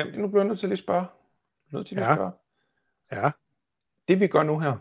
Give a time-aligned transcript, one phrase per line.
[0.00, 1.06] Jamen, nu bliver jeg nødt til at lige spørge.
[1.72, 2.14] Nødt til at Ja.
[2.14, 2.30] spørge.
[3.12, 3.30] Ja.
[4.08, 4.76] Det vi gør nu her,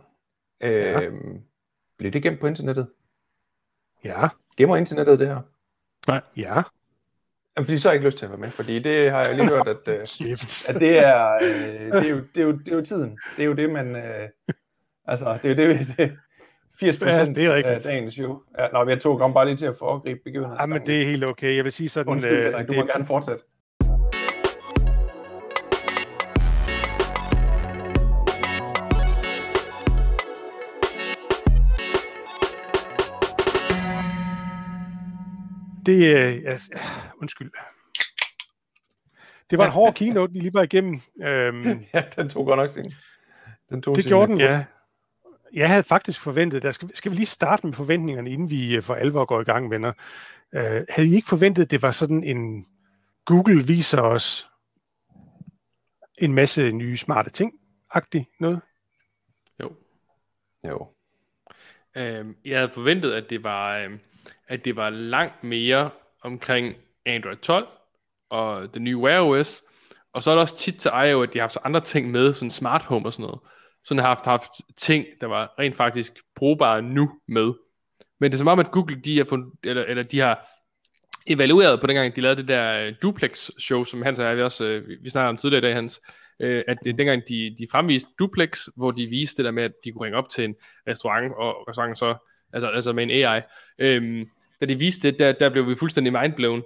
[0.61, 1.13] øh,
[1.97, 2.87] bliver det gemt på internettet?
[4.03, 4.27] Ja.
[4.57, 5.41] Gemmer internettet det her?
[6.37, 6.61] Ja.
[7.57, 9.35] Jamen, fordi så har jeg ikke lyst til at være med, fordi det har jeg
[9.35, 10.01] lige hørt, at, øh,
[10.75, 13.19] at det, er, øh, det, er jo, det, er jo, det er jo tiden.
[13.37, 13.95] Det er jo det, man...
[13.95, 14.29] Øh,
[15.05, 16.17] altså, det er jo det, det
[16.79, 18.41] 80 Ja, procent det er af dagens show.
[18.57, 20.57] Ja, nå, jeg tog kom bare lige til at foregribe begivenheden.
[20.61, 21.55] Ja, men det er helt okay.
[21.55, 22.11] Jeg vil sige sådan...
[22.11, 23.43] Undskyld, øh, Henrik, du må gerne fortsætte.
[35.89, 36.29] Det er...
[36.29, 36.69] Øh, altså,
[37.21, 37.51] undskyld.
[39.49, 40.99] Det var en hård keynote, vi lige var igennem.
[41.21, 42.93] Øhm, Ja, den tog godt nok sin.
[43.69, 44.65] Den tog det sin gjorde den, ja.
[45.53, 48.83] Jeg havde faktisk forventet, der skal, skal vi lige starte med forventningerne, inden vi øh,
[48.83, 49.93] for alvor går i gang, venner.
[50.53, 52.65] Øh, havde I ikke forventet, at det var sådan en
[53.25, 54.49] Google viser os
[56.17, 57.53] en masse nye smarte ting,
[57.91, 58.61] agtigt noget?
[59.59, 59.75] Jo.
[60.67, 60.87] Jo.
[61.95, 63.99] Øhm, jeg havde forventet, at det var, øhm,
[64.47, 65.89] at det var langt mere
[66.23, 66.75] omkring
[67.05, 67.67] Android 12
[68.29, 69.63] og den nye Wear OS.
[70.13, 72.11] Og så er det også tit til I.O., at de har haft så andre ting
[72.11, 73.39] med, sådan smart home og sådan noget.
[73.83, 77.53] Sådan har haft, haft ting, der var rent faktisk brugbare nu med.
[78.19, 80.47] Men det er som om, at Google, de har, fund, eller, eller de har
[81.27, 84.63] evalueret på dengang, de lavede det der øh, Duplex-show, som Hans og jeg vi også,
[84.63, 86.01] øh, vi- snakkede om tidligere i dag, Hans,
[86.39, 89.71] øh, at det, dengang de, de fremviste Duplex, hvor de viste det der med, at
[89.83, 90.55] de kunne ringe op til en
[90.87, 93.41] restaurant, og restauranten så, altså, altså med en AI,
[93.79, 94.25] øhm,
[94.61, 96.63] da de viste det, der, der blev vi fuldstændig mindblown.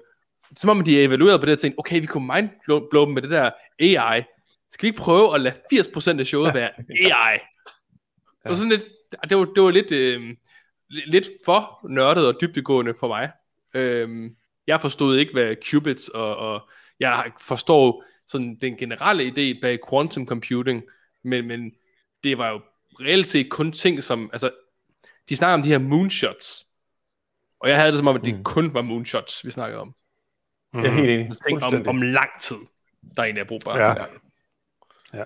[0.58, 3.32] Som om de evaluerede på det og tænkte, okay, vi kunne mindblow dem med det
[3.32, 4.24] der AI.
[4.72, 6.70] Skal vi ikke prøve at lade 80% af showet være
[7.06, 7.40] AI?
[8.46, 8.50] Ja.
[8.50, 8.84] Og sådan lidt,
[9.30, 10.36] det var, det var lidt, øh,
[10.90, 13.32] lidt for nørdet og dybdegående for mig.
[13.76, 14.36] Øhm,
[14.68, 20.28] jeg forstod ikke, hvad qubits og, og jeg forstår sådan den generelle idé bag quantum
[20.28, 20.84] computing,
[21.24, 21.72] men, men
[22.24, 22.62] det var jo
[23.00, 24.52] reelt set kun ting som, altså,
[25.30, 26.66] de snakker om de her moonshots,
[27.60, 28.44] og jeg havde det som om, at det Mm.
[28.44, 29.96] kun var moonshots, vi snakkede om.
[30.74, 31.26] Jeg er helt enig.
[31.26, 32.56] Altså, ting om, om lang tid,
[33.18, 33.78] der egentlig er brugbar.
[33.78, 35.24] Ja.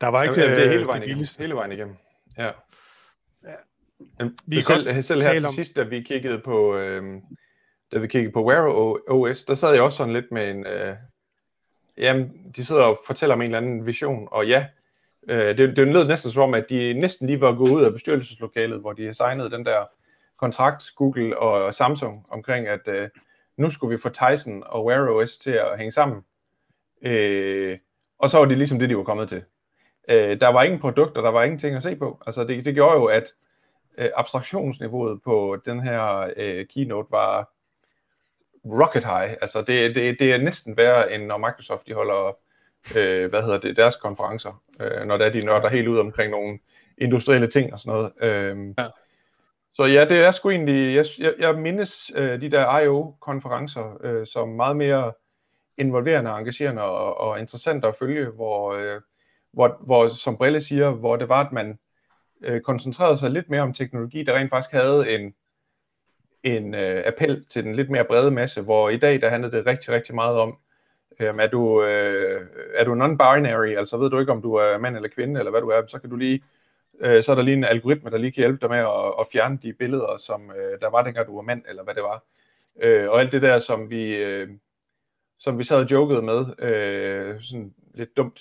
[0.00, 1.18] Der var ikke Jamen, det er øh, hele vejen, det igennem.
[1.18, 1.42] vildeste.
[1.42, 1.96] hele vejen igennem.
[2.38, 2.50] Ja.
[4.20, 7.20] Jamen, Vi selv, selv her til om- sidst, da vi kiggede på, øh,
[7.92, 8.68] da vi kiggede på Wear
[9.10, 10.96] OS, der sad jeg også sådan lidt med en, øh,
[11.98, 14.66] jamen, de sidder og fortæller om en eller anden vision, og ja,
[15.28, 17.92] øh, det, det lød næsten som om, at de næsten lige var gået ud af
[17.92, 19.84] bestyrelseslokalet, hvor de signede den der
[20.36, 23.08] kontrakt, Google og Samsung, omkring, at øh,
[23.56, 26.24] nu skulle vi få Tyson og Wear OS til at hænge sammen.
[27.02, 27.78] Øh,
[28.18, 29.44] og så var det ligesom det, de var kommet til.
[30.08, 32.22] Øh, der var ingen produkter, der var ingenting at se på.
[32.26, 33.24] Altså det, det gjorde jo, at
[33.98, 37.52] øh, abstraktionsniveauet på den her øh, keynote var
[38.64, 39.36] rocket high.
[39.40, 42.36] Altså det, det, det er næsten værre, end når Microsoft de holder
[42.96, 46.30] øh, hvad hedder det, deres konferencer, øh, når det er, de nørder helt ud omkring
[46.30, 46.58] nogle
[46.98, 48.12] industrielle ting og sådan noget.
[48.20, 48.86] Øh, Ja.
[49.74, 54.26] Så ja, det er sgu egentlig, jeg, jeg, jeg mindes øh, de der I.O.-konferencer øh,
[54.26, 55.12] som meget mere
[55.78, 59.00] involverende, engagerende og, og interessant at følge, hvor, øh,
[59.52, 61.78] hvor, hvor, som Brille siger, hvor det var, at man
[62.42, 65.34] øh, koncentrerede sig lidt mere om teknologi, der rent faktisk havde en,
[66.42, 69.66] en øh, appel til den lidt mere brede masse, hvor i dag, der handlede det
[69.66, 70.58] rigtig, rigtig meget om,
[71.20, 74.96] Øhm, er du, øh, er du non-binary, altså ved du ikke, om du er mand
[74.96, 76.42] eller kvinde, eller hvad du er, så kan du lige,
[77.00, 79.26] øh, så er der lige en algoritme, der lige kan hjælpe dig med at, at
[79.32, 82.24] fjerne de billeder, som øh, der var dengang du var mand, eller hvad det var.
[82.82, 84.48] Øh, og alt det der, som vi, øh,
[85.38, 88.40] som vi sad og jokede med, øh, sådan lidt dumt,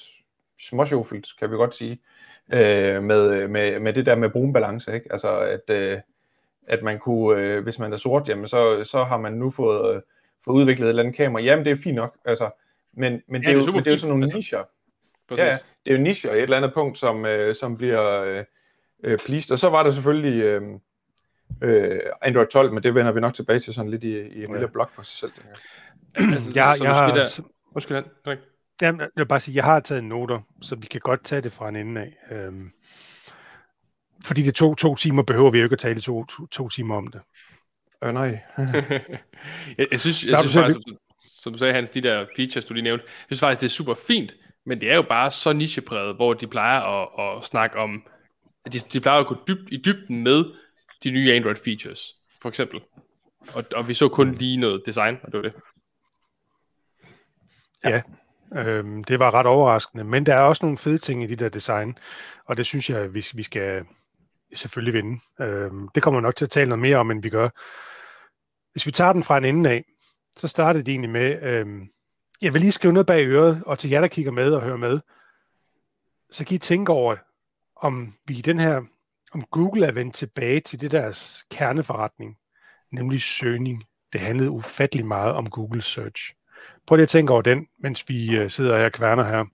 [0.60, 2.02] småsjofelt, kan vi godt sige,
[2.54, 5.12] øh, med, med, med det der med brun balance, ikke?
[5.12, 6.00] Altså, at, øh,
[6.68, 9.96] at man kunne, øh, hvis man er sort, jamen, så, så har man nu fået,
[9.96, 10.02] øh,
[10.46, 11.44] fået udviklet et eller andet kamera.
[11.44, 12.50] Jamen, det er fint nok, altså,
[12.94, 14.38] men, men, det, er det er jo, super men det er jo sådan nogle altså.
[14.38, 14.63] nischer.
[15.29, 15.44] Præcis.
[15.44, 18.22] Ja, ja, det er jo nischer i et eller andet punkt, som, øh, som bliver
[18.22, 18.44] øh,
[19.03, 19.51] øh, pleased.
[19.51, 20.62] Og så var der selvfølgelig øh,
[21.62, 24.51] øh, Android 12, men det vender vi nok tilbage til sådan lidt i, i en
[24.53, 25.31] lille blog for sig selv.
[25.31, 25.51] tænker
[26.25, 26.34] jeg.
[26.34, 27.41] altså, Jeg, så jeg, måske har, der...
[27.75, 28.40] Undskyld, Henrik.
[28.81, 31.51] Jamen, jeg vil bare sige, jeg har taget noter, så vi kan godt tage det
[31.51, 32.36] fra en ende af.
[32.36, 32.71] Øhm,
[34.25, 36.95] fordi det tog to timer, behøver vi jo ikke at tale to, to, to timer
[36.95, 37.21] om det.
[38.03, 38.39] Øh, nej.
[39.77, 42.74] jeg, jeg synes, jeg synes faktisk, som, som du sagde, Hans, de der features, du
[42.74, 45.53] lige nævnte, jeg synes faktisk, det er super fint, men det er jo bare så
[45.53, 48.03] nichepræget, hvor de plejer at, at snakke om,
[48.65, 50.45] at de, de plejer at gå dybt, i dybden med
[51.03, 52.81] de nye Android features, for eksempel.
[53.53, 55.54] Og, og vi så kun lige noget design, og det var det.
[57.83, 58.01] Ja.
[58.56, 61.50] Øhm, det var ret overraskende, men der er også nogle fede ting i de der
[61.50, 61.97] design,
[62.45, 63.86] og det synes jeg, vi, vi skal
[64.54, 65.19] selvfølgelig vinde.
[65.42, 67.50] Øhm, det kommer vi nok til at tale noget mere om, end vi gør.
[68.71, 69.85] Hvis vi tager den fra en ende af,
[70.38, 71.89] så startede det egentlig med, øhm,
[72.41, 74.77] Jeg vil lige skrive noget bag øret, og til jer, der kigger med og hører
[74.77, 75.00] med,
[76.31, 77.15] så kan I tænke over,
[77.75, 78.81] om vi i den her,
[79.31, 82.38] om Google er vendt tilbage til det deres kerneforretning,
[82.91, 83.83] nemlig søgning.
[84.13, 86.33] Det handlede ufattelig meget om Google Search.
[86.88, 89.45] Prøv lige at tænke over den, mens vi øh, sidder her og kværner her.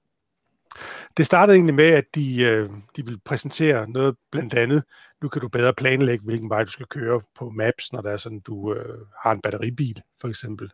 [1.18, 4.84] Det startede egentlig med, at de, øh, de ville præsentere noget blandt andet.
[5.22, 8.18] Nu kan du bedre planlægge, hvilken vej du skal køre på Maps, når der er
[8.18, 10.72] sådan, du øh, har en batteribil, for eksempel.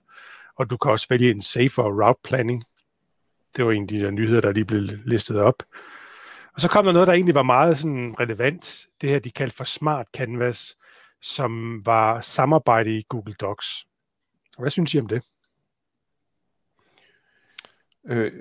[0.55, 2.63] Og du kan også vælge en safer route planning.
[3.57, 5.63] Det var en af de der nyheder, der lige blev listet op.
[6.53, 8.87] Og så kom der noget, der egentlig var meget sådan relevant.
[9.01, 10.77] Det her, de kaldte for Smart Canvas,
[11.21, 13.87] som var samarbejde i Google Docs.
[14.59, 15.23] Hvad synes I om det?
[18.07, 18.31] Øh,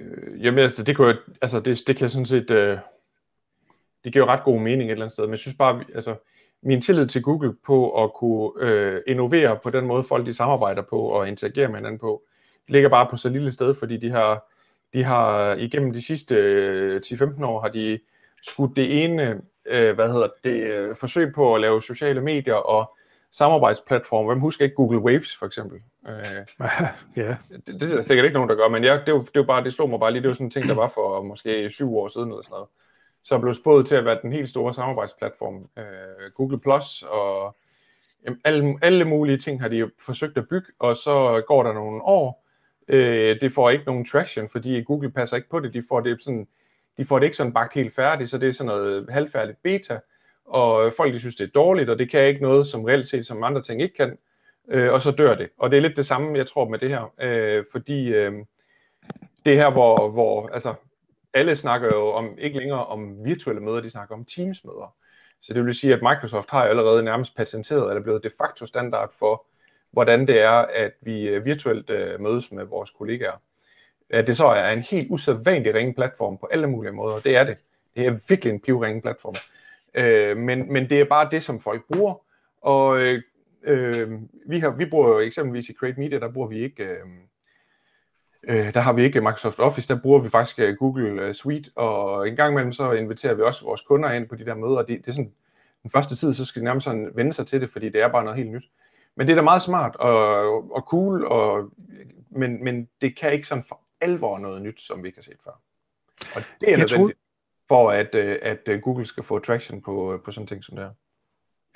[0.45, 2.79] jamen, altså, det, kunne, altså, det, det kan sådan set, øh,
[4.05, 6.15] det giver jo ret god mening et eller andet sted, men jeg synes bare, altså,
[6.63, 10.83] min tillid til Google på at kunne øh, innovere på den måde, folk de samarbejder
[10.83, 12.23] på og interagerer med hinanden på,
[12.69, 14.53] ligger bare på så lille sted, fordi de har,
[14.93, 17.99] de har igennem de sidste øh, 10-15 år, har de
[18.43, 22.97] skudt det ene, øh, hvad hedder det, øh, forsøg på at lave sociale medier og
[23.33, 24.27] samarbejdsplatform.
[24.27, 25.79] Hvem husker ikke Google Waves, for eksempel?
[26.09, 26.15] Øh,
[27.23, 27.37] ja.
[27.67, 29.65] Det, det, er der sikkert ikke nogen, der gør, men jeg, det, det, var bare,
[29.65, 30.23] det slog mig bare lige.
[30.23, 32.69] Det var sådan en ting, der var for måske syv år siden eller sådan noget.
[33.25, 35.69] Så blev spået til at være den helt store samarbejdsplatform.
[35.79, 37.57] Øh, Google Plus og
[38.25, 42.03] jamen, alle, alle mulige ting har de forsøgt at bygge, og så går der nogle
[42.03, 42.47] år.
[42.89, 45.75] Øh, det får ikke nogen traction, fordi Google passer ikke på det.
[45.75, 46.49] De får det, sådan,
[46.97, 49.99] de får det ikke sådan bagt helt færdigt, så det er sådan noget halvfærdigt beta
[50.45, 53.27] og folk de synes, det er dårligt, og det kan ikke noget, som reelt set,
[53.27, 54.19] som andre ting ikke kan,
[54.69, 55.49] øh, og så dør det.
[55.59, 58.33] Og det er lidt det samme, jeg tror, med det her, øh, fordi øh,
[59.45, 60.75] det her, hvor, hvor altså,
[61.35, 64.95] alle snakker jo om, ikke længere om virtuelle møder, de snakker om Teams-møder.
[65.41, 69.13] Så det vil sige, at Microsoft har allerede nærmest patenteret, eller blevet de facto standard
[69.19, 69.47] for,
[69.91, 73.43] hvordan det er, at vi øh, virtuelt øh, mødes med vores kollegaer.
[74.11, 77.45] At det så er en helt usædvanlig ringe platform på alle mulige måder, det er
[77.45, 77.57] det.
[77.97, 79.35] Det er virkelig en pivringe platform.
[79.95, 82.15] Øh, men, men det er bare det, som folk bruger.
[82.61, 83.23] Og øh,
[83.63, 84.11] øh,
[84.47, 86.85] vi, har, vi bruger jo eksempelvis i Create Media, der bruger vi ikke...
[86.85, 86.99] Øh,
[88.49, 91.71] øh, der har vi ikke Microsoft Office, der bruger vi faktisk øh, Google øh, Suite,
[91.75, 94.83] og en gang imellem så inviterer vi også vores kunder ind på de der møder,
[94.83, 95.33] det, det er sådan,
[95.83, 98.09] den første tid, så skal de nærmest sådan vende sig til det, fordi det er
[98.09, 98.65] bare noget helt nyt.
[99.17, 101.71] Men det er da meget smart og, og cool, og,
[102.31, 105.37] men, men det kan ikke sådan for alvor noget nyt, som vi ikke har set
[105.45, 105.61] før.
[106.35, 107.19] Og det er nødvendigt
[107.69, 110.93] for at, øh, at Google skal få traction på, på sådan ting som det her?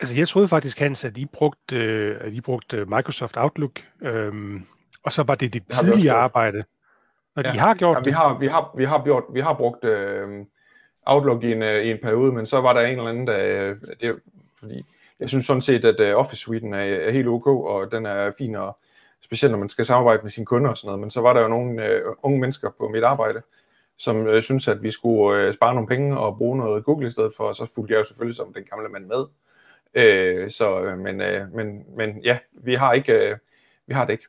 [0.01, 1.77] Altså, jeg troede faktisk, Hans, at I brugte,
[2.21, 4.67] at I brugte Microsoft Outlook, øhm,
[5.07, 6.65] og så var det dit det tidligere arbejde.
[7.37, 7.53] Når ja.
[7.53, 8.03] de har gjort ja.
[8.03, 10.45] Vi har, vi har, vi har, gjort, vi har brugt øh,
[11.07, 13.75] Outlook i en, i en periode, men så var der en eller anden, der...
[14.01, 14.17] Det,
[14.59, 14.87] fordi
[15.21, 18.55] jeg synes sådan set, at Office Suiten er, er helt ok, og den er fin,
[18.55, 18.79] og
[19.25, 21.41] specielt når man skal samarbejde med sine kunder og sådan noget, men så var der
[21.41, 23.43] jo nogle uh, unge mennesker på mit arbejde,
[23.99, 27.11] som øh, synes, at vi skulle øh, spare nogle penge og bruge noget Google i
[27.11, 29.25] stedet for, og så fulgte jeg jo selvfølgelig som den gamle mand med.
[29.95, 33.37] Øh, så, øh, men, øh, men, men ja, vi har ikke, øh,
[33.87, 34.27] vi har det ikke.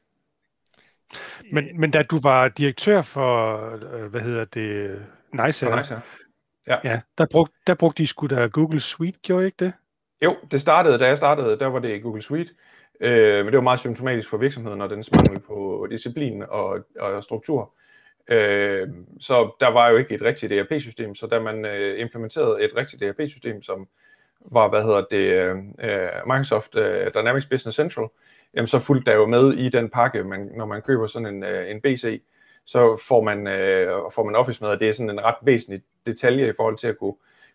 [1.52, 3.58] Men, men da du var direktør for,
[3.96, 5.00] øh, hvad hedder det,
[5.34, 6.02] Nice, for nice
[6.68, 6.78] ja.
[6.84, 9.74] ja der, brugte, der brugte de sgu da Google Suite, gjorde I ikke det?
[10.22, 12.52] Jo, det startede, da jeg startede, der var det Google Suite,
[13.02, 17.24] øh, men det var meget symptomatisk for virksomheden og den mangel på disciplin og, og
[17.24, 17.74] struktur.
[18.28, 18.88] Øh,
[19.20, 23.04] så der var jo ikke et rigtigt ERP-system, så da man øh, implementerede et rigtigt
[23.04, 23.88] ERP-system, som
[24.42, 25.28] var, hvad hedder det,
[25.90, 28.08] øh, Microsoft øh, Dynamics Business Central,
[28.54, 31.44] jamen så fulgte der jo med i den pakke, man, når man køber sådan en,
[31.44, 32.22] øh, en BC,
[32.66, 35.82] så får man, øh, får man Office med, og det er sådan en ret væsentlig
[36.06, 37.14] detalje i forhold til at kunne,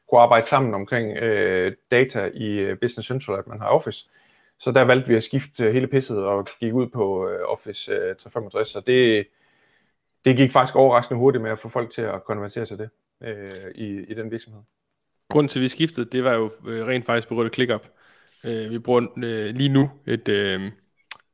[0.08, 4.08] kunne arbejde sammen omkring øh, data i øh, Business Central, at man har Office.
[4.58, 7.92] Så der valgte vi at skifte øh, hele pisset og gik ud på øh, Office
[7.92, 9.26] øh, 365, så det,
[10.25, 12.90] det gik faktisk overraskende hurtigt med at få folk til at konvertere til det
[13.22, 14.62] øh, i, i den virksomhed.
[15.28, 17.87] Grunden til, at vi skiftede, det var jo øh, rent faktisk på grund af ClickUp.
[18.44, 20.72] Øh, vi bruger øh, lige nu et, øh,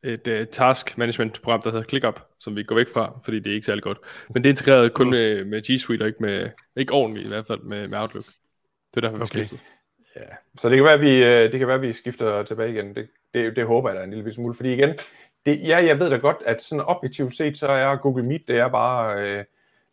[0.04, 3.50] et øh, task management program, der hedder ClickUp, som vi går væk fra, fordi det
[3.50, 3.98] er ikke særlig godt.
[4.30, 7.28] Men det er integreret kun med, med G Suite, og ikke, med, ikke ordentligt i
[7.28, 8.24] hvert fald med, med Outlook.
[8.94, 9.38] Det er derfor, vi okay.
[9.38, 9.60] skiftede.
[10.16, 10.22] Ja.
[10.58, 12.94] Så det kan være, at vi, øh, det kan være, at vi skifter tilbage igen.
[12.94, 14.54] Det, det, det håber jeg da en lille smule.
[14.54, 14.94] Fordi igen,
[15.46, 18.58] det, ja, jeg ved da godt, at sådan objektivt set, så er Google Meet, det
[18.58, 19.44] er bare øh,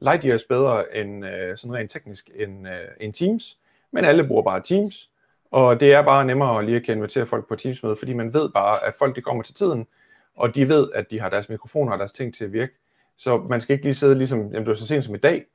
[0.01, 3.57] light years bedre end øh, sådan rent teknisk end, øh, end Teams.
[3.91, 5.09] Men alle bruger bare Teams,
[5.51, 8.49] og det er bare nemmere lige at kan invitere folk på Teams-møde, fordi man ved
[8.49, 9.87] bare, at folk de kommer til tiden,
[10.35, 12.73] og de ved, at de har deres mikrofoner og deres ting til at virke.
[13.17, 15.45] Så man skal ikke lige sidde ligesom, jamen det var så sent som i dag,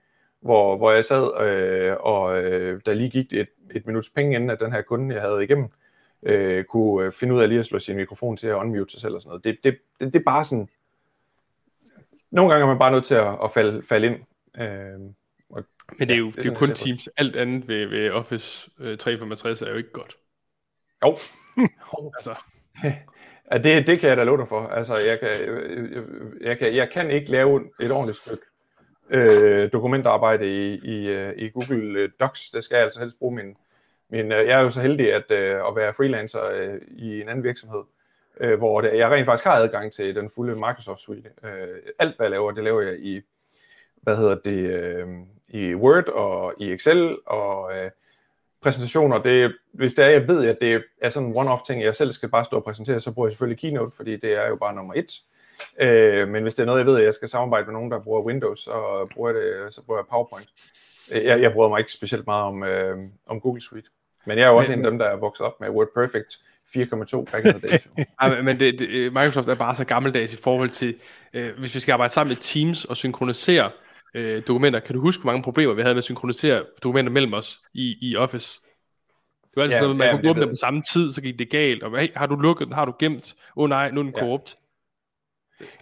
[0.40, 4.50] hvor, hvor jeg sad, øh, og øh, der lige gik et, et minuts penge inden,
[4.50, 5.68] at den her kunde, jeg havde igennem,
[6.22, 9.00] øh, kunne øh, finde ud af lige at slå sin mikrofon til at unmute sig
[9.00, 9.44] selv og sådan noget.
[9.44, 10.68] Det, det, det, det er bare sådan,
[12.30, 14.16] nogle gange er man bare nødt til at, at falde, falde ind.
[14.60, 15.00] Øh,
[15.98, 17.08] men det er jo, ja, det er jo kun Teams.
[17.16, 20.16] Alt andet ved, ved Office 365 er jo ikke godt.
[21.04, 21.16] Jo.
[22.16, 22.34] altså.
[23.52, 24.66] Ja, det, det kan jeg da love dig for.
[24.66, 26.02] Altså, jeg kan, jeg,
[26.40, 28.42] jeg, kan, jeg kan ikke lave et ordentligt stykke
[29.10, 32.50] øh, dokumentarbejde i, i, øh, i Google Docs.
[32.50, 33.56] Det skal jeg altså helst bruge min...
[34.08, 37.28] min øh, jeg er jo så heldig at, øh, at være freelancer øh, i en
[37.28, 37.82] anden virksomhed,
[38.40, 41.30] øh, hvor det, jeg rent faktisk har adgang til den fulde Microsoft Suite.
[41.44, 43.20] Øh, alt, hvad jeg laver, det laver jeg i,
[44.02, 45.06] hvad hedder det, øh,
[45.48, 47.90] i Word og i Excel og øh,
[48.62, 49.22] præsentationer.
[49.22, 52.10] Det, hvis det er, jeg ved, at det er sådan en one-off ting, jeg selv
[52.10, 54.74] skal bare stå og præsentere, så bruger jeg selvfølgelig Keynote, fordi det er jo bare
[54.74, 55.12] nummer et.
[55.80, 57.98] Øh, men hvis det er noget, jeg ved, at jeg skal samarbejde med nogen, der
[57.98, 60.48] bruger Windows, så bruger jeg, det, så bruger jeg PowerPoint.
[61.10, 63.88] Øh, jeg, jeg bruger mig ikke specielt meget om, øh, om Google Suite.
[64.26, 66.38] Men jeg er jo også men, en af dem, der er vokset op med WordPerfect
[66.76, 68.04] 4,2 back in the day.
[68.20, 70.94] Ej, men det, det, Microsoft er bare så gammeldags i forhold til,
[71.32, 73.70] øh, hvis vi skal arbejde sammen med Teams og synkronisere
[74.14, 74.80] øh, dokumenter.
[74.80, 77.96] Kan du huske, hvor mange problemer vi havde med at synkronisere dokumenter mellem os i,
[78.00, 78.60] i Office?
[79.42, 81.22] Det var altid ja, sådan noget, man ja, kunne åbne dem på samme tid, så
[81.22, 81.82] gik det galt.
[81.82, 82.74] Og hey, har du lukket den?
[82.74, 83.34] Har du gemt?
[83.56, 84.20] Åh oh, nej, nu er den ja.
[84.20, 84.56] korrupt.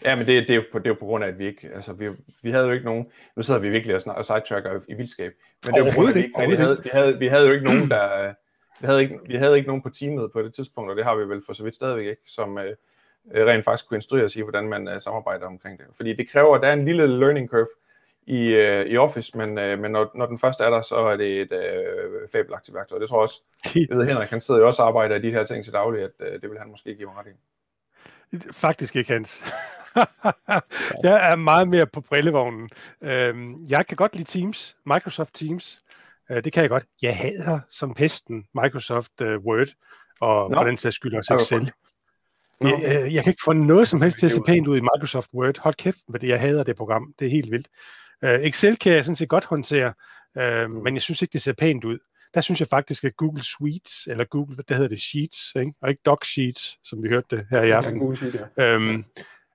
[0.04, 1.46] Ja, men det, det, er jo på, det er jo på grund af, at vi
[1.46, 2.08] ikke, altså vi,
[2.42, 3.06] vi havde jo ikke nogen,
[3.36, 5.32] nu sidder vi virkelig og, snak, og sidetracker i vildskab,
[5.64, 7.26] men det er jo på grund af, at vi, ikke, vi, havde, vi, havde, vi
[7.26, 8.34] havde jo ikke nogen, der,
[8.80, 11.14] vi havde ikke, vi havde ikke nogen på teamet på det tidspunkt, og det har
[11.16, 12.76] vi vel for så vidt stadigvæk ikke, som øh,
[13.34, 15.86] rent faktisk kunne instruere os i, hvordan man øh, samarbejder omkring det.
[15.96, 17.68] Fordi det kræver, at der er en lille learning curve
[18.28, 21.16] i, øh, i Office, men, øh, men når, når den første er der, så er
[21.16, 22.98] det et øh, fabelagtigt værktøj.
[22.98, 23.42] Det tror jeg også,
[23.90, 26.02] jeg ved Henrik, han sidder jo også og arbejder i de her ting til daglig,
[26.02, 28.52] at øh, det vil han måske give mig ret i.
[28.52, 29.42] Faktisk ikke, Hans.
[31.08, 32.68] jeg er meget mere på brillevognen.
[33.02, 35.82] Øhm, jeg kan godt lide Teams, Microsoft Teams.
[36.30, 36.84] Øh, det kan jeg godt.
[37.02, 39.68] Jeg hader som pesten Microsoft uh, Word,
[40.20, 40.56] og Nå.
[40.56, 41.72] for den sags skyld også Excel.
[42.60, 44.76] Jeg, jeg, øh, jeg kan ikke få noget som helst til at se pænt ud
[44.76, 45.58] i Microsoft Word.
[45.58, 47.14] Hold kæft, fordi jeg hader det program.
[47.18, 47.68] Det er helt vildt.
[48.22, 49.92] Uh, Excel kan jeg sådan set godt håndtere,
[50.36, 51.98] uh, men jeg synes ikke, det ser pænt ud.
[52.34, 55.72] Der synes jeg faktisk, at Google Suites, eller Google, hvad hedder det, Sheets, ikke?
[55.82, 57.94] og ikke Doc Sheets, som vi hørte det her i aften.
[57.94, 58.64] Ja, Google Sheet, ja.
[58.64, 59.04] øhm,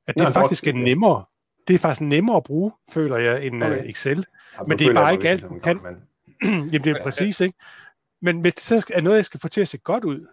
[0.07, 1.25] at det Nå, faktisk er nemmere.
[1.67, 3.79] Det er faktisk nemmere at bruge, føler jeg, end okay.
[3.79, 4.25] uh, Excel.
[4.57, 5.79] Ja, men det er bare ikke alt, du kan.
[5.83, 5.95] Men...
[6.71, 7.57] Jamen, det er præcis, ikke?
[8.21, 10.27] Men hvis det så er noget, jeg skal få til at se godt ud,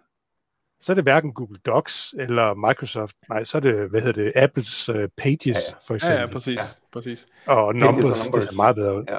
[0.81, 3.15] så er det hverken Google Docs eller Microsoft.
[3.29, 5.75] Nej, så er det, hvad hedder det, Apples uh, Pages, ja, ja.
[5.87, 6.15] for eksempel.
[6.15, 6.59] Ja, ja præcis.
[6.59, 6.63] Ja.
[6.91, 7.27] præcis.
[7.45, 9.03] Og Numbers, numbers, det ser meget bedre ud.
[9.07, 9.17] Ja,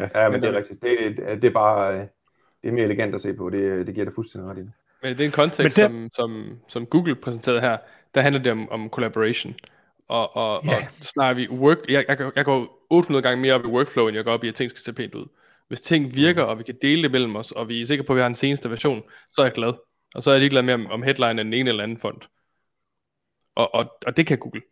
[0.00, 0.22] ja.
[0.22, 0.82] ja men det er rigtigt.
[0.82, 2.08] Det, det er bare
[2.62, 3.50] det er mere elegant at se på.
[3.50, 4.62] Det, det giver det fuldstændig ret i.
[5.02, 5.84] Men i den kontekst, det...
[5.84, 7.76] som, som, som Google præsenterede her,
[8.14, 9.54] der handler det om, om collaboration.
[10.08, 10.76] Og, og, ja.
[10.76, 14.16] og snakker vi work, jeg, jeg, jeg går 800 gange mere op i workflow, end
[14.16, 15.26] jeg går op i, at ting skal se pænt ud.
[15.68, 18.12] Hvis ting virker, og vi kan dele det mellem os, og vi er sikre på,
[18.12, 19.02] at vi har en seneste version,
[19.32, 19.72] så er jeg glad.
[20.14, 22.20] Og så er jeg ikke glad med, om headline er den ene eller anden fond.
[23.54, 24.62] Og, og, og det kan Google.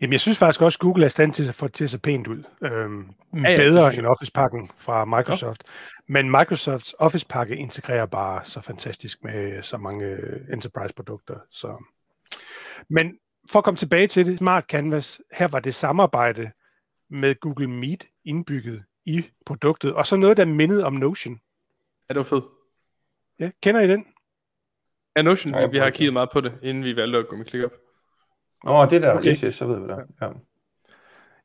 [0.00, 1.84] Jamen, jeg synes faktisk også, at Google er i stand til at få det til
[1.84, 2.42] at se pænt ud.
[2.62, 5.62] Øhm, ja, ja, bedre end Office-pakken fra Microsoft.
[5.66, 5.72] Ja.
[6.12, 11.38] Men Microsofts Office-pakke integrerer bare så fantastisk med så mange øh, enterprise-produkter.
[11.50, 11.84] Så.
[12.88, 13.18] Men
[13.50, 16.50] for at komme tilbage til det, Smart Canvas, her var det samarbejde
[17.10, 21.40] med Google Meet indbygget i produktet, og så noget, der mindede om Notion.
[22.08, 22.44] Ja, det var fedt.
[23.38, 24.06] Ja, kender I den?
[25.16, 27.46] Ja, Notion, ja, vi har kigget meget på det, inden vi valgte at gå med
[27.46, 27.72] ClickUp.
[28.64, 29.30] Åh, oh, det der, okay.
[29.30, 29.98] yes, yes, så ved vi det.
[30.22, 30.28] Ja.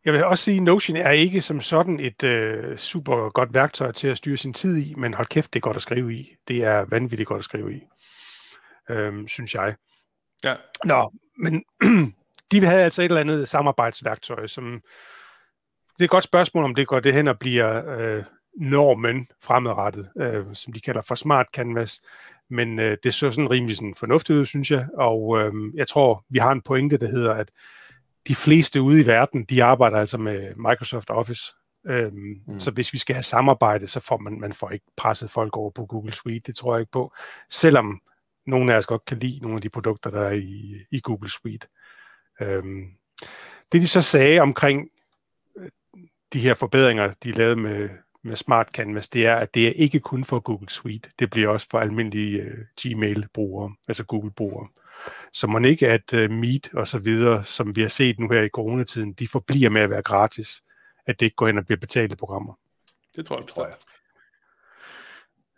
[0.06, 3.92] Jeg vil også sige, at Notion er ikke som sådan et øh, super godt værktøj
[3.92, 6.36] til at styre sin tid i, men hold kæft, det er godt at skrive i.
[6.48, 7.82] Det er vanvittigt godt at skrive i,
[8.90, 9.76] øhm, synes jeg.
[10.44, 10.56] Ja.
[10.84, 11.64] Nå, men
[12.52, 14.82] de vil have altså et eller andet samarbejdsværktøj, som
[15.94, 18.24] det er et godt spørgsmål, om det går det hen og bliver øh,
[18.58, 22.02] normen fremadrettet, øh, som de kalder for Smart Canvas.
[22.50, 24.88] Men øh, det så sådan rimelig sådan fornuftigt ud, synes jeg.
[24.94, 27.52] Og øh, jeg tror, vi har en pointe, der hedder, at
[28.28, 31.54] de fleste ude i verden, de arbejder altså med Microsoft Office.
[31.88, 32.60] Øhm, mm.
[32.60, 35.72] Så hvis vi skal have samarbejde, så får man, man får ikke presset folk over
[35.72, 36.48] på Google Suite.
[36.48, 37.14] Det tror jeg ikke på.
[37.50, 38.02] Selvom
[38.46, 41.30] nogle af os godt kan lide nogle af de produkter, der er i, i Google
[41.30, 41.68] Suite.
[42.42, 42.86] Øhm,
[43.72, 44.90] det de så sagde omkring
[45.58, 45.70] øh,
[46.34, 47.90] de her forbedringer, de lavede med,
[48.24, 51.10] med Smart Canvas, det er, at det er ikke kun for Google Suite.
[51.20, 54.68] Det bliver også for almindelige uh, Gmail-brugere, altså Google-brugere.
[55.34, 58.42] Så man ikke, at uh, Meet og så videre, som vi har set nu her
[58.42, 60.64] i coronatiden, de forbliver med at være gratis.
[61.06, 62.54] At det ikke går hen og bliver betalte programmer.
[63.16, 63.76] Det tror jeg, tror jeg.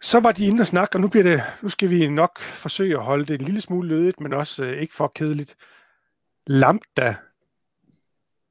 [0.01, 2.97] Så var de inde og snakke, og nu, bliver det, nu skal vi nok forsøge
[2.97, 5.55] at holde det en lille smule lødigt, men også uh, ikke for kedeligt.
[6.47, 7.15] Lambda.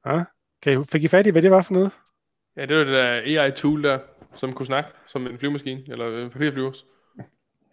[0.05, 0.23] Ja,
[0.61, 1.91] okay, fik I fat i, hvad det var for noget?
[2.59, 3.99] Ja, det var det der AI-tool der,
[4.33, 6.71] som kunne snakke som en flyvemaskine, eller en papirflyver.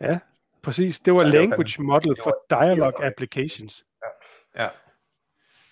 [0.01, 0.19] Ja,
[0.63, 1.01] præcis.
[1.01, 3.85] Det var ja, Language det var Model for Dialogue Applications.
[4.57, 4.63] Ja.
[4.65, 4.69] ja.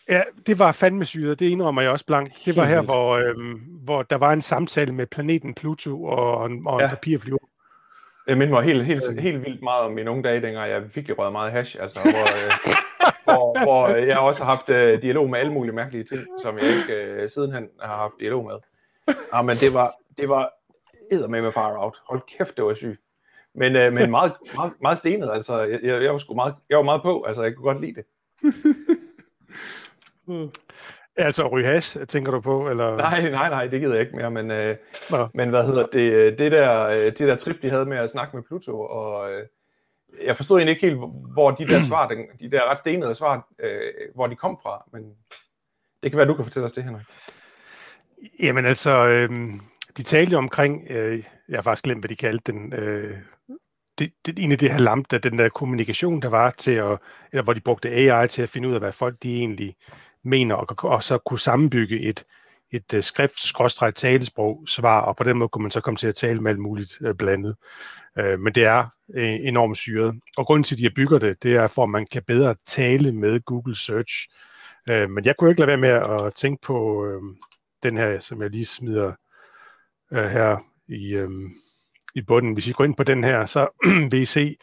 [0.09, 2.42] Ja, det var fandme syret, det indrømmer jeg også blankt.
[2.44, 3.54] Det var her, hvor, øhm,
[3.85, 6.85] hvor der var en samtale med planeten Pluto og, en, og ja.
[6.85, 7.38] en papirflyver.
[8.26, 9.18] Jeg minder mig helt, helt, øh.
[9.18, 12.37] helt vildt meget om mine unge dage, dengang jeg virkelig røget meget hash, altså, hvor,
[12.37, 12.75] øh,
[13.25, 16.66] hvor, hvor jeg også har haft øh, dialog med alle mulige mærkelige ting, som jeg
[16.66, 18.54] ikke øh, sidenhen har haft dialog med.
[19.32, 20.52] Ja, men det var, det var
[21.11, 21.96] med med far out.
[22.08, 23.00] Hold kæft, det var sygt.
[23.54, 25.61] Men, øh, men meget, meget, meget stenet, altså.
[25.61, 27.42] Jeg, jeg, var sgu meget, jeg var meget på, altså.
[27.42, 28.04] Jeg kunne godt lide det.
[30.26, 30.50] hmm.
[31.16, 32.70] Altså ryge hash, tænker du på?
[32.70, 32.96] Eller?
[32.96, 34.76] Nej, nej, nej, det gider jeg ikke mere, men, øh,
[35.34, 38.37] men hvad hedder det, det der, øh, det der trip, de havde med at snakke
[38.37, 39.46] med Pluto, og øh,
[40.25, 41.00] jeg forstod egentlig ikke helt,
[41.32, 44.84] hvor de der svar, de, de der ret stenede svar, øh, hvor de kom fra,
[44.92, 45.14] men
[46.02, 47.06] det kan være, du kan fortælle os det, Henrik.
[48.40, 49.31] Jamen altså, øh,
[49.97, 53.19] de talte omkring, øh, jeg har faktisk glemt, hvad de kaldte den, øh,
[53.99, 56.99] det, det, en af det her lambda, den der kommunikation, der var til at,
[57.33, 59.76] eller hvor de brugte AI til at finde ud af, hvad folk de egentlig
[60.25, 62.25] mener, og, og så kunne sammenbygge et,
[62.71, 63.02] et øh, uh,
[63.37, 66.61] skrift-talesprog svar, og på den måde kunne man så komme til at tale med alt
[66.61, 67.57] muligt uh, blandet.
[68.21, 70.21] Uh, men det er uh, enormt syret.
[70.37, 73.12] Og grunden til, at de bygger det, det er for, at man kan bedre tale
[73.12, 74.28] med Google Search.
[74.90, 77.23] Uh, men jeg kunne ikke lade være med at tænke på uh,
[77.85, 79.12] den her, som jeg lige smider
[80.11, 81.57] uh, her i, um,
[82.14, 82.53] i bunden.
[82.53, 83.69] Hvis I går ind på den her, så
[84.11, 84.57] vil I se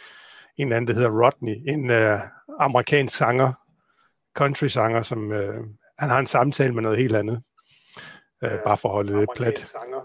[0.57, 2.19] en eller anden, der hedder Rodney, en uh,
[2.59, 3.53] amerikansk sanger,
[4.37, 5.65] country-sanger, som uh,
[5.99, 7.43] han har en samtale med noget helt andet.
[8.45, 9.57] Uh, bare for at holde det plat.
[9.57, 10.01] Sanger.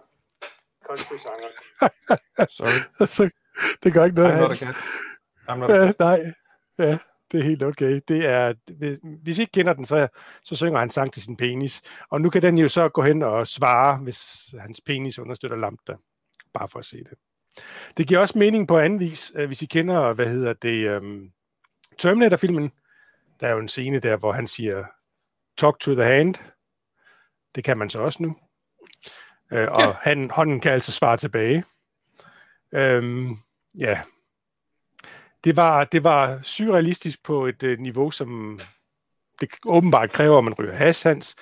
[0.87, 1.49] Country-sanger.
[2.57, 3.07] Sorry.
[3.17, 3.31] så,
[3.83, 4.33] det gør ikke noget.
[4.33, 4.77] I'm not a cat.
[5.49, 5.97] I'm not a cat.
[5.99, 6.33] Ja, nej.
[6.79, 6.99] Ja,
[7.33, 8.00] det er helt okay.
[8.09, 8.54] Det er,
[9.23, 10.09] hvis I ikke kender den, så,
[10.42, 11.83] så synger han sang til sin penis.
[12.11, 15.95] Og nu kan den jo så gå hen og svare, hvis hans penis understøtter lambda.
[16.54, 17.18] Bare for at se det.
[17.97, 21.33] Det giver også mening på anden vis, øh, hvis I kender, hvad hedder det, um,
[21.99, 22.73] Terminator-filmen.
[23.40, 24.85] Der er jo en scene der, hvor han siger,
[25.56, 26.35] talk to the hand.
[27.54, 28.37] Det kan man så også nu.
[29.52, 29.92] Uh, og ja.
[30.00, 31.64] han, hånden kan altså svare tilbage.
[32.73, 33.38] Um,
[33.78, 34.00] ja.
[35.47, 38.61] Det var, det var surrealistisk på et uh, niveau, som
[39.41, 41.37] det åbenbart kræver, at man ryger hash, Hans.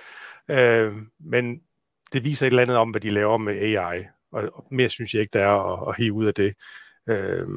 [0.49, 1.61] Uh, men
[2.12, 5.21] det viser et eller andet om, hvad de laver med AI og mere synes jeg
[5.21, 6.55] ikke, der er at, at hive ud af det.
[7.09, 7.49] Øh,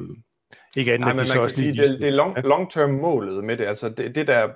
[0.76, 3.56] ikke andet, Nej, men de så også sige, det, det er long, long-term målet med
[3.56, 4.48] det, altså det, det der,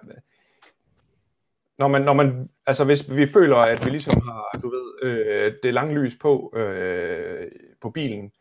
[1.78, 5.52] når man, når man, altså hvis vi føler, at vi ligesom har, du ved, øh,
[5.62, 7.46] det lange lys på, øh,
[7.80, 8.32] på bilen,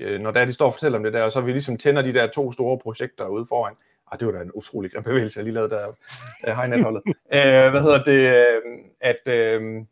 [0.00, 2.02] øh, når der de står og fortæller om det der, og så vi ligesom tænder
[2.02, 3.74] de der to store projekter ude foran,
[4.12, 5.88] ah, det var da en utrolig grim bevægelse, jeg lige lavede der
[6.46, 8.62] øh, hegnet øh, hvad hedder det, øh,
[9.00, 9.84] at, øh,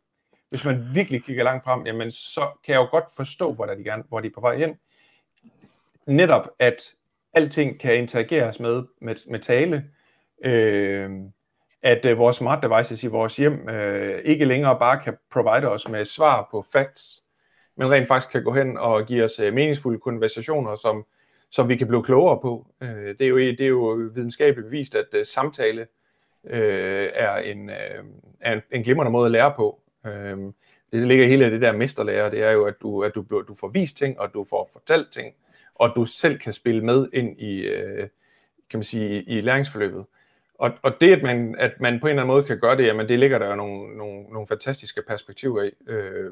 [0.51, 3.75] hvis man virkelig kigger langt frem, jamen så kan jeg jo godt forstå, hvor, der
[3.75, 4.79] de gerne, hvor de er på vej hen.
[6.07, 6.95] Netop, at
[7.35, 9.85] alting kan interageres med, med, med tale,
[10.45, 11.11] øh,
[11.83, 15.89] at øh, vores smart devices i vores hjem øh, ikke længere bare kan provide os
[15.89, 17.24] med svar på facts,
[17.77, 21.07] men rent faktisk kan gå hen og give os øh, meningsfulde konversationer, som,
[21.51, 22.67] som vi kan blive klogere på.
[22.81, 25.87] Øh, det, er jo, det er jo videnskabeligt bevist, at øh, samtale
[26.45, 28.05] øh, er, en, øh,
[28.41, 29.81] er en, en glimrende måde at lære på.
[30.07, 30.55] Øhm,
[30.93, 33.69] det ligger hele det der mesterlærer, det er jo, at du, at du, du får
[33.69, 35.35] vist ting, og du får fortalt ting,
[35.75, 38.09] og du selv kan spille med ind i, øh,
[38.71, 40.05] kan man sige, i læringsforløbet.
[40.59, 42.87] Og, og det, at man, at man på en eller anden måde kan gøre det,
[42.87, 45.71] jamen det ligger der jo nogle, nogle, nogle fantastiske perspektiver i.
[45.87, 46.31] Øh,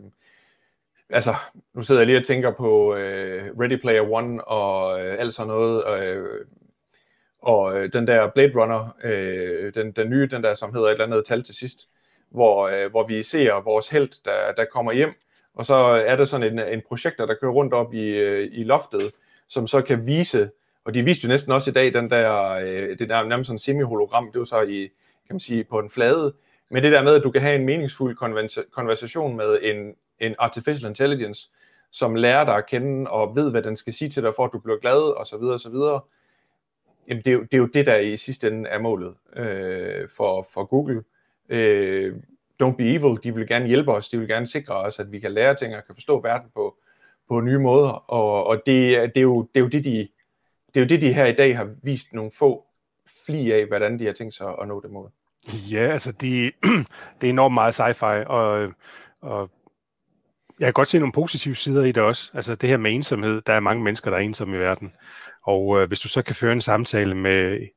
[1.12, 1.35] altså,
[1.75, 5.48] nu sidder jeg lige og tænker på øh, Ready Player One og øh, alt sådan
[5.48, 6.25] noget, øh,
[7.42, 10.92] og øh, den der Blade Runner, øh, den, den nye, den der, som hedder et
[10.92, 11.88] eller andet tal til sidst,
[12.31, 15.11] hvor, øh, hvor vi ser vores held, der, der kommer hjem,
[15.55, 18.64] og så er der sådan en, en projekter, der kører rundt op i, øh, i
[18.64, 19.03] loftet,
[19.48, 20.51] som så kan vise,
[20.85, 23.59] og de viste jo næsten også i dag, den der, øh, det der nærmest sådan
[23.59, 24.81] semi-hologram, det var så i,
[25.27, 26.33] kan man sige, på en flade,
[26.70, 28.16] men det der med, at du kan have en meningsfuld
[28.70, 31.51] konversation med en, en artificial intelligence,
[31.91, 34.53] som lærer dig at kende og ved, hvad den skal sige til dig, for at
[34.53, 36.01] du bliver glad, og så videre, og så videre.
[37.09, 40.09] Jamen, det er jo det, er jo det der i sidste ende er målet øh,
[40.17, 41.05] for, for Google
[41.49, 42.15] øh,
[42.63, 45.21] Don't Be Evil, de vil gerne hjælpe os, de vil gerne sikre os, at vi
[45.21, 46.77] kan lære ting og kan forstå verden på,
[47.29, 50.09] på nye måder, og, og det, det, er jo, det, er jo det, de,
[50.75, 52.67] det er jo det, de her i dag har vist nogle få
[53.27, 55.11] fli af, hvordan de har tænkt sig at nå det mål.
[55.71, 56.53] Ja, altså de,
[57.21, 58.73] det er enormt meget sci-fi, og,
[59.21, 59.51] og
[60.62, 62.31] jeg kan godt se nogle positive sider i det også.
[62.35, 64.92] Altså det her med ensomhed, der er mange mennesker, der er ensomme i verden.
[65.42, 67.68] Og øh, hvis du så kan føre en samtale med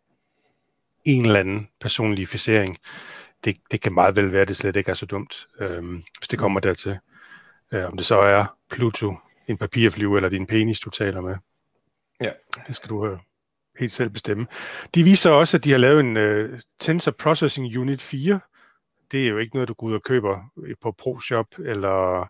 [1.06, 2.78] en eller anden personificering,
[3.46, 6.28] det, det kan meget vel være, at det slet ikke er så dumt, øhm, hvis
[6.28, 6.98] det kommer dertil.
[7.72, 9.16] Øh, om det så er Pluto,
[9.48, 11.36] en papirflyve eller din penis, du taler med.
[12.22, 12.32] Ja.
[12.68, 13.18] Det skal du øh,
[13.80, 14.48] helt selv bestemme.
[14.96, 18.40] De viser også, at de har lavet en uh, Tensor Processing Unit 4,
[19.12, 20.40] det er jo ikke noget, du går ud og køber
[20.82, 22.28] på ProShop eller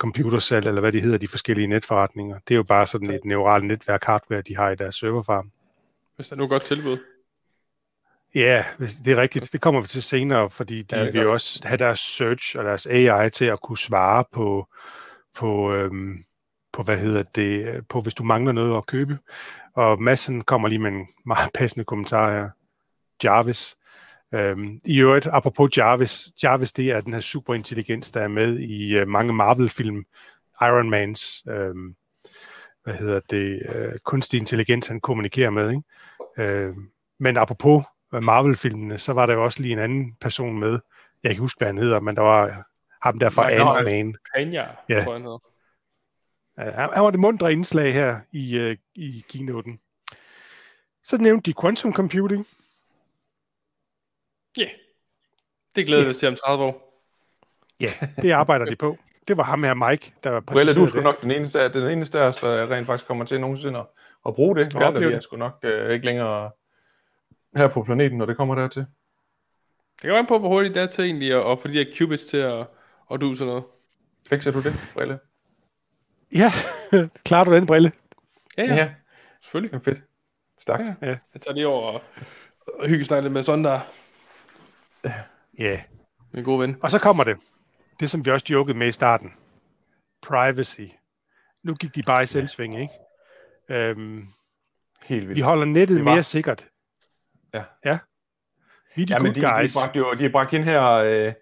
[0.00, 2.38] computersalg, eller hvad de hedder, de forskellige netforretninger.
[2.48, 5.50] Det er jo bare sådan et neuralt netværk hardware, de har i deres serverfarm.
[6.16, 6.98] Hvis der er nu godt tilbud.
[8.34, 8.64] Ja,
[9.04, 9.52] det er rigtigt.
[9.52, 12.64] Det kommer vi til senere, fordi de ja, vil jo også have deres search og
[12.64, 14.68] deres AI til at kunne svare på,
[15.34, 16.24] på, øhm,
[16.72, 19.18] på hvad hedder det, på hvis du mangler noget at købe.
[19.74, 22.48] Og massen kommer lige med en meget passende kommentar her.
[23.24, 23.76] Jarvis.
[24.34, 29.00] Øhm, I øvrigt, apropos Jarvis, Jarvis det er den her superintelligens, der er med i
[29.00, 30.04] uh, mange Marvel-film.
[30.62, 31.94] Iron Mans, øhm,
[32.84, 35.70] hvad hedder det, øh, kunstig intelligens, han kommunikerer med.
[35.70, 36.52] Ikke?
[36.52, 36.74] Øh,
[37.18, 40.70] men apropos Marvel-filmene, så var der jo også lige en anden person med.
[40.70, 40.78] Jeg
[41.22, 42.64] kan ikke huske, hvad han hedder, men der var
[43.02, 44.14] ham der fra Ant-Man.
[44.36, 45.04] Penya, ja.
[45.04, 45.38] tror han hedder.
[46.58, 49.80] Ja, han var det mundre indslag her i, uh, i keynoten.
[51.04, 52.46] Så nævnte de quantum computing.
[54.56, 54.72] Ja, yeah.
[55.76, 56.10] det glæder vi yeah.
[56.10, 57.04] os til om 30 år.
[57.80, 57.88] Ja,
[58.22, 58.98] det arbejder de på.
[59.28, 61.90] Det var ham her, Mike, der var præsenteret Well, du skulle nok den eneste, den
[61.90, 63.86] eneste af os, der rent faktisk kommer til nogensinde at,
[64.26, 64.76] at bruge det.
[64.76, 66.50] Andre, vi er sgu nok uh, ikke længere
[67.56, 68.86] her på planeten, når det kommer dertil.
[69.92, 71.84] Det kan være på, hvor hurtigt det er til egentlig at, at få de her
[71.98, 72.66] qubits til at,
[73.10, 73.64] at du sådan noget.
[74.28, 75.18] Fikser du det, Brille?
[76.32, 76.52] Ja,
[77.24, 77.92] klarer du den, Brille?
[78.58, 78.74] Ja, ja.
[78.74, 78.90] ja.
[79.42, 79.72] Selvfølgelig.
[79.72, 80.02] Det er fedt.
[80.58, 80.80] Stak.
[80.80, 81.16] Ja, ja.
[81.34, 82.02] Jeg tager lige over og,
[82.78, 83.80] og hygge snart med sådan der.
[85.58, 85.80] Ja.
[86.32, 86.76] Min gode ven.
[86.82, 87.36] Og så kommer det.
[88.00, 89.32] Det, som vi også jokede med i starten.
[90.22, 90.86] Privacy.
[91.62, 92.94] Nu gik de bare i selvsving, ikke?
[93.68, 94.28] Øhm,
[95.02, 95.36] Helt vildt.
[95.36, 96.12] Vi holder nettet var...
[96.14, 96.68] mere sikkert.
[97.54, 97.62] Ja.
[97.84, 97.98] Ja.
[98.96, 99.72] Vi er de ja, men de, guys.
[99.72, 100.90] De bragte jo de bragte hende her...
[100.90, 101.32] Øh,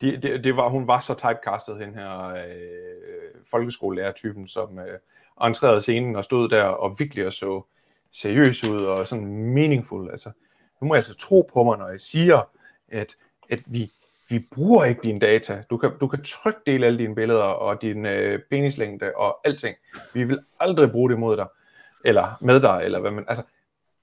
[0.00, 2.42] de, de, det var, hun var så typecastet, den her øh,
[3.50, 4.98] folkeskolelærer-typen, som øh,
[5.42, 7.62] entrerede scenen og stod der og virkelig så
[8.12, 10.10] seriøs ud og sådan meaningful.
[10.10, 10.30] Altså,
[10.80, 12.50] nu må jeg altså tro på mig, når jeg siger,
[12.92, 13.16] at,
[13.50, 13.90] at vi,
[14.28, 15.62] vi bruger ikke dine data.
[15.70, 19.76] Du kan, du kan trygt dele alle dine billeder og din øh, penislængde og alting.
[20.14, 21.46] Vi vil aldrig bruge det mod dig,
[22.04, 23.24] eller med dig, eller hvad man...
[23.28, 23.44] Altså,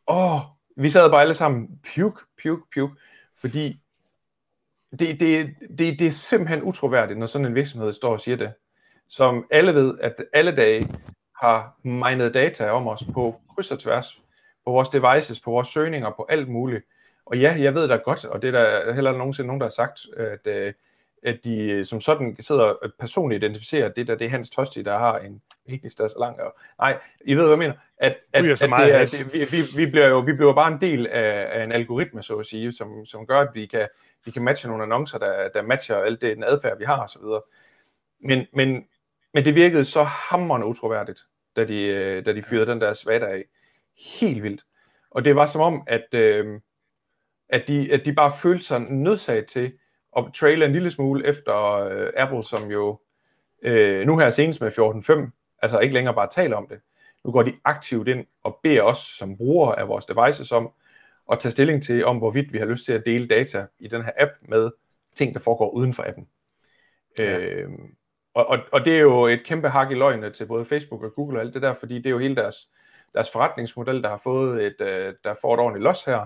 [0.07, 0.39] åh,
[0.75, 2.95] vi sad bare alle sammen, puke, puke, puke,
[3.35, 3.81] fordi
[4.99, 8.53] det, det, det, det er simpelthen utroværdigt, når sådan en virksomhed står og siger det.
[9.07, 10.89] Som alle ved, at alle dage
[11.41, 14.21] har minet data om os på kryds og tværs,
[14.65, 16.85] på vores devices, på vores søgninger, på alt muligt.
[17.29, 19.71] Og ja, jeg ved da godt, og det er der heller nogensinde nogen, der har
[19.71, 20.73] sagt, at, øh,
[21.23, 24.97] at de som sådan sidder og personligt identificerer, det der, det er Hans Tosti, der
[24.97, 26.41] har en penis, der er så lang.
[26.41, 27.73] Og, nej, I ved, hvad jeg mener.
[27.97, 30.81] At, at, at det, er, det, vi, vi, vi, bliver jo vi bliver bare en
[30.81, 33.87] del af, af en algoritme, så at sige, som, som gør, at vi kan,
[34.25, 37.21] vi kan matche nogle annoncer, der, der matcher alt det, den adfærd, vi har osv.
[38.19, 38.87] Men, men,
[39.33, 41.19] men det virkede så hammerende utroværdigt,
[41.55, 43.45] da de, øh, da de fyrede den der svater af.
[44.19, 44.61] Helt vildt.
[45.11, 46.59] Og det var som om, at, øh,
[47.49, 49.71] at, de, at de bare følte sig nødsaget til
[50.17, 52.99] at traile en lille smule efter øh, Apple, som jo
[53.61, 54.71] øh, nu her senest med
[55.25, 55.29] 14.5,
[55.61, 56.79] altså ikke længere bare taler om det.
[57.23, 60.71] Nu går de aktivt ind og beder os som brugere af vores devices om
[61.31, 64.03] at tage stilling til, om hvorvidt vi har lyst til at dele data i den
[64.03, 64.71] her app med
[65.15, 66.27] ting, der foregår uden for appen.
[67.19, 67.37] Ja.
[67.37, 67.69] Øh,
[68.33, 71.13] og, og, og det er jo et kæmpe hak i løgene til både Facebook og
[71.15, 72.69] Google og alt det der, fordi det er jo hele deres,
[73.13, 76.25] deres forretningsmodel, der har fået et, øh, der får et ordentligt los her.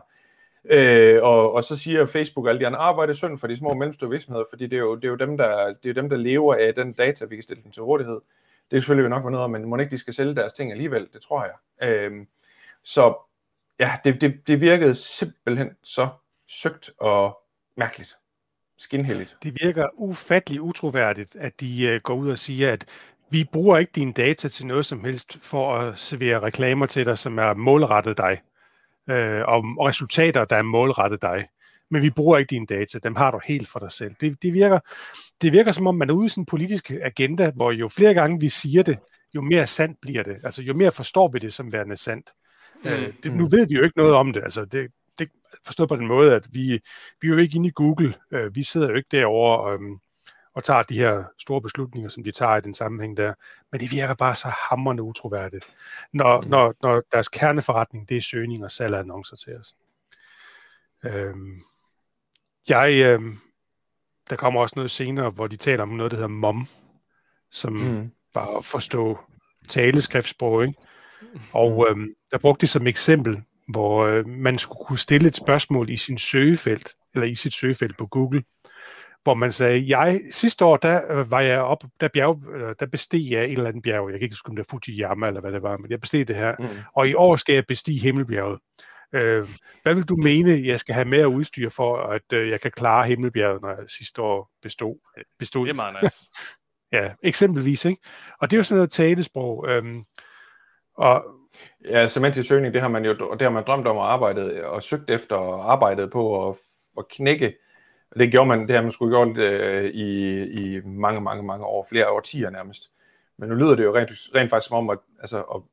[0.66, 3.56] Øh, og, og så siger Facebook og alle de andre, ah, arbejde synd for de
[3.56, 5.94] små og mellemstore virksomheder, fordi det er, jo, det, er jo dem, der, det er
[5.94, 8.22] dem, der lever af den data, vi kan stille dem til rådighed.
[8.72, 11.22] Det er selvfølgelig nok noget, men må ikke de skal sælge deres ting alligevel, det
[11.22, 11.90] tror jeg.
[11.90, 12.26] Øh,
[12.84, 13.14] så
[13.80, 16.08] ja, det, det, det virkede simpelthen så
[16.48, 17.40] søgt og
[17.78, 18.18] mærkeligt.
[18.78, 19.38] Skinheldigt.
[19.44, 22.86] Det virker ufattelig utroværdigt, at de øh, går ud og siger, at
[23.30, 27.18] vi bruger ikke dine data til noget som helst for at servere reklamer til dig,
[27.18, 28.42] som er målrettet dig,
[29.10, 31.48] øh, og, og resultater, der er målrettet dig.
[31.92, 34.16] Men vi bruger ikke dine data, dem har du helt for dig selv.
[34.22, 34.80] Det, det, virker,
[35.42, 38.14] det virker som om, man er ude i sådan en politisk agenda, hvor jo flere
[38.14, 38.98] gange vi siger det,
[39.36, 40.36] jo mere sandt bliver det.
[40.44, 42.30] Altså jo mere forstår vi det som værende sandt.
[42.84, 42.90] Mm.
[42.90, 44.44] Øh, det, nu ved vi jo ikke noget om det.
[44.44, 45.30] Altså, det, det
[45.66, 46.80] forstået på den måde, at vi,
[47.22, 48.14] vi er jo ikke inde i Google.
[48.32, 49.98] Øh, vi sidder jo ikke derovre øhm,
[50.54, 53.34] og tager de her store beslutninger, som de tager i den sammenhæng der.
[53.72, 55.66] Men det virker bare så hammerende utroværdigt,
[56.14, 56.48] når, mm.
[56.48, 59.76] når, når deres kerneforretning, det er søgning og salg af annoncer til os.
[61.04, 61.62] Øhm,
[62.70, 63.40] jeg, øhm,
[64.30, 66.68] der kommer også noget senere, hvor de taler om noget, der hedder MOM,
[67.52, 68.12] som mm.
[68.34, 69.20] var at forstå
[69.68, 70.80] taleskriftsprog, ikke?
[71.54, 75.90] Og øhm, der brugte de som eksempel, hvor øh, man skulle kunne stille et spørgsmål
[75.90, 78.44] i sin søgefelt, eller i sit søgefelt på Google,
[79.24, 82.86] hvor man sagde, jeg sidste år, der øh, var jeg op, der, bjerg, øh, der
[82.86, 85.42] besteg jeg et eller andet bjerg, jeg kan ikke huske, om det er Fujiyama eller
[85.42, 86.68] hvad det var, men jeg besteg det her, mm.
[86.96, 88.60] og i år skal jeg bestige Himmelbjerget.
[89.14, 89.48] Øh,
[89.84, 93.08] hvad vil du mene, jeg skal have mere udstyr for, at øh, jeg kan klare
[93.08, 94.96] Himmelbjerget, når jeg sidste år bestod?
[95.40, 95.66] bestod?
[95.66, 96.30] Det er meget nice.
[96.98, 97.86] ja, eksempelvis.
[97.86, 98.02] Ikke?
[98.42, 99.66] Og det er jo sådan noget talesprog.
[99.70, 100.04] Øhm,
[100.98, 101.24] og
[101.86, 104.66] Ja, semantisk søgning, det har man jo og det har man drømt om at arbejde
[104.66, 106.56] og søgt efter og arbejdet på at,
[106.98, 107.54] at knække.
[108.18, 111.88] Det gjorde man, det har man skulle gjort øh, i, i mange, mange, mange år,
[111.90, 112.92] flere årtier nærmest.
[113.38, 115.64] Men nu lyder det jo rent, rent faktisk som om, at, altså,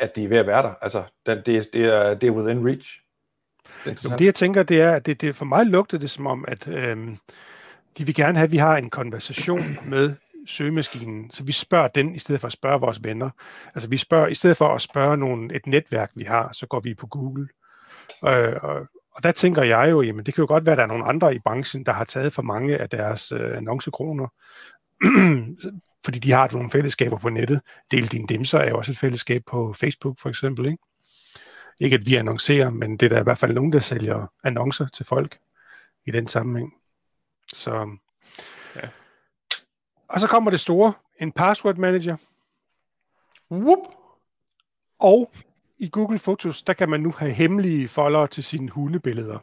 [0.00, 0.74] at det er ved at være der.
[0.82, 3.00] Altså, det, det, det, er, det er within reach.
[3.84, 6.26] Det, er det jeg tænker, det er, at det, det for mig lugter det som
[6.26, 7.16] om, at øhm,
[7.98, 10.14] de vil gerne have, at vi har en konversation med
[10.46, 13.30] søgemaskinen, så vi spørger den, i stedet for at spørge vores venner.
[13.74, 16.80] Altså vi spørger, i stedet for at spørge nogen, et netværk, vi har, så går
[16.80, 17.48] vi på Google.
[18.26, 20.82] Øh, og, og der tænker jeg jo, jamen det kan jo godt være, at der
[20.82, 24.28] er nogle andre i branchen, der har taget for mange af deres øh, annoncekroner,
[26.04, 27.60] fordi de har nogle fællesskaber på nettet.
[27.90, 30.66] Del din dimser er jo også et fællesskab på Facebook for eksempel.
[30.66, 30.82] Ikke,
[31.80, 34.86] ikke at vi annoncerer, men det er der i hvert fald nogen, der sælger annoncer
[34.86, 35.38] til folk
[36.06, 36.74] i den sammenhæng.
[37.52, 37.96] Så
[38.76, 38.88] ja.
[40.08, 42.16] Og så kommer det store, en password manager.
[43.50, 43.78] Whoop.
[44.98, 45.30] Og
[45.78, 49.38] i Google Photos, der kan man nu have hemmelige folder til sine hundebilleder.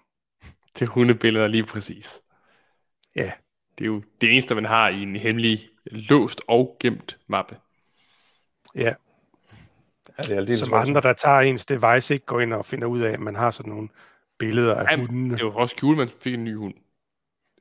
[0.75, 2.21] Til hundebilleder lige præcis.
[3.15, 3.31] Ja.
[3.77, 7.57] Det er jo det eneste, man har i en hemmelig låst og gemt mappe.
[8.75, 8.81] Ja.
[10.17, 12.87] ja det er aldeles Som andre, der tager ens device, ikke går ind og finder
[12.87, 13.89] ud af, at man har sådan nogle
[14.39, 15.37] billeder af Jamen, hundene.
[15.37, 16.73] Det var også cool, man fik en ny hund.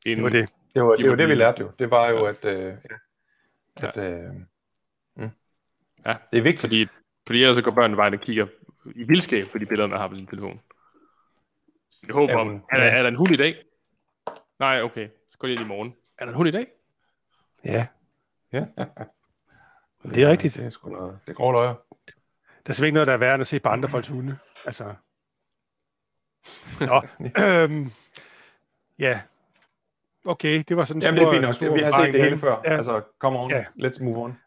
[0.07, 0.49] En, det var det.
[0.75, 1.71] Det var, det, var det, vi lærte jo.
[1.79, 2.75] Det var jo, at, øh,
[3.77, 4.35] at øh,
[5.17, 5.31] mm.
[6.07, 6.61] ja, det er vigtigt.
[6.61, 6.87] Fordi,
[7.27, 8.47] fordi ellers så går børnene bare og kigger
[8.85, 10.61] i vildskab på de billeder, man har på sin telefon.
[12.07, 12.91] Jeg håber, Jamen, er, der, ja.
[12.91, 13.57] er der en hund i dag?
[14.59, 15.09] Nej, okay.
[15.31, 15.95] Så går det ind i morgen.
[16.19, 16.67] Er der en hund i dag?
[17.65, 17.87] Ja.
[18.53, 18.65] Ja.
[20.15, 20.55] det er rigtigt.
[20.55, 21.19] Det er sgu noget.
[21.27, 21.75] Det går løjer.
[22.67, 24.39] Der er simpelthen noget, der er værd at se på andre folks hunde.
[24.67, 24.95] Altså.
[26.81, 27.03] Nå,
[27.45, 27.91] øhm,
[28.99, 29.21] ja,
[30.25, 31.77] okay, det var sådan en Jamen, stor, det er fint nok.
[31.77, 32.61] Vi har set det hele før.
[32.65, 32.77] Ja.
[32.77, 33.65] Altså, come on, ja.
[33.65, 34.39] let's move on.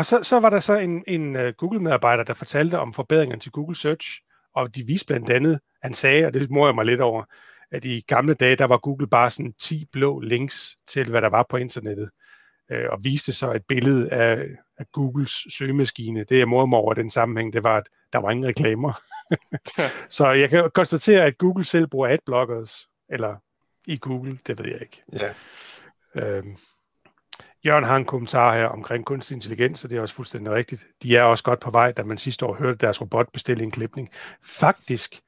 [0.00, 3.52] Og så, så var der så en, en uh, Google-medarbejder, der fortalte om forbedringerne til
[3.52, 4.20] Google Search,
[4.54, 7.24] og de viste blandt andet, han sagde, og det må jeg mig lidt over,
[7.70, 11.28] at i gamle dage, der var Google bare sådan 10 blå links til, hvad der
[11.28, 12.10] var på internettet,
[12.72, 14.46] uh, og viste så et billede af,
[14.78, 16.24] af Googles søgemaskine.
[16.24, 19.00] Det, jeg morede mig over den sammenhæng, det var, at der var ingen reklamer.
[20.18, 23.36] så jeg kan konstatere, at Google selv bruger adblockers, eller
[23.86, 25.02] i Google, det ved jeg ikke.
[25.12, 25.32] Ja.
[26.14, 26.56] Øhm,
[27.66, 30.86] Jørgen har en kommentar her omkring kunstig intelligens, og det er også fuldstændig rigtigt.
[31.02, 33.70] De er også godt på vej, da man sidste år hørte deres robot bestille en
[33.70, 34.08] klipning.
[34.42, 35.20] Faktisk,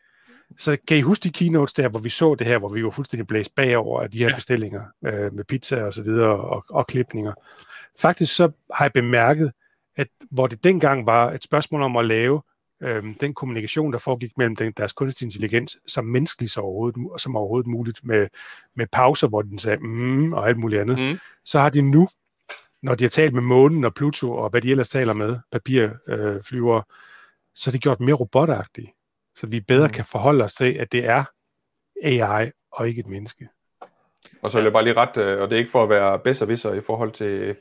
[0.58, 2.90] så kan I huske de keynotes der, hvor vi så det her, hvor vi var
[2.90, 4.34] fuldstændig blæst bagover af de her ja.
[4.34, 7.32] bestillinger øh, med pizza og så videre og, og klipninger.
[8.00, 9.52] Faktisk så har jeg bemærket,
[9.96, 12.42] at hvor det dengang var et spørgsmål om at lave
[12.82, 17.36] øh, den kommunikation, der foregik mellem den, deres kunstig intelligens, som menneskelig så overhovedet, som
[17.36, 18.28] overhovedet muligt, med,
[18.76, 21.18] med pauser, hvor den sagde mm, og alt muligt andet, mm.
[21.44, 22.08] så har de nu,
[22.82, 26.76] når de har talt med månen og Pluto og hvad de ellers taler med, papirflyver,
[26.76, 26.82] øh,
[27.54, 28.90] så har de gjort mere robotagtigt,
[29.36, 29.92] så vi bedre mm.
[29.92, 31.24] kan forholde os til, at det er
[32.02, 33.48] AI og ikke et menneske.
[34.42, 36.18] Og så vil jeg bare lige ret, øh, og det er ikke for at være
[36.18, 37.56] bedst og i forhold til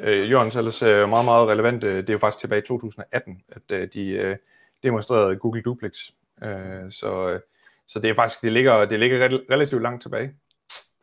[0.00, 3.62] øh, Jørgens ellers øh, meget, meget relevant, det er jo faktisk tilbage i 2018, at
[3.70, 4.36] øh, de, øh,
[4.82, 6.10] demonstreret Google Duplex.
[6.42, 7.40] Øh, så,
[7.88, 10.34] så det er faktisk, det ligger, det ligger relativt langt tilbage,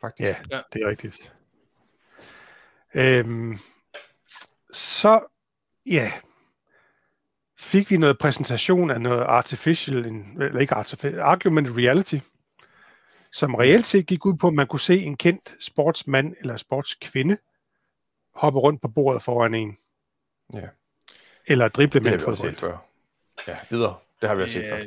[0.00, 0.28] faktisk.
[0.28, 0.60] Ja, ja.
[0.72, 1.32] det er rigtigt.
[2.94, 3.58] Øhm,
[4.72, 5.20] så,
[5.86, 6.12] ja,
[7.58, 12.18] fik vi noget præsentation af noget artificial, eller ikke artificial, argumented reality,
[13.32, 17.36] som reelt set gik ud på, at man kunne se en kendt sportsmand eller sportskvinde
[18.34, 19.78] hoppe rundt på bordet foran en.
[20.54, 20.66] Ja.
[21.46, 22.56] Eller drible med en fodbold.
[22.56, 22.76] Før.
[23.48, 23.96] Ja, videre.
[24.20, 24.84] Det har vi også set før.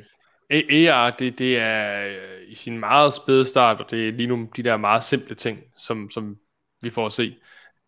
[0.51, 4.49] AR, det, det er øh, i sin meget spæde start, og det er lige nu
[4.55, 6.37] de der meget simple ting, som, som
[6.81, 7.35] vi får at se.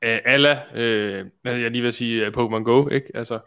[0.06, 3.12] Uh, alla, uh, jeg lige vil sige uh, Pokémon Go, ikke?
[3.16, 3.40] Altså,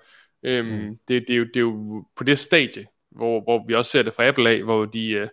[0.43, 0.99] um, mm.
[1.09, 4.03] det, det, er jo, det er jo på det stadie, hvor, hvor vi også ser
[4.03, 5.29] det fra Apple af, hvor de uh,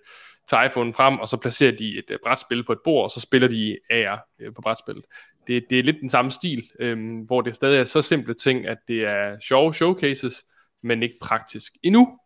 [0.49, 3.19] tager iPhone frem, og så placerer de et uh, brætspil på et bord, og så
[3.19, 5.05] spiller de AR uh, på brætspillet.
[5.47, 8.67] Det, det er lidt den samme stil, um, hvor det stadig er så simple ting,
[8.67, 10.45] at det er sjove showcases,
[10.83, 12.19] men ikke praktisk endnu.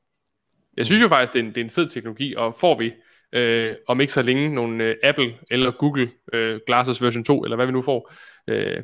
[0.78, 2.94] Jeg synes jo faktisk, det er en, det er en fed teknologi, og får vi
[3.32, 7.56] øh, om ikke så længe nogle øh, Apple eller Google øh, Glasses version 2, eller
[7.56, 8.13] hvad vi nu får,
[8.48, 8.84] øh,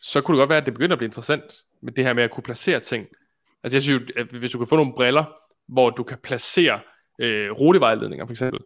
[0.00, 1.42] så kunne det godt være, at det begynder at blive interessant
[1.82, 3.06] med det her med at kunne placere ting.
[3.62, 5.24] Altså jeg synes jo, at hvis du kan få nogle briller,
[5.68, 6.80] hvor du kan placere
[7.18, 8.60] øh, rutevejledninger for eksempel,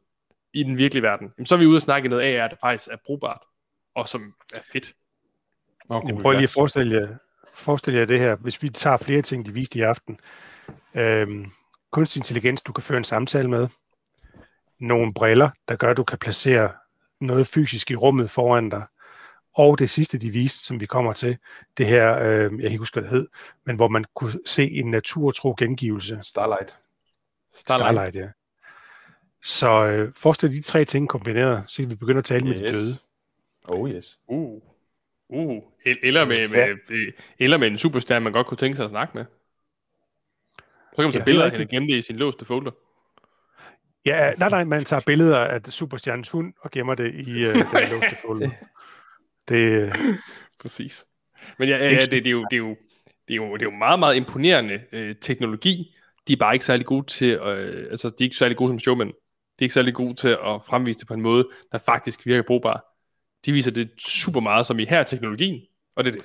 [0.54, 2.90] i den virkelige verden, så er vi ude og snakke noget af, at det faktisk
[2.92, 3.40] er brugbart,
[3.94, 4.92] og som er fedt.
[5.88, 7.08] Okay, prøv lige at forestille jer,
[7.54, 10.20] forestil jer det her, hvis vi tager flere ting, de viste i aften.
[10.94, 11.46] Øhm,
[11.90, 13.68] kunstig intelligens, du kan føre en samtale med.
[14.82, 16.72] Nogle briller, der gør, at du kan placere
[17.20, 18.82] noget fysisk i rummet foran dig.
[19.54, 21.38] Og det sidste, de viste, som vi kommer til,
[21.78, 23.28] det her, øh, jeg kan ikke huske, hvad det hed,
[23.64, 26.20] men hvor man kunne se en naturtro gengivelse.
[26.22, 26.76] Starlight.
[27.54, 28.28] Starlight, Starlight ja.
[29.42, 32.56] Så øh, forestil de tre ting kombineret, så kan vi begynde at tale yes.
[32.56, 32.96] med de døde.
[33.64, 34.18] Oh yes.
[34.26, 34.62] Uh.
[35.28, 35.62] Uh.
[35.84, 39.16] Eller med, med, med, eller med en superstjerne, man godt kunne tænke sig at snakke
[39.16, 39.24] med.
[40.90, 42.70] Så kan man tage ja, billeder af hende og gemme det i sin låste folder.
[44.06, 47.90] Ja, nej, nej, man tager billeder af superstjernens hund og gemmer det i uh, den
[47.90, 48.50] låste folder.
[49.48, 49.92] Det,
[50.62, 51.06] Præcis.
[51.58, 52.76] Men ja, ja det, det, er jo, det, er jo,
[53.28, 55.94] det, er jo, det er jo meget, meget imponerende øh, teknologi.
[56.28, 58.78] De er bare ikke særlig gode til, øh, altså de er ikke særlig gode som
[58.78, 59.08] showmænd.
[59.08, 59.14] De
[59.58, 62.84] er ikke særlig gode til at fremvise det på en måde, der faktisk virker brugbar.
[63.46, 65.62] De viser det super meget som i her teknologien,
[65.96, 66.24] og det er det.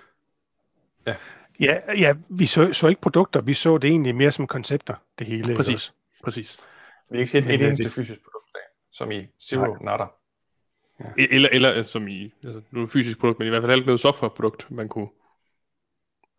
[1.06, 1.16] Ja,
[1.60, 5.28] ja, ja vi så, så ikke produkter, vi så det egentlig mere som koncepter, det
[5.28, 5.56] hele.
[5.56, 6.60] Præcis, præcis.
[7.10, 8.48] Vi har ikke set et eneste fysisk produkt,
[8.92, 9.98] som i Zero Nej.
[9.98, 10.10] Nada.
[11.00, 11.06] Ja.
[11.06, 14.00] E- eller, eller som i, altså, nu er fysisk produkt, men i hvert fald noget
[14.00, 15.08] softwareprodukt, man kunne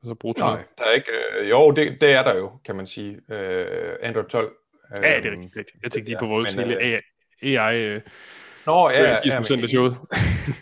[0.02, 0.44] altså, bruge til.
[0.44, 3.20] Nej, der er ikke, øh, jo, det, det er der jo, kan man sige.
[3.28, 4.56] Øh, Android 12.
[4.98, 5.56] Øh, ja, det er rigtigt.
[5.56, 5.82] rigtigt.
[5.82, 7.02] Jeg tænkte lige på vores men, lille øh,
[7.42, 8.00] AI, øh,
[8.66, 9.96] Nå, ja, ja, ja, men, showet.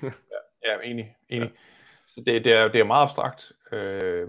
[0.02, 1.48] ja, ja, enig, enig.
[1.48, 1.54] Ja.
[2.06, 4.28] Så det, det, er, det er meget abstrakt, øh,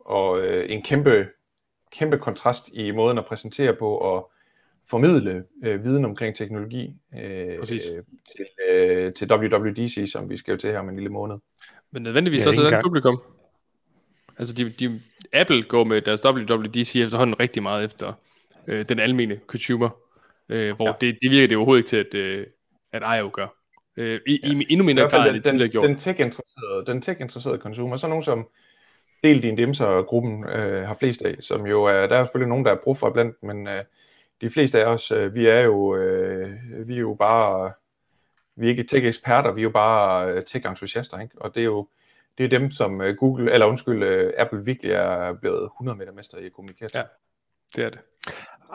[0.00, 1.28] og øh, en kæmpe,
[1.92, 4.32] kæmpe kontrast i måden at præsentere på, og
[4.90, 7.80] formidle øh, viden omkring teknologi øh, øh, til,
[8.70, 11.36] øh, til WWDC, som vi skal jo til her om en lille måned.
[11.92, 13.22] Men nødvendigvis ja, også den publikum.
[14.38, 15.00] Altså de, de,
[15.32, 18.12] Apple går med deres WWDC efterhånden rigtig meget efter
[18.66, 19.88] øh, den almene consumer,
[20.48, 20.92] øh, hvor ja.
[21.00, 22.46] det, det virker det overhovedet ikke til, at, øh,
[22.92, 23.46] at IO gør.
[23.96, 24.48] Øh, i, ja.
[24.48, 25.88] i endnu mindre grad, end det tidligere gjort.
[25.88, 28.48] Den tech-interesserede, den tech-interesserede consumer, så nogen som
[29.24, 32.72] Del Din Dimser-gruppen øh, har flest af, som jo er, der er selvfølgelig nogen, der
[32.72, 33.84] er brug for blandt, men øh,
[34.40, 37.72] de fleste af os, øh, vi er jo, øh, vi er jo bare,
[38.56, 41.34] vi er ikke tech-eksperter, vi er jo bare øh, tech-entusiaster, ikke?
[41.40, 41.88] og det er jo
[42.38, 46.38] det er dem, som øh, Google, eller undskyld, Apple virkelig er blevet 100 meter mester
[46.38, 47.02] i kommunikation.
[47.02, 47.02] Ja,
[47.76, 48.00] det er det.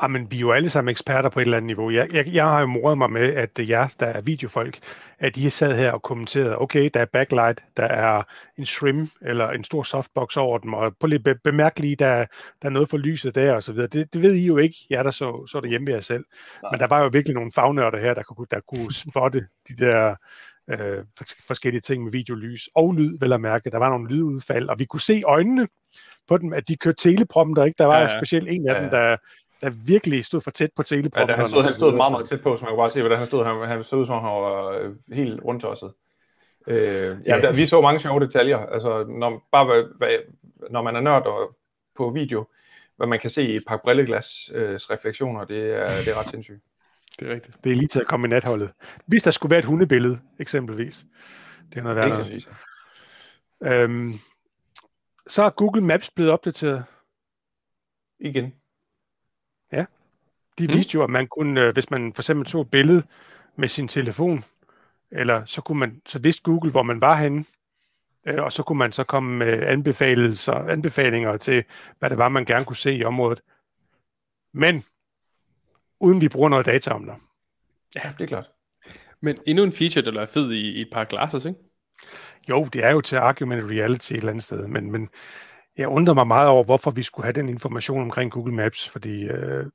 [0.02, 1.90] Jamen, ah, vi er jo alle sammen eksperter på et eller andet niveau.
[1.90, 4.80] Jeg, jeg, jeg har jo moret mig med, at jer, der er videofolk,
[5.20, 8.24] at de har sad her og kommenteret, okay, der er backlight, der er
[8.58, 12.26] en shrim eller en stor softbox over dem, og på lidt bemærk lige, der,
[12.62, 13.88] der er noget for lyset der og så videre.
[13.88, 16.26] Det, det ved I jo ikke, jer der så, så det hjemme ved jer selv.
[16.64, 16.72] Nej.
[16.72, 20.16] Men der var jo virkelig nogle fagnørder her, der kunne, der kunne spotte de der
[20.70, 21.04] øh,
[21.48, 23.70] forskellige ting med videolys og lyd, vel at mærke.
[23.70, 25.68] Der var nogle lydudfald, og vi kunne se øjnene
[26.28, 27.78] på dem, at de kørte teleprompter, ikke?
[27.78, 28.20] Der var ja, ja.
[28.20, 28.84] specielt en af ja, ja.
[28.84, 29.18] dem, der,
[29.62, 31.30] der virkelig stod for tæt på teleprompteren.
[31.30, 33.18] Ja, han stod, han stod meget, meget tæt på, så man kunne bare se, hvordan
[33.18, 33.46] han stod.
[33.46, 35.94] Han, han så ud som om han var øh, helt rundtosset.
[36.68, 37.42] Øh, ja, ja.
[37.42, 38.58] Der, vi så mange sjove detaljer.
[38.58, 40.18] Altså, når, bare hvad,
[40.70, 41.56] når man er nørd og,
[41.98, 42.48] på video,
[42.98, 46.30] hvad man kan se i et par brilleglas øh, refleksioner, det er, det er ret
[46.30, 46.64] sindssygt.
[47.20, 47.58] Det er rigtigt.
[47.64, 48.72] Det er lige til at komme i natholdet.
[49.06, 51.06] Hvis der skulle være et hundebillede, eksempelvis.
[51.70, 53.74] Det er noget værd.
[53.74, 54.14] Øhm,
[55.28, 56.84] så er Google Maps blevet opdateret.
[58.20, 58.54] Igen.
[60.62, 60.74] De mm.
[60.74, 63.04] viste jo, at man kunne, øh, hvis man for eksempel tog et billede
[63.56, 64.44] med sin telefon,
[65.12, 67.46] eller så kunne man, så vidste Google, hvor man var henne,
[68.28, 71.64] øh, og så kunne man så komme med anbefalinger, anbefalinger til,
[72.00, 73.42] hvad det var, man gerne kunne se i området.
[74.54, 74.84] Men
[76.00, 77.16] uden vi bruger noget data om det.
[77.96, 78.50] Ja, det er klart.
[79.22, 81.60] Men endnu en feature, der er fed i, i et par glasses, ikke?
[82.50, 85.10] Jo, det er jo til argumented reality et eller andet sted, men, men
[85.78, 89.24] jeg undrer mig meget over, hvorfor vi skulle have den information omkring Google Maps, fordi
[89.24, 89.66] øh,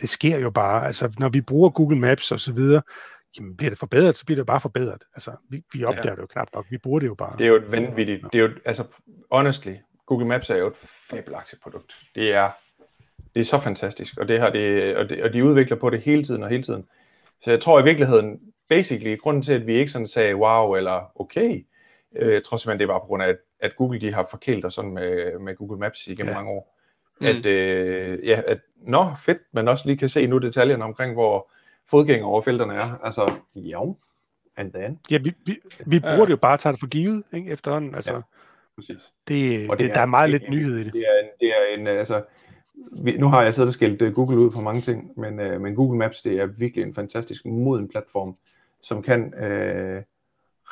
[0.00, 0.86] det sker jo bare.
[0.86, 2.82] Altså, når vi bruger Google Maps og så videre,
[3.38, 5.04] jamen, bliver det forbedret, så bliver det bare forbedret.
[5.14, 6.14] Altså, vi, vi opdager ja.
[6.14, 6.66] det jo knap nok.
[6.70, 7.38] Vi bruger det jo bare.
[7.38, 8.84] Det er jo et vanvittigt, det er jo, altså,
[9.30, 9.74] honestly,
[10.06, 10.76] Google Maps er jo et
[11.10, 11.94] fabelagtigt produkt.
[12.14, 12.50] Det er,
[13.34, 16.00] det er så fantastisk, og, det har det, og, det, og de udvikler på det
[16.00, 16.84] hele tiden og hele tiden.
[17.42, 21.20] Så jeg tror i virkeligheden, basically, grunden til, at vi ikke sådan sagde wow eller
[21.20, 21.66] okay,
[22.16, 24.74] øh, jeg tror simpelthen, det var på grund af, at Google de har forkælt os
[24.74, 26.34] sådan med, med Google Maps igennem ja.
[26.34, 26.78] mange år.
[27.20, 27.26] Mm.
[27.26, 31.50] At, øh, ja, at, nå, fedt, man også lige kan se nu detaljerne omkring, hvor
[31.90, 33.04] fodgænger over felterne er.
[33.04, 33.80] Altså, ja,
[34.56, 34.98] and then.
[35.10, 35.56] Ja, vi, vi,
[35.86, 36.24] vi bruger ja.
[36.24, 37.94] det jo bare at tage det for givet, ikke, efterhånden.
[37.94, 38.20] Altså, ja,
[38.76, 39.12] præcis.
[39.28, 40.92] Det, og det, det, er, der er meget lidt nyhed i det.
[40.92, 42.22] Det er en, det er en altså,
[42.92, 45.60] vi, nu har jeg siddet og skældt uh, Google ud på mange ting, men, uh,
[45.60, 48.36] men Google Maps, det er virkelig en fantastisk moden platform,
[48.82, 50.02] som kan uh,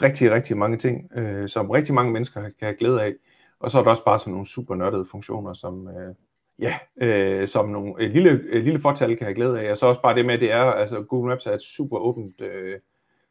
[0.02, 3.14] rigtig, rigtig mange ting, uh, som rigtig mange mennesker kan have glæde af.
[3.60, 6.14] Og så er der også bare sådan nogle super nørdede funktioner, som, uh,
[6.58, 9.70] ja, øh, som nogle, et lille, et lille fortal kan have glæde af.
[9.70, 11.98] Og så også bare det med, at det er, altså Google Maps er et super
[11.98, 12.78] åbent øh,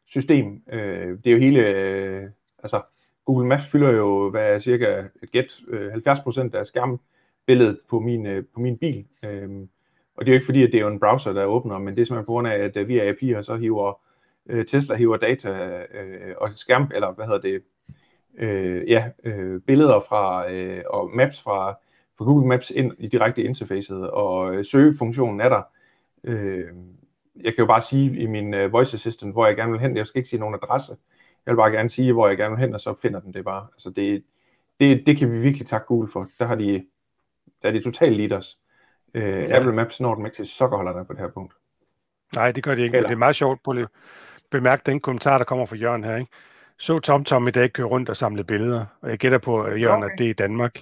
[0.06, 0.62] system.
[0.72, 2.24] Øh, det er jo hele, øh,
[2.58, 2.82] altså
[3.24, 8.26] Google Maps fylder jo, hvad er cirka et gæt, øh, 70% af skærmbilledet på min,
[8.26, 9.06] øh, på min bil.
[9.24, 9.50] Øh,
[10.16, 11.94] Og det er jo ikke fordi, at det er jo en browser, der åbner, men
[11.94, 14.00] det er simpelthen på grund af, at øh, via API'er så hiver
[14.48, 15.50] øh, Tesla hiver data
[15.94, 17.62] øh, og skærm, eller hvad hedder det,
[18.38, 21.78] øh, ja, øh, billeder fra øh, og maps fra,
[22.18, 25.62] fra Google Maps ind i direkte interfacet, og øh, søgefunktionen er der.
[26.24, 26.64] Øh,
[27.36, 29.96] jeg kan jo bare sige i min uh, voice assistant, hvor jeg gerne vil hen.
[29.96, 30.96] Jeg skal ikke sige nogen adresse.
[31.46, 33.44] Jeg vil bare gerne sige, hvor jeg gerne vil hen, og så finder den det
[33.44, 33.66] bare.
[33.72, 34.24] Altså det,
[34.80, 36.28] det, det kan vi virkelig takke Google for.
[36.38, 36.84] Der har de,
[37.62, 38.58] der er de totalt leaders.
[39.14, 39.56] Uh, ja.
[39.56, 41.54] Apple Maps når dem ikke til sokkerholderne på det her punkt.
[42.34, 42.96] Nej, det gør de ikke.
[42.96, 43.08] Eller.
[43.08, 43.62] Det er meget sjovt.
[43.64, 43.74] på
[44.50, 46.16] bemærk den kommentar, der kommer fra Jørgen her.
[46.16, 46.30] Ikke?
[46.78, 50.12] Så TomTom i dag køre rundt og samle billeder, og jeg gætter på, Jørgen, okay.
[50.12, 50.80] at det er i Danmark.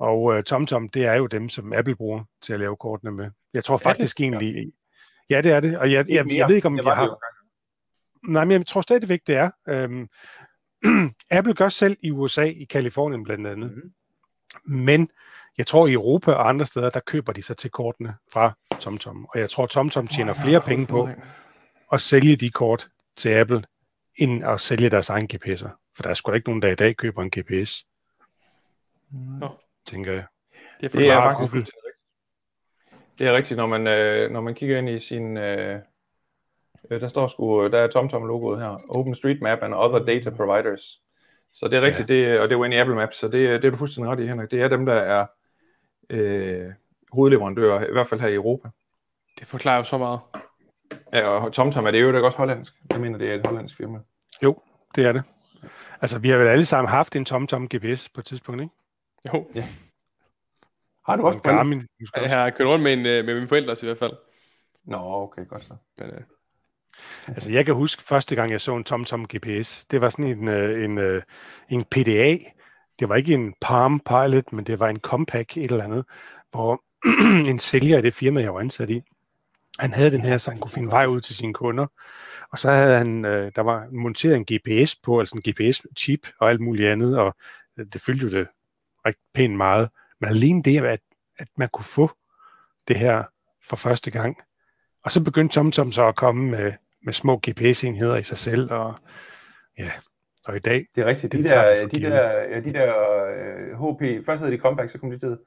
[0.00, 3.30] Og uh, TomTom, det er jo dem, som Apple bruger til at lave kortene med.
[3.54, 4.72] Jeg tror faktisk egentlig,
[5.30, 5.78] Ja, det er det.
[5.78, 7.18] Og jeg, jeg, jeg, jeg ved ikke, om jeg har...
[8.30, 9.50] Nej, men jeg tror stadigvæk, det er.
[9.68, 10.08] Øhm,
[11.30, 13.70] Apple gør selv i USA, i Kalifornien blandt andet.
[13.70, 13.92] Mm-hmm.
[14.64, 15.10] Men
[15.58, 19.24] jeg tror, i Europa og andre steder, der køber de sig til kortene fra TomTom.
[19.24, 21.08] Og jeg tror, TomTom tjener oh, flere penge på
[21.92, 23.64] at sælge de kort til Apple,
[24.16, 25.92] end at sælge deres egen GPS'er.
[25.96, 27.84] For der er sgu da ikke nogen, der i dag køber en GPS.
[29.10, 29.42] Mm.
[29.86, 30.24] Tænker jeg.
[30.80, 31.72] Det er, det er faktisk
[33.20, 35.36] det er rigtigt, når man, øh, når man kigger ind i sin...
[35.36, 35.78] Øh,
[36.90, 38.80] øh der står sgu, der er TomTom-logoet her.
[38.88, 41.00] OpenStreetMap and other data providers.
[41.52, 42.14] Så det er rigtigt, ja.
[42.14, 44.12] det, og det er jo inde i Apple Maps, så det, det er du fuldstændig
[44.12, 44.50] ret i, Henrik.
[44.50, 45.26] Det er dem, der er
[46.10, 46.72] øh,
[47.12, 48.68] hovedleverandører, i hvert fald her i Europa.
[49.38, 50.20] Det forklarer jo så meget.
[51.12, 52.74] Ja, og TomTom er det jo da også hollandsk.
[52.90, 53.98] Jeg mener, det er et hollandsk firma.
[54.42, 54.62] Jo,
[54.94, 55.22] det er det.
[56.00, 58.74] Altså, vi har vel alle sammen haft en TomTom GPS på et tidspunkt, ikke?
[59.26, 59.50] Jo.
[59.54, 59.68] Ja.
[61.06, 61.86] Har du også en Garmin?
[62.16, 64.12] Jeg har kørt rundt med, en, øh, med mine forældre i hvert fald.
[64.84, 65.74] Nå, okay, godt så.
[65.98, 66.16] Men, uh...
[67.26, 69.86] Altså, jeg kan huske første gang, jeg så en TomTom GPS.
[69.86, 71.22] Det var sådan en, øh, en, en,
[71.68, 72.38] en PDA.
[72.98, 76.04] Det var ikke en Palm Pilot, men det var en Compaq et eller andet,
[76.50, 76.84] hvor
[77.50, 79.02] en sælger i det firma, jeg var ansat i,
[79.78, 81.86] han havde den her, så han kunne finde vej ud til sine kunder.
[82.52, 86.60] Og så havde han, der var monteret en GPS på, altså en GPS-chip og alt
[86.60, 87.36] muligt andet, og
[87.92, 88.48] det fyldte jo det
[89.06, 89.88] rigtig pænt meget.
[90.20, 91.00] Men alene det, at,
[91.38, 92.10] at man kunne få
[92.88, 93.24] det her
[93.68, 94.36] for første gang.
[95.04, 96.72] Og så begyndte TomTom så at komme med,
[97.02, 98.94] med små GPS-enheder i sig selv, og
[99.78, 99.90] ja,
[100.46, 100.86] og i dag...
[100.94, 101.32] Det er rigtigt.
[101.32, 102.94] De, det, der, de der, ja, de der
[103.80, 105.38] uh, HP, først havde de Compact, så kom de til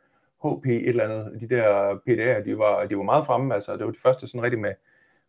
[0.43, 1.41] HP et eller andet.
[1.41, 4.43] De der PDA'er, de var, de var meget fremme, altså det var de første sådan
[4.43, 4.73] rigtig med,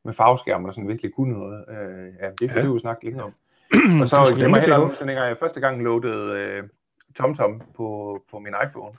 [0.04, 1.64] med farveskærm, der sådan virkelig kunne noget.
[1.68, 2.60] Uh, ja, det kunne ja.
[2.60, 3.34] vi jo snakke lidt om.
[4.00, 6.68] og så glemmer jeg heller huske, jeg første gang loadede uh,
[7.14, 8.92] TomTom på, på min iPhone.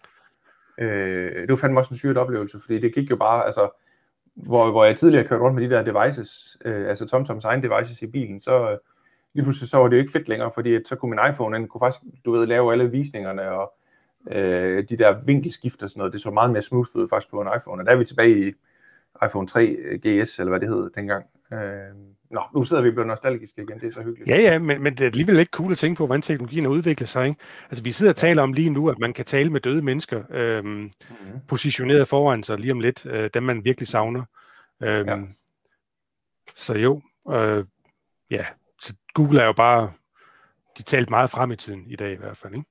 [0.78, 3.70] Øh, det var fandme også en syret oplevelse, fordi det gik jo bare, altså,
[4.36, 8.02] hvor, hvor jeg tidligere kørte rundt med de der devices, øh, altså TomToms egen devices
[8.02, 8.78] i bilen, så øh,
[9.34, 11.58] lige pludselig så var det jo ikke fedt længere, fordi at, så kunne min iPhone,
[11.58, 13.74] den kunne faktisk, du ved, lave alle visningerne og
[14.32, 17.42] øh, de der vinkelskift og sådan noget, det så meget mere smooth ud faktisk på
[17.42, 18.54] en iPhone, og der er vi tilbage i
[19.26, 21.26] iPhone 3 GS, eller hvad det hed dengang.
[21.54, 24.30] Øh, Nå, nu sidder vi og bliver nostalgiske igen, det er så hyggeligt.
[24.30, 26.72] Ja, ja, men, men det er alligevel ikke cool at tænke på, hvordan teknologien har
[26.72, 27.28] udviklet sig.
[27.28, 27.40] Ikke?
[27.70, 30.24] Altså, vi sidder og taler om lige nu, at man kan tale med døde mennesker,
[30.30, 30.92] øhm, mm-hmm.
[31.48, 34.24] positioneret foran sig lige om lidt, øh, dem man virkelig savner.
[34.84, 35.18] Øhm, ja.
[36.56, 37.66] Så jo, øh,
[38.32, 38.46] ja,
[38.82, 39.92] så Google er jo bare,
[40.78, 42.70] de talt meget frem i tiden i dag i hvert fald, ikke?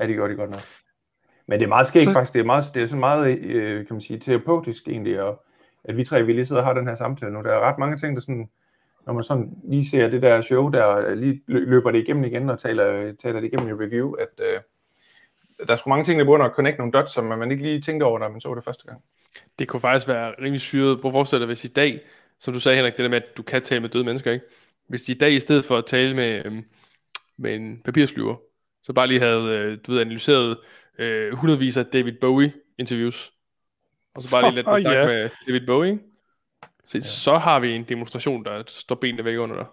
[0.00, 0.62] Ja, det gør de godt nok.
[1.48, 2.12] Men det er meget skægt så...
[2.12, 5.44] faktisk, det er, meget, det er sådan meget, øh, kan man sige, terapeutisk egentlig, og,
[5.84, 7.42] at vi tre, vi lige sidder og har den her samtale nu.
[7.42, 8.48] Der er ret mange ting, der sådan,
[9.06, 12.58] når man sådan lige ser det der show, der lige løber det igennem igen og
[12.58, 14.60] taler, taler det igennem i review, at øh,
[15.66, 17.80] der er sgu mange ting, der burde at connect nogle dots, som man ikke lige
[17.80, 19.02] tænkte over, når man så det første gang.
[19.58, 21.00] Det kunne faktisk være rimelig syret.
[21.00, 22.00] Prøv at forestille dig, hvis i dag,
[22.38, 24.44] som du sagde Henrik, det der med, at du kan tale med døde mennesker, ikke?
[24.88, 26.52] Hvis de i dag, i stedet for at tale med, øh,
[27.38, 28.36] med en papirsflyver,
[28.82, 30.58] så bare lige havde, øh, du ved, analyseret
[30.98, 33.32] øh, hundredvis af David Bowie interviews,
[34.14, 35.08] og så bare lige lidt oh, snakke yeah.
[35.08, 35.98] med David Bowie,
[36.84, 37.02] så, ja.
[37.02, 39.66] så har vi en demonstration, der står benene væk under dig.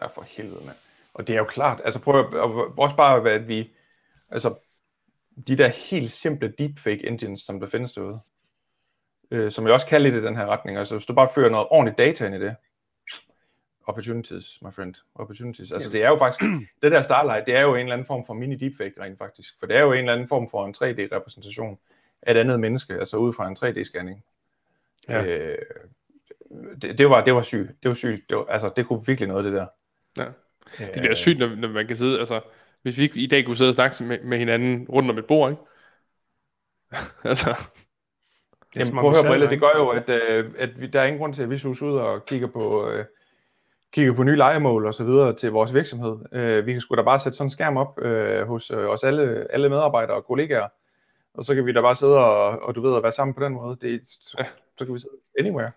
[0.00, 0.76] Ja, for helvede, mand.
[1.14, 2.26] Og det er jo klart, altså prøv at,
[2.78, 3.70] også bare, at vi,
[4.30, 4.54] altså,
[5.48, 8.20] de der helt simple deepfake engines, som der findes derude,
[9.30, 11.50] øh, som jeg også kan lidt i den her retning, altså hvis du bare fører
[11.50, 12.56] noget ordentligt data ind i det,
[13.86, 15.72] opportunities, my friend, opportunities.
[15.72, 15.92] Altså yes.
[15.92, 16.50] det er jo faktisk,
[16.82, 19.58] det der Starlight, det er jo en eller anden form for mini deepfake rent faktisk,
[19.58, 21.78] for det er jo en eller anden form for en 3D-repræsentation
[22.22, 24.24] af et andet menneske, altså ud fra en 3D-scanning.
[25.08, 25.24] Ja.
[25.24, 25.58] Øh,
[26.82, 27.68] det, det, var, det var sygt.
[27.82, 28.30] Det var sygt.
[28.30, 29.66] Det, var, altså, det kunne virkelig noget, det der.
[30.18, 30.24] Ja.
[30.78, 32.40] Det bliver øh, sygt, når, når man kan sidde, altså,
[32.82, 35.50] hvis vi i dag kunne sidde og snakke med, med hinanden rundt om et bord,
[35.50, 35.62] ikke?
[37.30, 37.54] altså.
[38.76, 41.18] Jamen, prøv at høre, Brille, det gør jo, at, øh, at vi, der er ingen
[41.18, 43.04] grund til, at vi sus ud og kigger på, øh,
[43.92, 46.16] kigger på nye legemål og så videre til vores virksomhed.
[46.32, 49.04] Øh, vi kan sgu da bare sætte sådan en skærm op øh, hos øh, os
[49.04, 50.68] alle, alle medarbejdere og kollegaer,
[51.34, 53.44] og så kan vi da bare sidde og, og du ved, at være sammen på
[53.44, 53.76] den måde.
[53.80, 54.00] Det,
[54.78, 55.70] Så kan vi sidde anywhere.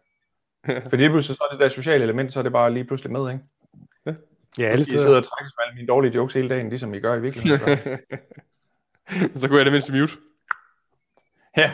[0.66, 3.12] For lige pludselig så er det der sociale element, så er det bare lige pludselig
[3.12, 3.44] med, ikke?
[4.58, 5.00] Ja, alle I steder.
[5.02, 7.78] sidder og trækker med alle mine dårlige jokes hele dagen, ligesom I gør i virkeligheden.
[9.40, 10.14] så kunne jeg det mindste mute.
[11.58, 11.74] ja.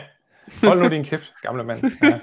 [0.64, 1.84] Hold nu din kæft, gamle mand.
[2.02, 2.20] Ja.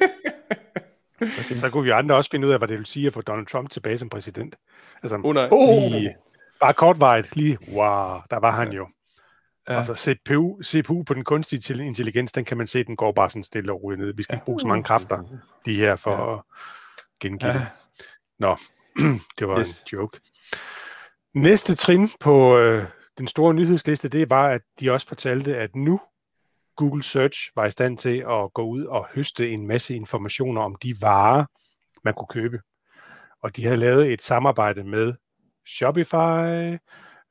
[1.20, 1.62] Præcis.
[1.62, 3.46] Så kunne vi andre også finde ud af, hvad det vil sige at få Donald
[3.46, 4.56] Trump tilbage som præsident.
[5.04, 5.48] Altså, Oh nej.
[5.52, 5.92] Oh.
[5.92, 6.16] lige,
[6.60, 8.88] bare kortvarigt, lige, wow, der var han jo.
[9.68, 9.74] Ja.
[9.74, 9.78] Ja.
[9.78, 13.44] Altså CPU, CPU på den kunstige intelligens, den kan man se, den går bare sådan
[13.44, 14.14] stille og roligt ned.
[14.16, 15.24] Vi skal ikke bruge så mange kræfter
[15.66, 16.32] lige her for Ja.
[16.32, 16.38] ja.
[16.38, 16.42] at
[17.20, 17.58] gengive Ja.
[17.58, 17.68] det.
[18.40, 18.58] Nå,
[19.40, 19.82] det var yes.
[19.82, 20.20] en joke.
[21.36, 22.86] Næste trin på øh,
[23.18, 26.02] den store nyhedsliste, det var, at de også fortalte, at nu
[26.76, 30.76] Google Search var i stand til at gå ud og høste en masse informationer om
[30.84, 31.46] de varer,
[32.04, 32.60] man kunne købe.
[33.44, 35.14] Og de havde lavet et samarbejde med
[35.68, 36.78] Shopify,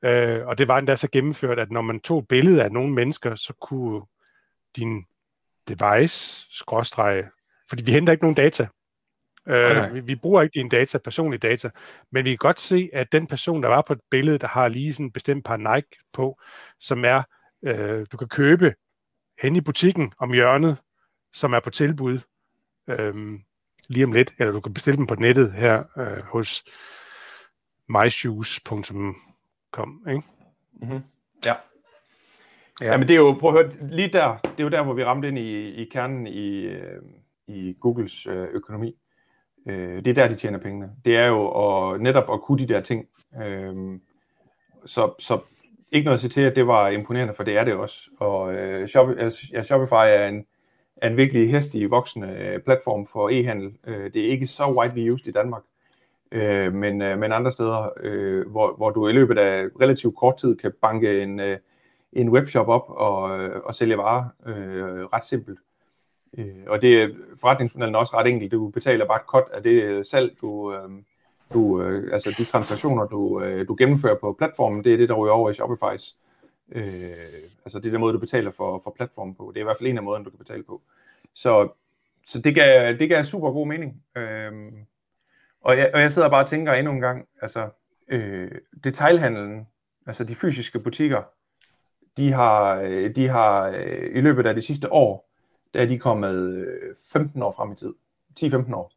[0.03, 2.93] øh, og det var endda så gennemført, at når man tog et billede af nogle
[2.93, 4.01] mennesker, så kunne
[4.75, 5.05] din
[5.67, 7.29] device, skråstrege,
[7.69, 8.67] fordi vi henter ikke nogen data.
[9.47, 11.69] Øh, vi, vi bruger ikke dine data, personlige data,
[12.11, 14.67] men vi kan godt se, at den person, der var på et billede, der har
[14.67, 16.39] lige sådan en bestemt par Nike på,
[16.79, 17.23] som er,
[17.65, 18.75] øh, du kan købe
[19.41, 20.77] hen i butikken om hjørnet,
[21.33, 22.19] som er på tilbud
[22.89, 23.39] øh,
[23.89, 26.63] lige om lidt, eller du kan bestille dem på nettet her øh, hos
[27.89, 29.32] myshoes.com.
[30.09, 30.21] Ikke?
[30.73, 30.99] Mm-hmm.
[31.45, 31.53] Ja.
[32.81, 32.91] Ja.
[32.91, 32.97] ja.
[32.97, 35.03] men det er jo, prøv at høre, lige der, det er jo der, hvor vi
[35.03, 37.01] ramte ind i, i kernen i, øh,
[37.47, 38.95] i Googles øh, økonomi.
[39.67, 40.91] Øh, det er der, de tjener pengene.
[41.05, 43.07] Det er jo at, netop at kunne de der ting.
[43.43, 43.99] Øh,
[44.85, 45.39] så, så
[45.91, 48.09] ikke noget at sige til, at det var imponerende, for det er det også.
[48.19, 49.09] Og øh, Shop,
[49.53, 50.45] ja, Shopify er en,
[50.97, 53.77] er en virkelig hæstig voksende øh, platform for e-handel.
[53.87, 55.63] Øh, det er ikke så widely used i Danmark,
[56.33, 60.37] øh, men, øh, men andre steder, øh, hvor, hvor du i løbet af relativt kort
[60.37, 61.57] tid kan banke en, øh,
[62.13, 65.59] en webshop op og, øh, og sælge varer øh, ret simpelt.
[66.37, 67.09] Øh, og det er
[67.41, 68.51] forretningsmodellen er også ret enkelt.
[68.51, 70.89] Du betaler bare et cut af det salg, du, øh,
[71.53, 75.15] du, øh, altså de transaktioner, du, øh, du gennemfører på platformen, det er det, der
[75.15, 76.17] ryger over i Shopify's.
[76.71, 79.51] Øh, altså det er den måde, du betaler for, for platformen på.
[79.53, 80.81] Det er i hvert fald en af måderne, du kan betale på.
[81.33, 81.69] Så,
[82.27, 84.03] så det, gav, det gav super god mening.
[84.17, 84.51] Øh,
[85.63, 87.69] og, jeg, og jeg sidder bare og tænker endnu en gang, altså
[88.07, 88.51] øh,
[88.83, 89.67] detailhandlen,
[90.05, 91.23] altså de fysiske butikker,
[92.17, 95.29] de har, øh, de har øh, i løbet af det sidste år,
[95.73, 97.93] der er de kommet øh, 15 år frem i tid.
[98.39, 98.91] 10-15 år.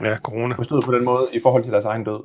[0.00, 0.54] Ja, corona.
[0.54, 2.22] Forstået på den måde i forhold til deres egen død.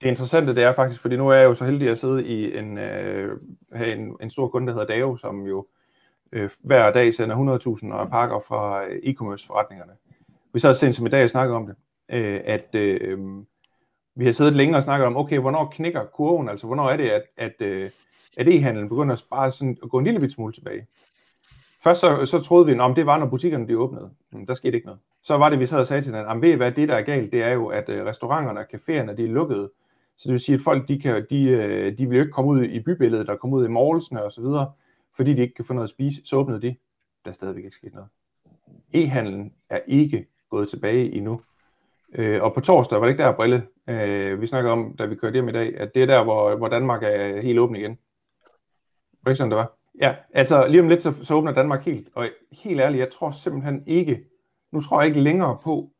[0.00, 2.58] Det interessante det er faktisk, fordi nu er jeg jo så heldig at sidde i
[2.58, 3.40] en, øh,
[3.72, 5.66] have en, en stor kunde, der hedder Dao, som jo
[6.32, 9.92] øh, hver dag sender 100.000 og pakker fra øh, e-commerce forretningerne.
[10.52, 11.76] Vi sad sent som i dag og snakkede om det,
[12.08, 13.18] øh, at øh,
[14.14, 17.10] vi har siddet længe og snakket om, okay, hvornår knækker kurven, altså hvornår er det,
[17.10, 17.90] at, at, øh,
[18.36, 20.86] at e-handlen begynder bare sådan at gå en lille bit smule tilbage.
[21.84, 24.10] Først så, så troede vi, at det var, når butikkerne de åbnede.
[24.32, 25.00] Men der skete ikke noget.
[25.22, 27.02] Så var det, vi sad og sagde til hinanden, ved I hvad, det der er
[27.02, 29.70] galt, det er jo, at øh, restauranterne og caféerne, de er lukkede.
[30.16, 32.50] Så det vil sige, at folk, de, kan, de, øh, de vil jo ikke komme
[32.50, 34.72] ud i bybilledet, og komme ud i målsene og så videre,
[35.16, 36.20] fordi de ikke kan få noget at spise.
[36.24, 36.76] Så åbnede de.
[37.24, 38.08] Der er stadigvæk ikke sket noget.
[38.94, 41.40] E-handlen er ikke gået tilbage endnu.
[42.14, 43.66] Øh, og på torsdag var det ikke der brille.
[43.88, 46.56] Øh, vi snakkede om, da vi kørte hjem i dag, at det er der, hvor,
[46.56, 47.90] hvor Danmark er helt åben igen.
[47.90, 49.72] Var det ikke sådan, det var?
[50.00, 52.08] Ja, altså lige om lidt, så, så åbner Danmark helt.
[52.14, 54.24] Og helt ærligt, jeg tror simpelthen ikke,
[54.72, 55.90] nu tror jeg ikke længere på,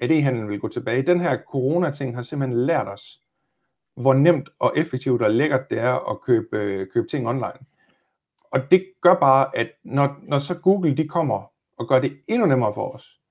[0.00, 1.02] at e-handlen vil gå tilbage.
[1.02, 3.20] Den her corona-ting har simpelthen lært os,
[3.94, 7.66] hvor nemt og effektivt og lækkert det er at købe, øh, købe ting online.
[8.50, 12.46] Og det gør bare, at når, når så Google de kommer og gør det endnu
[12.46, 13.21] nemmere for os,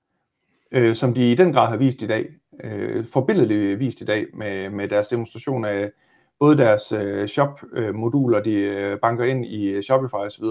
[0.72, 2.30] øh, som de i den grad har vist i dag,
[2.64, 5.92] øh, forbilledeligt vist i dag med, med deres demonstration af
[6.40, 10.46] både deres øh, shop-moduler, de øh, banker ind i øh, Shopify osv.,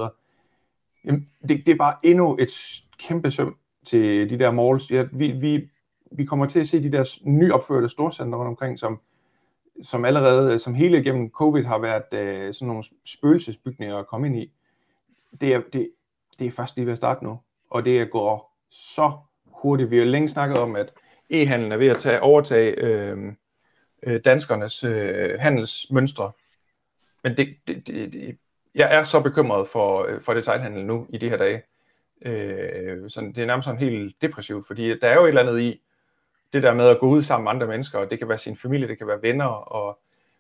[1.05, 3.57] jamen, det, det er bare endnu et kæmpe søm
[3.87, 4.91] til de der malls.
[4.91, 5.69] Ja, vi, vi,
[6.13, 9.01] vi kommer til at se de der nyopførte storcenter rundt omkring, som,
[9.83, 14.27] som allerede, øh, som hele igennem covid har været øh, sådan nogle spøgelsesbygninger at komme
[14.27, 14.53] ind i.
[15.41, 15.91] Det er, det,
[16.39, 17.39] det er først lige ved at starte nu,
[17.71, 19.13] og det går så
[19.63, 19.91] hurtigt.
[19.91, 20.93] Vi har længe snakket om, at
[21.31, 23.19] e-handlen er ved at tage, overtage øh,
[24.03, 26.33] øh, danskernes øh, handelsmønstre.
[27.25, 28.39] Men det, det, det, det,
[28.75, 31.63] jeg er så bekymret for, øh, for detailhandel nu i de her dage.
[32.23, 35.61] Øh, sådan, det er nærmest sådan helt depressivt, fordi der er jo et eller andet
[35.61, 35.81] i
[36.53, 38.57] det der med at gå ud sammen med andre mennesker, og det kan være sin
[38.57, 39.99] familie, det kan være venner, og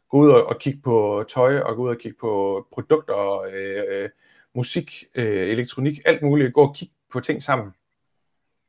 [0.09, 3.85] gå ud og, og kigge på tøj, og gå ud og kigge på produkter, øh,
[3.89, 4.09] øh
[4.55, 6.55] musik, øh, elektronik, alt muligt.
[6.55, 7.75] Gå og kigge på ting sammen.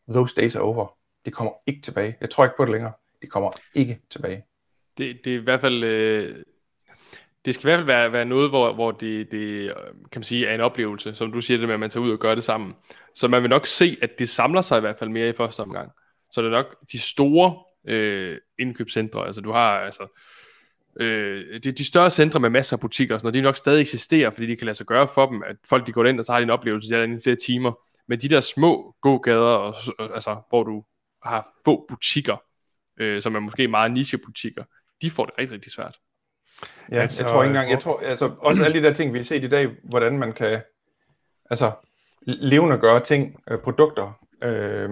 [0.10, 0.98] Those days are over.
[1.26, 2.18] Det kommer ikke tilbage.
[2.22, 2.92] Jeg tror ikke på det længere.
[3.22, 4.44] Det kommer ikke tilbage.
[4.98, 5.84] Det, det er i hvert fald...
[5.84, 6.36] Øh,
[7.46, 9.74] det skal i hvert fald være, være noget, hvor, hvor det, det,
[10.12, 12.12] kan man sige, er en oplevelse, som du siger det med, at man tager ud
[12.12, 12.76] og gør det sammen.
[13.16, 15.60] Så man vil nok se, at det samler sig i hvert fald mere i første
[15.60, 15.92] omgang.
[16.32, 20.22] Så det er nok de store øh, indkøbscentre, altså du har altså,
[21.00, 23.82] øh, de, de større centre med masser af butikker, og sådan noget, de nok stadig
[23.82, 26.26] eksisterer, fordi de kan lade sig gøre for dem, at folk de går ind og
[26.26, 27.72] så har de en oplevelse, der i flere timer.
[28.12, 30.84] Men de der små gågader, og, altså, hvor du
[31.24, 32.44] har få butikker,
[32.98, 34.64] øh, som er måske meget nichebutikker,
[35.02, 36.00] de får det rigtig, rigtig svært.
[36.92, 39.18] Ja, altså, jeg tror ikke engang, jeg tror, altså også alle de der ting, vi
[39.18, 40.62] har set i dag, hvordan man kan,
[41.50, 41.72] altså,
[42.22, 44.90] levende gøre ting, øh, produkter, øh,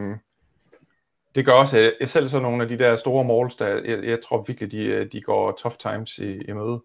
[1.36, 4.04] det gør også, at jeg selv så nogle af de der store malls, der, jeg,
[4.04, 6.84] jeg tror virkelig, de, øh, de går tough times i, i møde.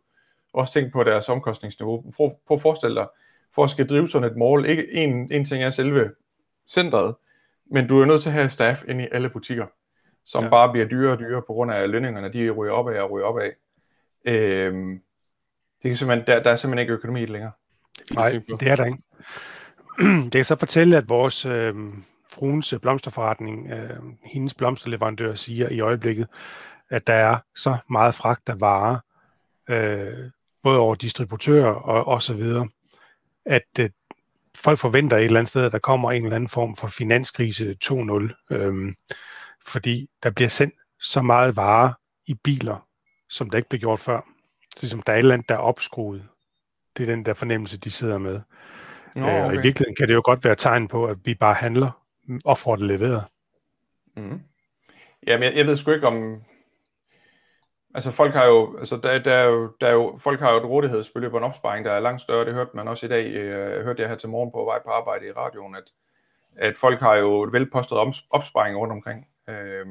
[0.52, 2.12] Også tænk på deres omkostningsniveau.
[2.16, 3.06] Prøv, prøv at forestille dig,
[3.54, 6.10] for at skal drive sådan et mall, ikke en, en ting er selve
[6.68, 7.14] centret,
[7.66, 9.66] men du er nødt til at have staff ind i alle butikker,
[10.24, 10.48] som ja.
[10.50, 13.26] bare bliver dyrere og dyrere på grund af lønningerne, de ryger op af og ryger
[13.26, 13.52] op af.
[14.24, 15.00] Øhm,
[15.82, 17.52] det kan simpelthen, der, der er simpelthen ikke økonomi i det længere.
[18.14, 18.98] Nej, det er der ikke.
[20.24, 21.74] Det kan så fortælle, at vores øh,
[22.32, 26.28] fruens blomsterforretning, øh, hendes blomsterleverandør, siger i øjeblikket,
[26.90, 28.98] at der er så meget fragt af varer,
[29.68, 30.30] øh,
[30.62, 32.68] både over distributører og, og så videre,
[33.44, 33.90] at øh,
[34.56, 37.76] folk forventer et eller andet sted, at der kommer en eller anden form for finanskrise
[37.84, 38.94] 2.0, øh,
[39.66, 41.92] fordi der bliver sendt så meget varer
[42.26, 42.86] i biler,
[43.28, 44.20] som der ikke blev gjort før.
[44.76, 46.24] Så som der er et eller andet, der er opskruet.
[46.96, 48.40] Det er den der fornemmelse, de sidder med.
[49.14, 49.38] Nå, okay.
[49.38, 51.90] øh, og i virkeligheden kan det jo godt være tegn på, at vi bare handler
[52.44, 53.24] og får det leveret.
[54.16, 54.40] Mm.
[55.26, 56.42] Jamen, jeg, jeg ved sgu ikke om...
[57.94, 60.58] Altså, folk har jo, altså, der, der, er jo, der er jo, folk har jo
[60.58, 62.44] et rådighedsbeløb på en opsparing, der er langt større.
[62.44, 63.34] Det hørte man også i dag.
[63.34, 65.84] Jeg hørte jeg her til morgen på vej på arbejde i radioen, at,
[66.56, 67.98] at folk har jo et velpostet
[68.30, 69.26] opsparing rundt omkring.
[69.48, 69.86] Øh,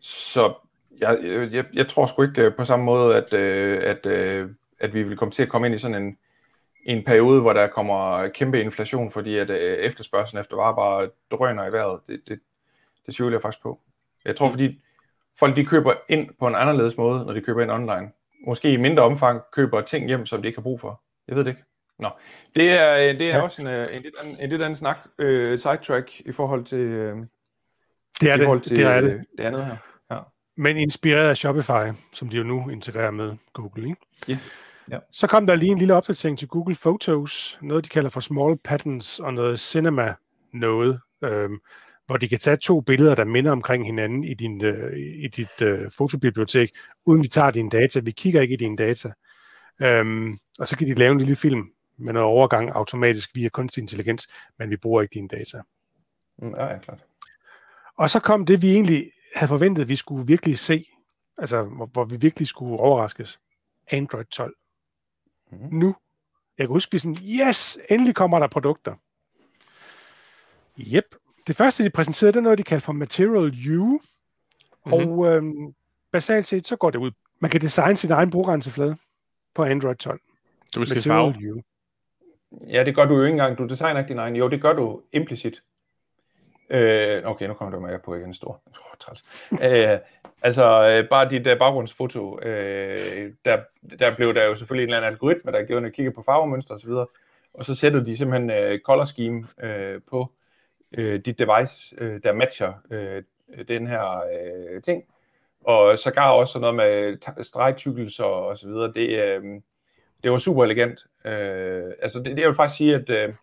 [0.00, 0.54] så
[1.00, 1.18] jeg,
[1.52, 4.48] jeg, jeg tror sgu ikke øh, på samme måde, at, øh, at, at,
[4.80, 6.18] at vi vil komme til at komme ind i sådan en,
[6.84, 11.66] en periode, hvor der kommer kæmpe inflation, fordi at øh, efterspørgselen efter varer bare drøner
[11.68, 12.00] i vejret.
[12.06, 12.40] Det, det,
[13.06, 13.80] det tvivler jeg faktisk på.
[14.24, 14.52] Jeg tror, mm.
[14.52, 14.80] fordi
[15.38, 18.10] folk de køber ind på en anderledes måde, når de køber ind online.
[18.46, 21.02] Måske i mindre omfang køber ting hjem, som de ikke har brug for.
[21.28, 21.62] Jeg ved det ikke.
[21.98, 22.08] Nå.
[22.56, 23.42] Det er, øh, det er ja.
[23.42, 25.26] også en, øh, en, lidt anden, en lidt anden snak, uh,
[25.58, 27.18] sidetrack i forhold til, uh,
[28.20, 28.68] det er i forhold det.
[28.68, 29.24] til det, er det.
[29.38, 29.76] det andet her.
[30.10, 30.18] Ja.
[30.56, 33.88] Men inspireret af Shopify, som de jo nu integrerer med Google.
[33.88, 34.00] Ikke?
[34.28, 34.38] Ja.
[34.90, 34.98] Ja.
[35.12, 38.56] Så kom der lige en lille opdatering til Google Photos, noget de kalder for small
[38.64, 40.14] patterns og noget cinema
[40.52, 41.58] noget, øhm,
[42.06, 45.62] hvor de kan tage to billeder, der minder omkring hinanden i, din, øh, i dit
[45.62, 46.70] øh, fotobibliotek,
[47.06, 48.00] uden de tager dine data.
[48.00, 49.12] Vi kigger ikke i dine data.
[49.82, 53.82] Øhm, og så kan de lave en lille film med noget overgang automatisk via kunstig
[53.82, 54.28] intelligens,
[54.58, 55.62] men vi bruger ikke dine data.
[56.38, 57.04] Mm, ja, ja, klart.
[57.96, 60.84] Og så kom det, vi egentlig havde forventet, at vi skulle virkelig se,
[61.38, 63.40] altså hvor, hvor vi virkelig skulle overraskes.
[63.90, 64.54] Android 12
[65.52, 65.58] mm.
[65.72, 65.96] nu.
[66.58, 68.94] Jeg kan huske, vi sådan, yes, endelig kommer der produkter.
[70.78, 71.04] Yep.
[71.46, 74.00] Det første, de præsenterede, det er noget, de kalder for Material U.
[74.86, 74.92] Mm-hmm.
[74.92, 75.74] Og øhm,
[76.12, 77.10] basalt set, så går det ud.
[77.38, 78.96] Man kan designe sin egen brugergrænseflade
[79.54, 80.20] på Android 12.
[80.74, 81.60] Du vil Material U.
[82.68, 83.58] Ja, det gør du jo ikke engang.
[83.58, 84.36] Du designer ikke din egen.
[84.36, 85.62] Jo, det gør du implicit.
[86.70, 88.62] Øh, okay, nu kommer du med på igen stor.
[88.66, 89.16] Oh,
[89.70, 89.98] øh,
[90.42, 93.58] altså, øh, bare dit uh, baggrundsfoto, øh, der,
[93.98, 96.74] der blev der jo selvfølgelig en eller anden algoritme, der gjorde, at kigge på farvemønstre
[96.74, 96.90] osv.,
[97.54, 100.32] og så sætter de simpelthen uh, color scheme uh, på
[100.96, 103.22] øh, dit device, øh, der matcher øh,
[103.68, 105.04] den her øh, ting.
[105.64, 108.92] Og så gav også noget med stregtykkelser og så videre.
[108.92, 109.42] Det, øh,
[110.22, 111.06] det var super elegant.
[111.24, 113.34] Øh, altså, det, det jeg vil faktisk sige, at øh,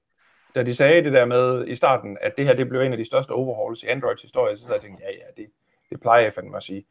[0.55, 2.97] da de sagde det der med i starten, at det her det blev en af
[2.97, 5.51] de største overhauls i Androids historie, så jeg tænkte ja, ja, det,
[5.89, 6.85] det plejer jeg fandme at sige.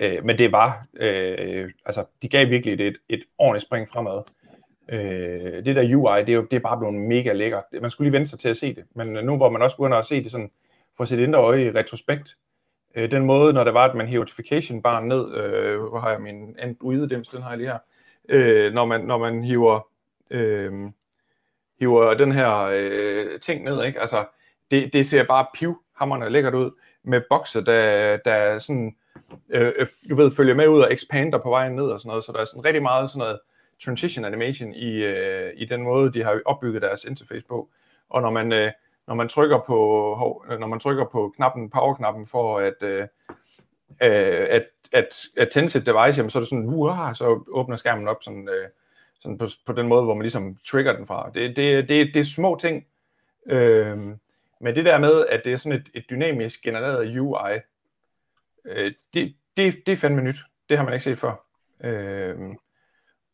[0.00, 4.22] Øh, men det var, øh, altså, de gav virkelig et, et ordentligt spring fremad.
[4.88, 7.64] Øh, det der UI, det er jo det er bare blevet mega lækkert.
[7.80, 9.76] Man skulle lige vente sig til at se det, men øh, nu hvor man også
[9.76, 10.50] begynder at se det sådan,
[10.96, 12.36] for sit indre øje i retrospekt,
[12.94, 16.10] øh, den måde, når det var, at man hævde notification bare ned, øh, hvor har
[16.10, 17.78] jeg min Android-dims, den har jeg lige her,
[18.28, 19.88] øh, når, man, når man hiver,
[20.30, 20.72] øh,
[21.80, 24.00] hiver den her øh, ting ned, ikke?
[24.00, 24.24] Altså,
[24.70, 26.70] det, det ser bare pivhammerende lækkert ud,
[27.02, 28.96] med bokse, der, der sådan,
[29.48, 32.24] øh, øh, du ved, følger med ud og expander på vejen ned og sådan noget,
[32.24, 33.40] så der er sådan rigtig meget sådan noget
[33.84, 37.68] transition animation i, øh, i den måde, de har opbygget deres interface på.
[38.08, 38.72] Og når man, øh,
[39.06, 43.02] når man trykker på, øh, når man trykker på knappen, power-knappen for at, øh,
[44.02, 47.76] øh, at, at, at tænde sit device, jamen, så er det sådan, uh, så åbner
[47.76, 48.68] skærmen op sådan, øh,
[49.18, 51.30] sådan på, på den måde, hvor man ligesom trigger den fra.
[51.34, 52.86] Det, det, det, det er små ting,
[53.46, 53.98] øh,
[54.60, 57.58] men det der med, at det er sådan et, et dynamisk genereret UI,
[58.64, 60.36] øh, det, det, det er fandme nyt.
[60.68, 61.44] Det har man ikke set før.
[61.84, 62.36] Øh,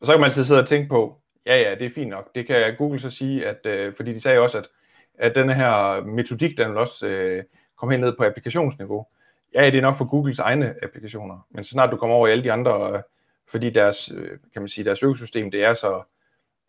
[0.03, 2.35] og så kan man altid sidde og tænke på, ja ja, det er fint nok.
[2.35, 4.67] Det kan Google så sige, at, øh, fordi de sagde også, at,
[5.13, 7.43] at den her metodik, den vil også øh,
[7.77, 9.07] komme helt ned på applikationsniveau.
[9.53, 12.31] Ja, det er nok for Googles egne applikationer, men så snart du kommer over i
[12.31, 13.01] alle de andre, øh,
[13.47, 16.03] fordi deres, øh, kan man sige, deres økosystem, det er så,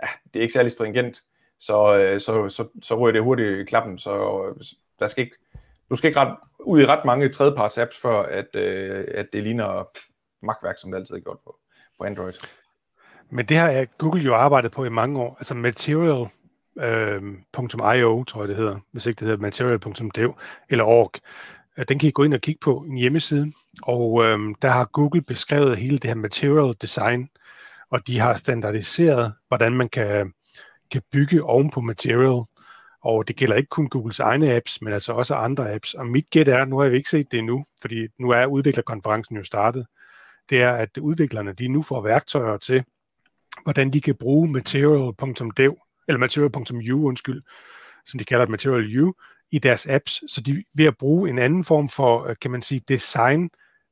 [0.03, 1.23] ja, det er ikke særlig stringent,
[1.61, 4.65] så, øh, så, så, så ryger det hurtigt i klappen, så øh,
[4.99, 5.37] der skal ikke,
[5.91, 9.43] du skal ikke ret, ud i ret mange tredjeparts apps, for at, øh, at det
[9.43, 9.89] ligner
[10.43, 11.57] magtværk, som det altid er gjort på,
[11.99, 12.35] på Android.
[13.31, 15.37] Men det har Google jo arbejdet på i mange år.
[15.39, 16.29] Altså Material,
[16.79, 17.23] øh,
[17.55, 20.35] tror jeg det hedder, hvis ikke det hedder material.dev
[20.71, 21.13] eller org.
[21.79, 23.53] Øh, den kan I gå ind og kigge på en hjemmeside,
[23.83, 27.29] og øh, der har Google beskrevet hele det her material design,
[27.91, 30.33] og de har standardiseret, hvordan man kan,
[30.91, 32.43] kan bygge oven på material,
[33.03, 35.95] og det gælder ikke kun Googles egne apps, men altså også andre apps.
[35.95, 39.37] Og mit gæt er, nu har vi ikke set det endnu, fordi nu er udviklerkonferencen
[39.37, 39.87] jo startet,
[40.51, 42.85] det er, at udviklerne de nu får værktøjer til,
[43.63, 45.79] hvordan de kan bruge material.dev,
[46.09, 47.43] eller material.u, undskyld,
[48.07, 49.13] som de kalder Material U,
[49.51, 50.23] i deres apps.
[50.29, 53.51] Så de ved at bruge en anden form for, øh, kan man sige, design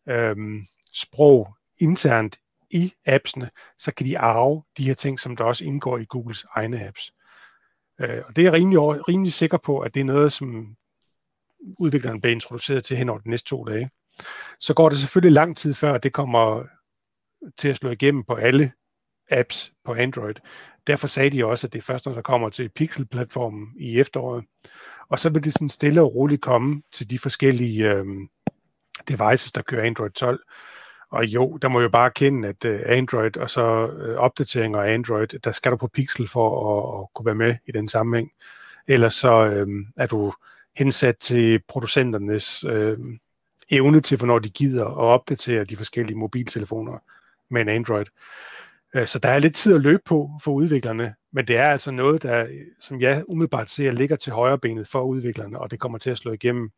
[0.09, 2.39] øhm, sprog internt
[2.71, 6.47] i appsene, så kan de arve de her ting, som der også indgår i Googles
[6.55, 7.13] egne apps.
[8.01, 10.77] Øh, og det er jeg rimelig, rimelig sikker på, at det er noget, som
[11.79, 13.91] udvikleren bliver introduceret til hen over de næste to dage.
[14.61, 16.65] Så går det selvfølgelig lang tid før, det kommer
[17.59, 18.73] til at slå igennem på alle
[19.33, 20.35] apps på Android.
[20.87, 24.45] Derfor sagde de også, at det er først, når der kommer til Pixel-platformen i efteråret.
[25.09, 28.07] Og så vil det sådan stille og roligt komme til de forskellige øh,
[29.09, 30.41] devices, der kører Android 12.
[31.11, 34.95] Og jo, der må jo bare kende, at øh, Android og så øh, opdateringer af
[34.95, 38.31] Android, der skal du på Pixel for at, at kunne være med i den sammenhæng.
[38.89, 39.67] Ellers så øh,
[39.97, 40.33] er du
[40.77, 42.99] hensat til producenternes øh,
[43.71, 46.99] evne til, hvornår de gider at opdatere de forskellige mobiltelefoner
[47.51, 48.07] med en Android.
[48.95, 51.91] Øh, så der er lidt tid at løbe på for udviklerne, men det er altså
[51.91, 52.47] noget, der,
[52.81, 56.19] som jeg umiddelbart ser, ligger til højre benet for udviklerne, og det kommer til at
[56.19, 56.71] slå igennem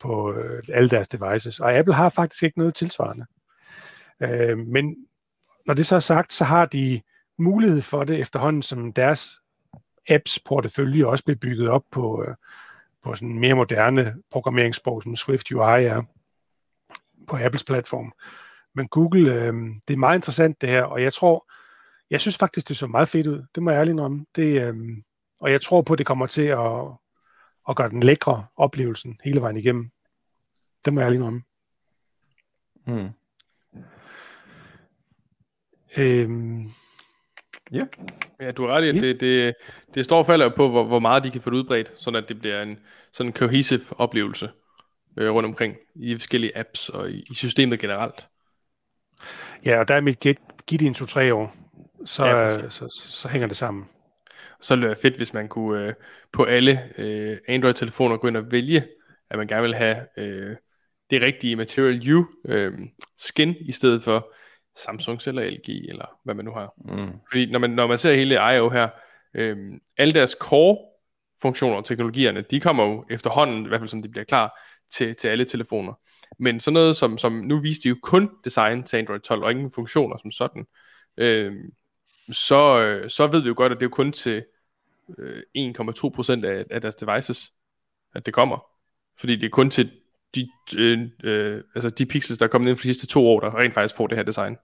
[0.00, 1.60] på øh, alle deres devices.
[1.60, 3.26] Og Apple har faktisk ikke noget tilsvarende.
[4.20, 4.96] Øh, men
[5.66, 7.00] når det så er sagt, så har de
[7.38, 9.40] mulighed for det efterhånden, som deres
[10.08, 12.26] apps portefølje også bliver bygget op på,
[13.04, 16.02] på sådan mere moderne programmeringssprog, som Swift UI er
[17.26, 18.12] på Apples platform.
[18.76, 19.54] Men Google, øh,
[19.88, 21.52] det er meget interessant det her, og jeg tror,
[22.10, 23.42] jeg synes faktisk, det så meget fedt ud.
[23.54, 24.26] Det må jeg ærligt om.
[24.36, 24.74] Det, øh,
[25.40, 26.82] og jeg tror på, at det kommer til at,
[27.68, 29.90] at gøre den lækre oplevelsen hele vejen igennem.
[30.84, 31.42] Det må jeg ærligt om.
[32.86, 33.08] Mm.
[35.96, 36.70] Øhm,
[37.72, 37.82] ja.
[38.40, 39.00] ja, du har ret i, at ja.
[39.00, 39.54] det, det,
[39.94, 42.28] det står og falder på, hvor, hvor meget de kan få det udbredt, sådan at
[42.28, 42.78] det bliver en
[43.12, 44.50] sådan cohesive oplevelse
[45.16, 48.28] øh, rundt omkring i forskellige apps og i, i systemet generelt.
[49.64, 50.36] Ja, og der er mit gæt,
[50.66, 51.56] giv det en to-tre år,
[52.04, 53.84] så, ja, så, så, så hænger det sammen.
[54.60, 55.94] Så ville det være fedt, hvis man kunne øh,
[56.32, 58.86] på alle øh, Android-telefoner gå ind og vælge,
[59.30, 60.56] at man gerne vil have øh,
[61.10, 62.72] det rigtige Material U øh,
[63.16, 64.32] skin, i stedet for
[64.76, 66.74] Samsung eller LG, eller hvad man nu har.
[66.84, 67.12] Mm.
[67.30, 68.68] Fordi når man, når man ser hele I.O.
[68.68, 68.88] her,
[69.34, 74.08] øhm, alle deres core-funktioner og teknologierne, de kommer jo efterhånden, i hvert fald som de
[74.08, 74.60] bliver klar,
[74.90, 75.92] til, til alle telefoner.
[76.38, 79.50] Men sådan noget som, som nu viste de jo kun design til Android 12, og
[79.50, 80.66] ingen funktioner som sådan.
[81.16, 81.72] Øhm,
[82.30, 84.44] så, øh, så ved vi jo godt, at det er kun til
[85.18, 87.52] øh, 1,2% af, af deres devices,
[88.14, 88.64] at det kommer.
[89.18, 89.90] Fordi det er kun til
[90.34, 93.40] de, øh, øh, altså de pixels, der er kommet ind for de sidste to år,
[93.40, 94.56] der rent faktisk får det her design.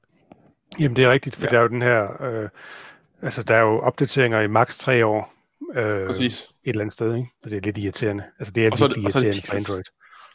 [0.80, 1.50] Jamen det er rigtigt, for ja.
[1.50, 2.48] der er jo den her, øh,
[3.22, 5.34] altså der er jo opdateringer i maks tre år,
[5.74, 6.42] øh, Præcis.
[6.42, 7.28] et eller andet sted, ikke?
[7.42, 8.24] Så det er lidt irriterende.
[8.38, 9.84] Altså det er virkelig irriterende for Android.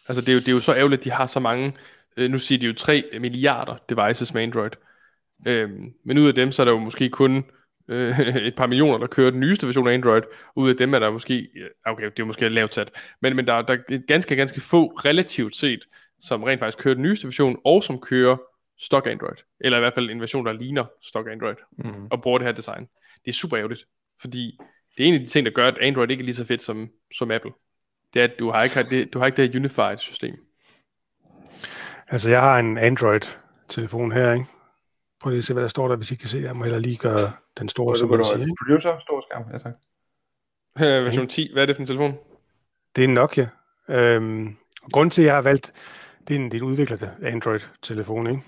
[0.08, 1.74] Altså det er, jo, det er jo så ærgerligt, at de har så mange,
[2.18, 4.72] øh, nu siger de jo 3 milliarder devices med Android.
[5.48, 5.70] Øh,
[6.06, 7.46] men ud af dem, så er der jo måske kun
[7.88, 10.22] øh, et par millioner, der kører den nyeste version af Android.
[10.56, 11.50] Ud af dem er der måske,
[11.86, 12.92] okay, det er måske lavt sat,
[13.22, 15.80] men, men der, der er ganske, ganske få relativt set,
[16.20, 18.38] som rent faktisk kører den nyeste version, og som kører
[18.80, 19.36] stock Android.
[19.60, 22.08] Eller i hvert fald en version, der ligner stock Android, mm.
[22.12, 22.88] og bruger det her design.
[23.26, 23.86] Det er super ærgerligt,
[24.22, 24.58] fordi
[24.98, 26.62] det er en af de ting, der gør, at Android ikke er lige så fedt
[26.62, 27.52] som, som Apple.
[28.14, 30.36] Det er, at du har ikke, det, du har ikke det her unified system.
[32.08, 34.46] Altså, jeg har en Android-telefon her, ikke?
[35.22, 36.38] Prøv lige at se, hvad der står der, hvis I kan se.
[36.38, 38.56] Jeg må heller lige gøre den store, som man siger.
[38.66, 39.74] Producer, stor skærm, ja tak.
[40.80, 42.18] Øh, version 10, hvad er det for en telefon?
[42.96, 43.48] Det er en Nokia.
[43.90, 44.56] Øhm,
[44.92, 45.74] grunden til, at jeg har valgt,
[46.28, 48.42] det er en, det er en udviklet Android-telefon, ikke?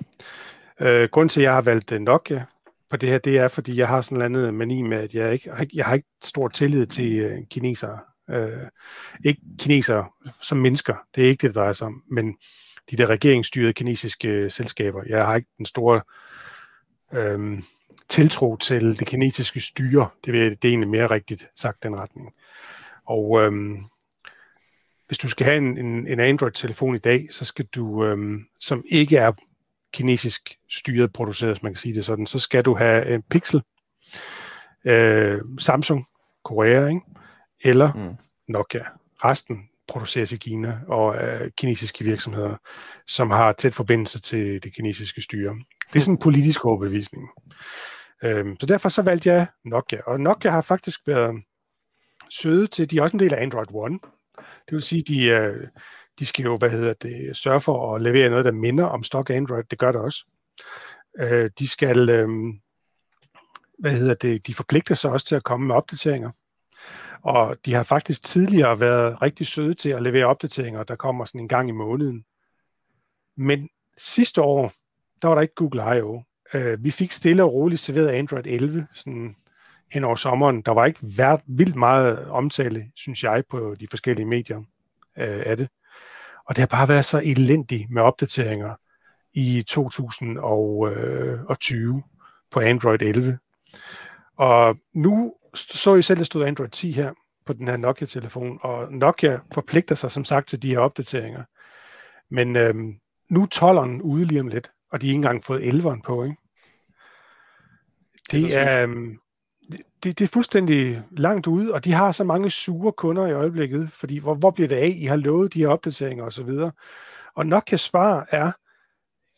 [0.79, 2.45] Øh, grunden til, at jeg har valgt øh, Nokia
[2.89, 5.33] på det her, det er, fordi jeg har sådan en andet mani med, at jeg
[5.33, 7.99] ikke, jeg har ikke stor tillid til uh, kinesere.
[8.29, 8.67] Øh,
[9.25, 10.09] ikke kinesere
[10.41, 12.37] som mennesker, det er ikke det, det drejer sig om, men
[12.91, 15.03] de der regeringsstyrede kinesiske øh, selskaber.
[15.07, 16.01] Jeg har ikke den store
[17.13, 17.61] øh,
[18.09, 20.09] tiltro til det kinesiske styre.
[20.25, 22.33] Det, vil, det er egentlig mere rigtigt sagt den retning.
[23.05, 23.51] Og øh,
[25.07, 28.83] hvis du skal have en, en, en Android-telefon i dag, så skal du, øh, som
[28.89, 29.31] ikke er
[29.93, 33.61] kinesisk styret produceret, hvis man kan sige det sådan, så skal du have en Pixel,
[34.85, 36.05] øh, Samsung,
[36.43, 37.01] Korea, ikke?
[37.63, 38.15] Eller mm.
[38.47, 38.85] Nokia.
[39.23, 42.55] Resten produceres i Kina og af kinesiske virksomheder,
[43.07, 45.55] som har tæt forbindelse til det kinesiske styre.
[45.93, 47.29] Det er sådan en politisk overbevisning.
[48.23, 51.43] Øhm, så derfor så valgte jeg Nokia, og Nokia har faktisk været
[52.29, 53.99] søde til, de er også en del af Android One.
[54.37, 55.67] Det vil sige, de, øh,
[56.19, 59.29] de skal jo, hvad hedder det, sørge for at levere noget, der minder om stock
[59.29, 59.63] Android.
[59.63, 60.25] Det gør det også.
[61.19, 62.29] Øh, de skal, øh,
[63.79, 66.31] hvad hedder det, de forpligter sig også til at komme med opdateringer.
[67.21, 71.41] Og de har faktisk tidligere været rigtig søde til at levere opdateringer, der kommer sådan
[71.41, 72.25] en gang i måneden.
[73.37, 74.73] Men sidste år,
[75.21, 76.21] der var der ikke Google I.O.
[76.53, 79.35] Øh, vi fik stille og roligt serveret Android 11 sådan
[79.91, 80.61] hen over sommeren.
[80.61, 84.57] Der var ikke været vildt meget omtale, synes jeg, på de forskellige medier
[85.17, 85.69] øh, af det.
[86.45, 88.75] Og det har bare været så elendigt med opdateringer
[89.33, 92.01] i 2020 øh,
[92.51, 93.39] på Android 11.
[94.37, 97.13] Og nu så I selv, at stod Android 10 her
[97.45, 101.43] på den her Nokia-telefon, og Nokia forpligter sig som sagt til de her opdateringer.
[102.29, 105.61] Men øhm, nu er 12'eren ude lige om lidt, og de har ikke engang fået
[105.61, 106.35] 11'eren på, ikke?
[108.31, 109.19] Det er, øhm,
[110.03, 113.91] det, det er fuldstændig langt ude, og de har så mange sure kunder i øjeblikket,
[113.91, 114.93] fordi hvor, hvor bliver det af?
[114.97, 116.49] I har lovet de her opdateringer osv.
[116.49, 116.73] Og,
[117.35, 118.51] og Nokias svar er,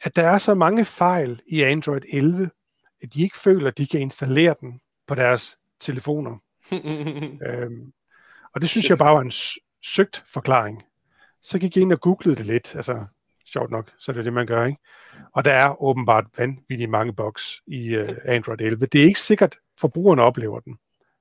[0.01, 2.49] at der er så mange fejl i Android 11,
[3.03, 6.37] at de ikke føler, at de kan installere den på deres telefoner.
[7.47, 7.93] øhm,
[8.55, 9.31] og det synes jeg bare var en
[9.83, 10.83] søgt forklaring.
[11.41, 13.05] Så gik jeg ind og googlede det lidt, altså
[13.45, 14.79] sjovt nok, så er det det, man gør, ikke?
[15.35, 18.85] Og der er åbenbart vanvittigt mange bugs i uh, Android 11.
[18.85, 20.77] Det er ikke sikkert, forbrugerne oplever den,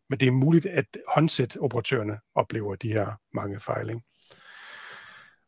[0.08, 3.88] men det er muligt, at håndset-operatørerne oplever de her mange fejl.
[3.88, 4.02] Ikke?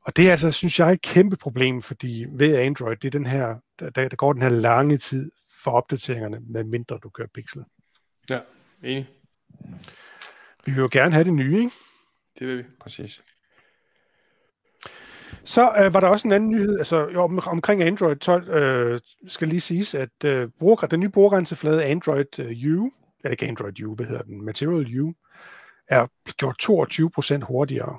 [0.07, 3.27] Og det er altså, synes jeg, et kæmpe problem, fordi ved Android, det er den
[3.27, 5.31] her, der, der går den her lange tid
[5.65, 7.65] for opdateringerne, med mindre du kører Pixel.
[8.31, 8.41] Ja,
[8.83, 9.09] enig.
[10.65, 11.73] Vi vil jo gerne have det nye, ikke?
[12.39, 12.65] Det vil vi.
[12.81, 13.23] Præcis.
[15.45, 19.01] Så øh, var der også en anden nyhed, altså jo, om, omkring Android 12, øh,
[19.27, 22.91] skal lige siges, at øh, bruger, den nye brugergrænseflade Android øh, U,
[23.25, 25.15] eller ikke Android U, hvad hedder den, Material U,
[25.89, 26.07] er
[26.37, 26.57] gjort
[27.43, 27.99] 22% hurtigere.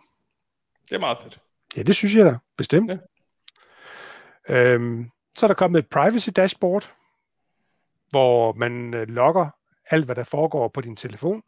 [0.89, 1.39] Det er meget fedt.
[1.77, 2.91] Ja, det synes jeg da, bestemt.
[2.91, 2.97] Ja.
[4.49, 6.93] Øhm, så er der kommet et privacy dashboard,
[8.09, 9.49] hvor man øh, logger
[9.93, 11.43] alt, hvad der foregår på din telefon.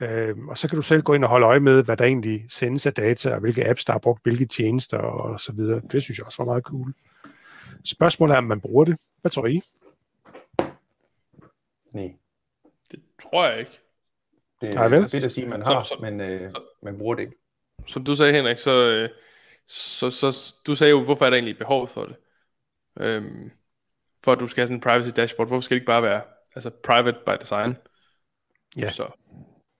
[0.00, 2.44] Øh, og så kan du selv gå ind og holde øje med, hvad der egentlig
[2.48, 5.80] sendes af data, og hvilke apps, der har brugt hvilke tjenester og så videre.
[5.92, 6.94] Det synes jeg også var meget cool.
[7.84, 8.98] Spørgsmålet er, om man bruger det.
[9.20, 9.62] Hvad tror I?
[11.94, 12.12] Nej.
[12.90, 13.78] Det tror jeg ikke.
[14.60, 17.36] Det er det at sige, man har, så, så, men øh, man bruger det ikke.
[17.86, 19.08] Som du sagde, Henrik, så, øh,
[19.66, 22.16] så, så du sagde jo, hvorfor er der egentlig behov for det?
[23.00, 23.50] Øhm,
[24.24, 26.22] for at du skal have sådan en privacy dashboard, hvorfor skal det ikke bare være
[26.54, 27.76] altså private by design?
[28.76, 28.90] Ja.
[28.90, 29.06] Så.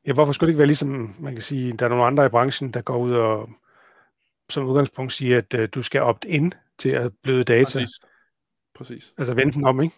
[0.07, 2.29] Ja, hvorfor skulle det ikke være ligesom, man kan sige, der er nogle andre i
[2.29, 3.49] branchen, der går ud og
[4.49, 7.79] som udgangspunkt siger, at uh, du skal opt ind til at bløde data.
[7.79, 8.01] Præcis.
[8.75, 9.15] Præcis.
[9.19, 9.97] Altså vente den om, ikke?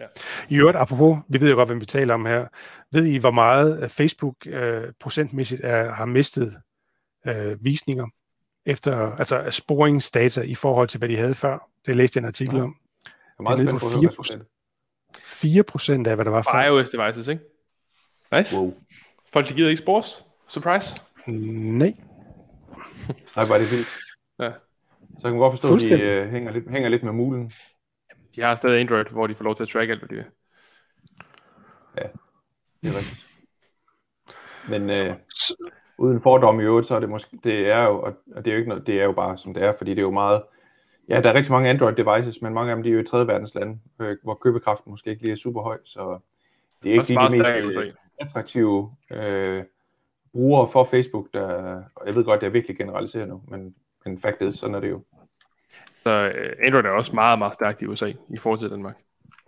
[0.00, 0.06] Ja.
[0.48, 2.46] I øvrigt, apropos, vi ved jo godt, hvem vi taler om her.
[2.92, 4.52] Ved I, hvor meget Facebook uh,
[5.00, 6.56] procentmæssigt er, har mistet
[7.28, 8.06] uh, visninger
[8.66, 11.68] efter altså sporingsdata i forhold til, hvad de havde før?
[11.86, 12.62] Det læste jeg en artikel ja.
[12.62, 12.76] om.
[13.04, 14.42] Jeg er meget det er på 4 procent.
[15.42, 16.64] 4 procent af, hvad der var før.
[16.64, 17.42] iOS devices, ikke?
[18.36, 18.56] Nice.
[18.56, 18.74] Wow.
[19.32, 20.24] Folk, de gider ikke spores.
[20.48, 21.02] Surprise.
[21.26, 21.94] Nej.
[23.36, 23.88] Nej, bare det vildt.
[24.38, 24.50] Ja.
[25.20, 27.52] Så jeg kan godt forstå, at de uh, hænger, lidt, hænger lidt med mulen.
[28.36, 30.24] De har stadig Android, hvor de får lov til at track alt, hvad de vil.
[31.96, 32.06] Ja,
[32.82, 33.26] det er rigtigt.
[34.68, 35.16] Men uh,
[35.98, 38.58] uden fordom i øvrigt, så er det måske, det er jo, og det er jo
[38.58, 40.42] ikke noget, det er jo bare som det er, fordi det er jo meget,
[41.12, 43.04] ja, der er rigtig mange Android devices, men mange af dem, de er jo i
[43.04, 46.18] tredje verdens lande, øh, hvor købekraften måske ikke lige er super høj, så
[46.82, 49.62] det er ikke lige de mest, attraktive øh,
[50.32, 54.18] brugere for Facebook, der, og jeg ved godt, det er virkelig generaliseret nu, men, men
[54.18, 55.02] fact is, sådan er det jo.
[56.02, 58.96] Så øh, Android er også meget, meget stærkt i USA i forhold til Danmark.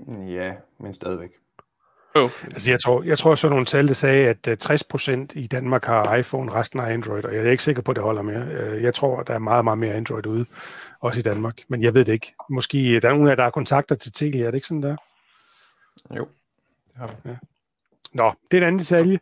[0.08, 1.30] Ja, men stadigvæk.
[2.16, 2.30] Oh.
[2.44, 5.84] Altså, jeg tror, jeg tror så nogle tal, der sagde, at 60% øh, i Danmark
[5.84, 8.46] har iPhone, resten har Android, og jeg er ikke sikker på, at det holder mere.
[8.46, 10.46] Øh, jeg tror, der er meget, meget mere Android ude,
[11.00, 12.34] også i Danmark, men jeg ved det ikke.
[12.50, 14.96] Måske der er nogen af der har kontakter til Telia, er det ikke sådan der?
[16.16, 16.28] Jo,
[16.88, 17.30] det har vi.
[17.30, 17.36] Ja.
[18.12, 19.18] Nå, det er en anden detalje.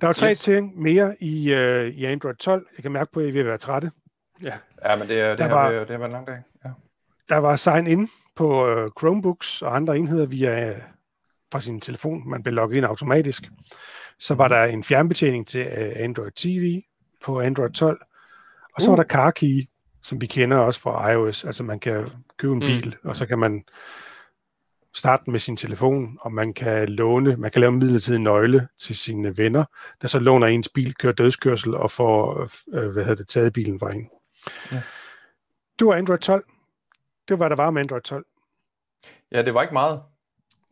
[0.00, 0.38] Der er tre yes.
[0.38, 2.66] ting mere i, uh, i Android 12.
[2.76, 3.90] Jeg kan mærke på, at I vil være trætte.
[4.42, 4.54] Ja,
[4.84, 6.38] ja men det, er, det, der var, det har været en lang dag.
[6.64, 6.70] Ja.
[7.28, 10.74] Der var sign-in på uh, Chromebooks og andre enheder via
[11.54, 12.28] fra sin telefon.
[12.28, 13.50] Man blev logget ind automatisk.
[14.18, 16.82] Så var der en fjernbetjening til uh, Android TV
[17.24, 18.00] på Android 12.
[18.74, 18.96] Og så uh.
[18.96, 19.68] var der Car Key,
[20.02, 21.44] som vi kender også fra iOS.
[21.44, 22.66] Altså man kan købe en mm.
[22.66, 23.08] bil, mm.
[23.08, 23.64] og så kan man
[24.94, 28.96] starte med sin telefon, og man kan låne, man kan lave en midlertidig nøgle til
[28.96, 29.64] sine venner,
[30.02, 33.80] der så låner ens bil, kører dødskørsel og får øh, hvad hedder det, taget bilen
[33.80, 34.10] fra en.
[34.72, 34.82] Ja.
[35.78, 36.44] Det var Android 12.
[37.28, 38.26] Det var, der var med Android 12.
[39.32, 40.02] Ja, det var ikke meget.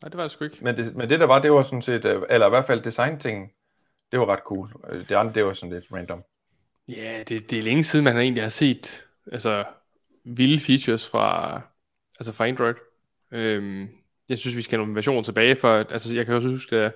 [0.03, 0.59] Nej, det var det sgu ikke.
[0.61, 2.83] Men det, men det der var, det var sådan set, øh, eller i hvert fald
[2.83, 3.51] design-tingen,
[4.13, 4.69] det var ret cool.
[5.09, 6.23] Det andre, det var sådan lidt random.
[6.89, 9.65] Ja, det, det er længe siden, man egentlig har set altså,
[10.25, 11.61] vilde features fra,
[12.21, 12.75] altså fra Android.
[13.33, 13.89] Øhm,
[14.29, 16.93] jeg synes, vi skal have nogle versioner tilbage, for altså, jeg kan også huske, at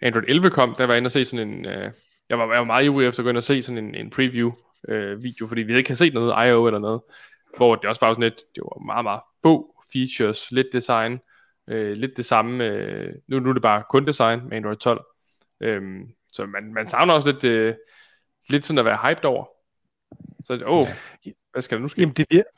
[0.00, 1.90] Android 11 kom, der var jeg inde og se sådan en, øh,
[2.28, 4.10] jeg, var, jeg var meget ivrig efter at gå ind og se sådan en, en
[4.10, 4.52] preview
[4.88, 6.66] øh, video, fordi vi ikke har set noget I.O.
[6.66, 7.00] eller noget,
[7.56, 11.20] hvor det også bare var sådan lidt, det var meget, meget få features, lidt design,
[11.72, 15.04] øh, lidt det samme, øh, nu, nu er det bare kun design med Android 12,
[15.60, 17.74] øhm, så man, man savner også lidt, øh,
[18.48, 19.44] lidt sådan at være hyped over,
[20.44, 20.86] så åh, oh,
[21.52, 22.00] hvad skal der nu ske?
[22.00, 22.50] Jamen det, virker,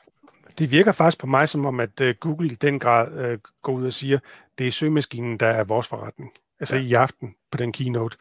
[0.57, 3.73] det virker faktisk på mig som om, at uh, Google i den grad uh, går
[3.73, 4.19] ud og siger,
[4.57, 6.31] det er søgemaskinen, der er vores forretning.
[6.59, 6.81] Altså ja.
[6.81, 8.17] i aften på den keynote.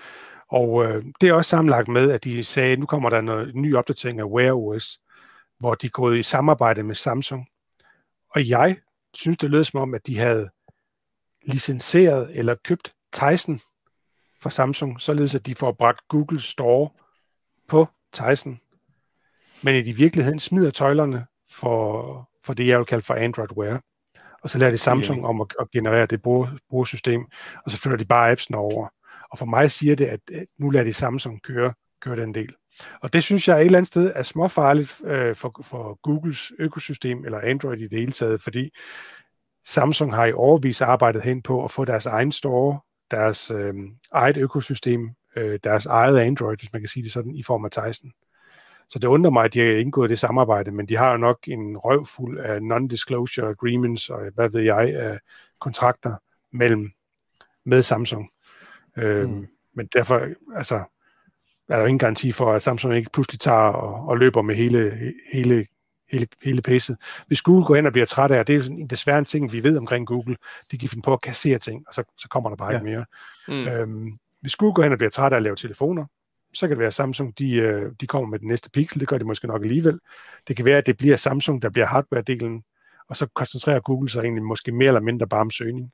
[0.49, 3.75] Og uh, det er også sammenlagt med, at de sagde, nu kommer der en ny
[3.75, 5.01] opdatering af Wear OS,
[5.59, 7.49] hvor de er gået i samarbejde med Samsung.
[8.31, 8.77] Og jeg
[9.15, 10.51] synes, det lød som om, at de havde
[11.47, 13.61] licenseret eller købt Tyson
[14.41, 16.91] fra Samsung, således at de får bragt Google Store
[17.69, 18.61] på Tyson.
[19.63, 23.83] Men i virkeligheden smider tøjlerne for, for det, jeg vil kalde for Android Wear.
[24.43, 26.23] Og så lærer de Samsung om at, at generere det
[26.71, 27.25] brugersystem,
[27.65, 28.89] og så flytter de bare appsene over.
[29.31, 30.21] Og for mig siger det, at
[30.59, 32.55] nu lader de Samsung køre, køre den del.
[33.01, 37.25] Og det synes jeg et eller andet sted er småfarligt øh, for, for Googles økosystem,
[37.25, 38.71] eller Android i det hele taget, fordi
[39.65, 42.79] Samsung har i overvis arbejdet hen på at få deres egen store,
[43.11, 43.75] deres øh,
[44.13, 47.71] eget økosystem, øh, deres eget Android, hvis man kan sige det sådan, i form af
[47.71, 48.13] Tyson.
[48.89, 51.39] Så det undrer mig, at de har indgået det samarbejde, men de har jo nok
[51.49, 55.19] en røvfuld af non-disclosure agreements og hvad ved jeg, af
[55.59, 56.17] kontrakter
[56.51, 56.93] mellem
[57.65, 58.31] med Samsung.
[58.97, 59.47] Øhm, mm.
[59.75, 60.83] Men derfor, altså,
[61.69, 65.13] er der ingen garanti for, at Samsung ikke pludselig tager og, og løber med hele,
[65.33, 65.67] hele,
[66.13, 66.97] hele, hele pæsset.
[67.27, 69.65] Hvis Google går ind og bliver træt af, det er sådan, desværre en ting, vi
[69.65, 70.37] ved omkring Google,
[70.71, 72.79] de kan finde på at kassere ting, og så, så kommer der bare ja.
[72.79, 73.05] ikke mere.
[73.49, 73.69] Mm.
[73.69, 76.07] Øhm, hvis Google går ind og bliver træt af at lave telefoner,
[76.55, 79.09] så kan det være, at Samsung de, øh, de kommer med den næste Pixel, det
[79.09, 79.99] gør de måske nok alligevel.
[80.49, 82.63] Det kan være, at det bliver Samsung, der bliver hardware-delen,
[83.09, 85.93] og så koncentrerer Google sig egentlig måske mere eller mindre bare om søgning.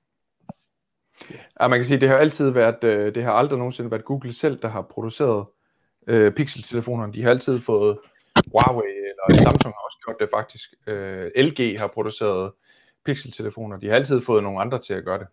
[1.61, 4.05] Ja, man kan sige, at det har altid været, øh, det har aldrig nogensinde været
[4.05, 5.47] Google selv, der har produceret
[6.07, 7.13] øh, Pixel-telefonerne.
[7.13, 7.99] De har altid fået
[8.53, 10.75] Huawei, eller Samsung har også gjort det faktisk.
[10.87, 12.53] Øh, LG har produceret
[13.05, 13.77] Pixel-telefoner.
[13.77, 15.27] De har altid fået nogle andre til at gøre det.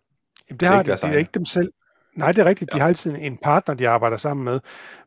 [0.50, 1.72] Jamen, det har det, det er ikke dem selv.
[2.14, 2.70] Nej, det er rigtigt.
[2.72, 2.76] Ja.
[2.76, 4.60] De har altid en partner, de arbejder sammen med.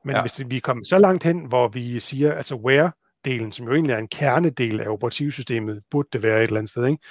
[0.03, 0.21] Men ja.
[0.21, 3.97] hvis vi kommer så langt hen, hvor vi siger, altså Wear-delen, som jo egentlig er
[3.97, 7.03] en kernedel af operativsystemet, burde det være et eller andet sted, ikke?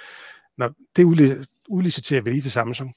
[0.57, 2.95] Når det udliciterer vi lige til Samsung,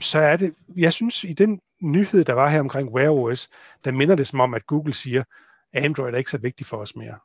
[0.00, 3.48] så er det, jeg synes, i den nyhed, der var her omkring Wear OS,
[3.84, 5.24] der minder det som om, at Google siger,
[5.72, 7.18] Android er ikke så vigtigt for os mere.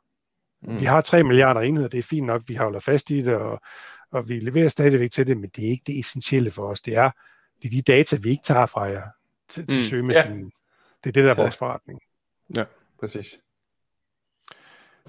[0.64, 0.80] Mm.
[0.80, 3.60] Vi har 3 milliarder enheder, det er fint nok, vi holder fast i det, og,
[4.10, 6.80] og vi leverer stadigvæk til det, men det er ikke det essentielle for os.
[6.80, 7.10] Det er
[7.62, 9.02] det er de data, vi ikke tager fra jer
[9.48, 10.44] til, til mm, søgemaskinen.
[10.44, 10.50] Ja.
[11.04, 12.00] Det er det, der er vores forretning.
[12.56, 12.64] Ja,
[13.00, 13.38] præcis.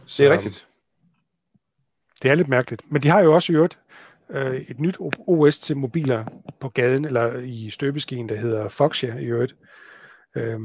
[0.06, 0.68] Så, det er rigtigt.
[2.24, 2.92] Det er lidt mærkeligt.
[2.92, 3.80] Men de har jo også gjort
[4.30, 4.98] øh, et nyt
[5.28, 6.26] OS til mobiler
[6.60, 9.56] på gaden, eller i støbeskeen, der hedder Foxia i øvrigt,
[10.36, 10.60] øh,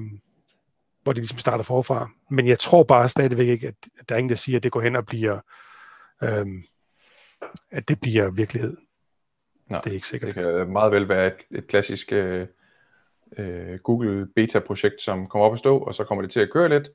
[1.11, 2.11] hvor de ligesom starter forfra.
[2.31, 3.75] Men jeg tror bare stadigvæk ikke, at
[4.09, 5.41] der er ingen, der siger, at det går hen og bliver,
[6.23, 6.47] øh,
[7.71, 8.77] at det bliver virkelighed.
[9.67, 10.35] Nej, det er ikke sikkert.
[10.35, 12.47] Det kan meget vel være et, et klassisk øh,
[13.39, 16.69] øh, Google beta-projekt, som kommer op at stå, og så kommer det til at køre
[16.69, 16.89] lidt,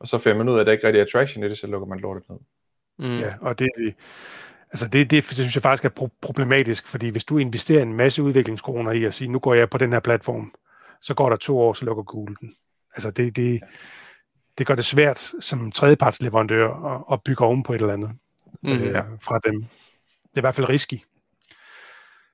[0.00, 1.66] og så finder man ud af, at der ikke rigtig er traction i det, så
[1.66, 2.38] lukker man lortet ned.
[2.98, 3.18] Mm.
[3.18, 3.68] Ja, og det,
[4.70, 8.22] altså det, det, det synes jeg faktisk er problematisk, fordi hvis du investerer en masse
[8.22, 10.54] udviklingskroner i at sige, nu går jeg på den her platform,
[11.00, 12.54] så går der to år, så lukker Google den.
[12.96, 13.60] Altså det, det,
[14.58, 18.10] det gør det svært som tredjepartsleverandør at, at bygge oven på et eller andet
[18.62, 19.00] mm, øh, ja.
[19.00, 19.62] fra dem.
[20.22, 21.00] Det er i hvert fald risky.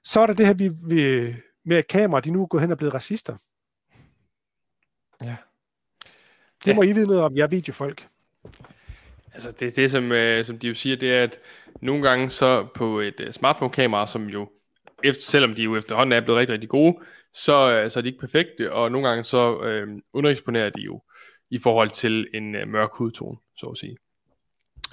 [0.04, 1.34] Så er der det her vi, vi,
[1.64, 3.36] med at kamera, de nu er gået hen og blevet racister.
[5.22, 5.36] Ja.
[6.64, 6.74] Det ja.
[6.74, 8.08] må I vide noget om, jeg er videofolk.
[9.34, 11.38] Altså det, det som, øh, som de jo siger, det er, at
[11.80, 14.50] nogle gange så på et uh, smartphone-kamera, som jo,
[15.04, 16.98] efter, selvom de jo efterhånden er blevet rigtig, rigtig gode,
[17.34, 21.02] så, øh, så er de ikke perfekte, og nogle gange så øh, undereksponerer de jo
[21.50, 23.96] i forhold til en øh, mørk hudtone, så at sige.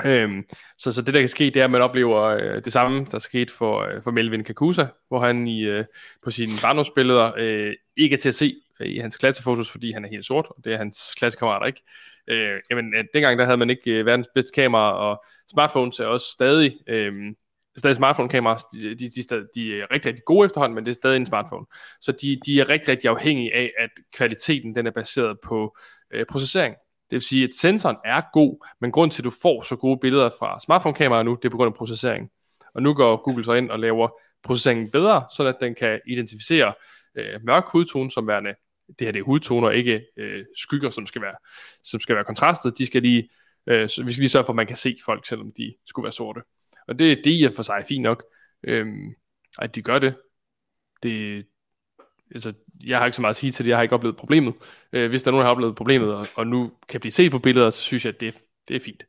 [0.06, 0.44] Øhm,
[0.78, 3.20] så, så det der kan ske, det er, at man oplever øh, det samme, der
[3.20, 5.86] skete for, øh, for Melvin Kakusa, hvor han i, øh,
[6.24, 10.06] på sine barndomsbilleder øh, ikke er til at se øh, i hans klassefotos, fordi han
[10.06, 11.82] er helt sort, og det er hans klassekammerater ikke.
[12.28, 16.06] Øh, jamen, øh, dengang der havde man ikke øh, verdens bedste kamera, og smartphones er
[16.06, 17.14] også stadig, øh,
[17.80, 21.18] stadig smartphone-kameraer, de, de, de, de er rigtig, rigtig gode efterhånden, men det er stadig
[21.18, 21.66] en smartphone.
[22.02, 25.78] Så de, de er rigtig, rigtig afhængige af, at kvaliteten den er baseret på
[26.14, 26.76] øh, processering.
[27.10, 30.00] Det vil sige, at sensoren er god, men grund til, at du får så gode
[30.02, 32.30] billeder fra smartphone-kameraer nu, det er på grund af processering.
[32.74, 34.10] Og nu går Google så ind og laver
[34.44, 36.74] processeringen bedre, så at den kan identificere
[37.16, 38.54] øh, mørk hudtone som værende,
[39.00, 41.36] det her det er hudtoner, ikke øh, skygger, som skal være,
[41.84, 42.78] som skal være kontrastet.
[42.78, 43.30] De skal lige,
[43.68, 46.12] øh, vi skal lige sørge for, at man kan se folk, selvom de skulle være
[46.12, 46.42] sorte.
[46.90, 48.24] Og det, det er for sig fint nok,
[48.64, 48.88] øh,
[49.60, 50.16] at de gør det.
[51.04, 51.46] Det,
[52.32, 54.54] altså, jeg har ikke så meget at sige til det, jeg har ikke oplevet problemet.
[54.94, 57.32] Øh, hvis der er nogen, der har oplevet problemet, og, og nu kan blive set
[57.32, 59.04] på billeder, så synes jeg, at det, det er fint.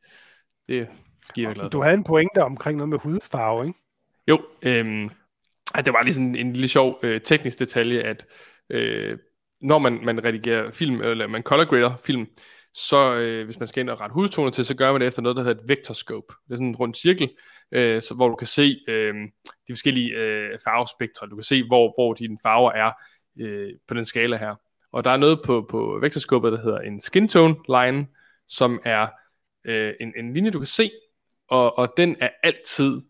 [0.67, 0.87] Det
[1.35, 3.79] giver jeg glad Du havde en pointe omkring noget med hudfarve, ikke?
[4.27, 5.09] Jo, øh,
[5.75, 8.25] at det var lige sådan en lille sjov øh, teknisk detalje, at
[8.69, 9.17] øh,
[9.61, 12.27] når man, man redigerer film, eller man color grader film,
[12.73, 15.21] så øh, hvis man skal ind og rette hudtoner til, så gør man det efter
[15.21, 16.27] noget, der hedder et vectorscope.
[16.47, 17.29] Det er sådan en rund cirkel,
[17.71, 19.13] øh, så, hvor du kan se øh,
[19.67, 21.27] de forskellige øh, farvespektre.
[21.27, 22.91] Du kan se, hvor, hvor dine farver er
[23.39, 24.55] øh, på den skala her.
[24.93, 28.07] Og der er noget på, på vektorskubbet, der hedder en skin tone line,
[28.47, 29.07] som er
[29.65, 30.91] øh, en, en linje, du kan se,
[31.49, 33.01] og, og den er altid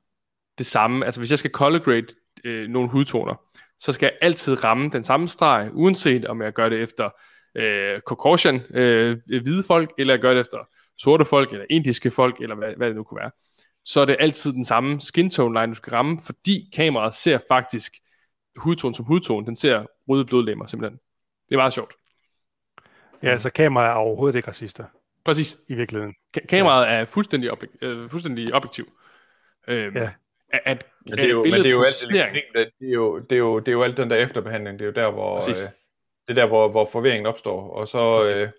[0.57, 1.05] det samme.
[1.05, 2.07] Altså hvis jeg skal color grade
[2.43, 3.35] øh, nogle hudtoner,
[3.79, 7.09] så skal jeg altid ramme den samme streg, uanset om jeg gør det efter
[7.55, 10.57] øh, Caucasian øh, hvide folk, eller jeg gør det efter
[10.97, 13.31] sorte folk, eller indiske folk, eller hvad, hvad det nu kunne være.
[13.85, 17.39] Så er det altid den samme skin tone line, du skal ramme, fordi kameraet ser
[17.47, 17.97] faktisk
[18.55, 19.45] hudtone som hudtone.
[19.45, 20.99] Den ser røde blodlemmer simpelthen.
[21.49, 21.93] Det er meget sjovt.
[23.23, 24.85] Ja, altså kameraet er overhovedet ikke racister.
[25.23, 25.57] Præcis.
[25.67, 26.15] I virkeligheden.
[26.37, 26.91] Ka- kameraet ja.
[26.91, 28.91] er fuldstændig, objek- øh, fuldstændig objektiv.
[29.67, 30.09] Øhm, ja.
[30.49, 33.31] At, at, men det er jo, men det er jo, alt, det, er jo, det,
[33.31, 34.79] er jo, det er jo alt den der efterbehandling.
[34.79, 35.69] Det er jo der, hvor, øh, det
[36.27, 37.69] er der, hvor, hvor forvirringen opstår.
[37.69, 38.51] Og så øh,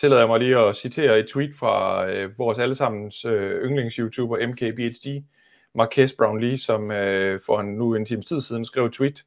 [0.00, 5.22] tillader jeg mig lige at citere et tweet fra øh, vores allesammens øh, yndlings-YouTuber MKBHD,
[5.74, 9.24] Marques Brownlee, som øh, for en, nu en times tid siden skrev et tweet.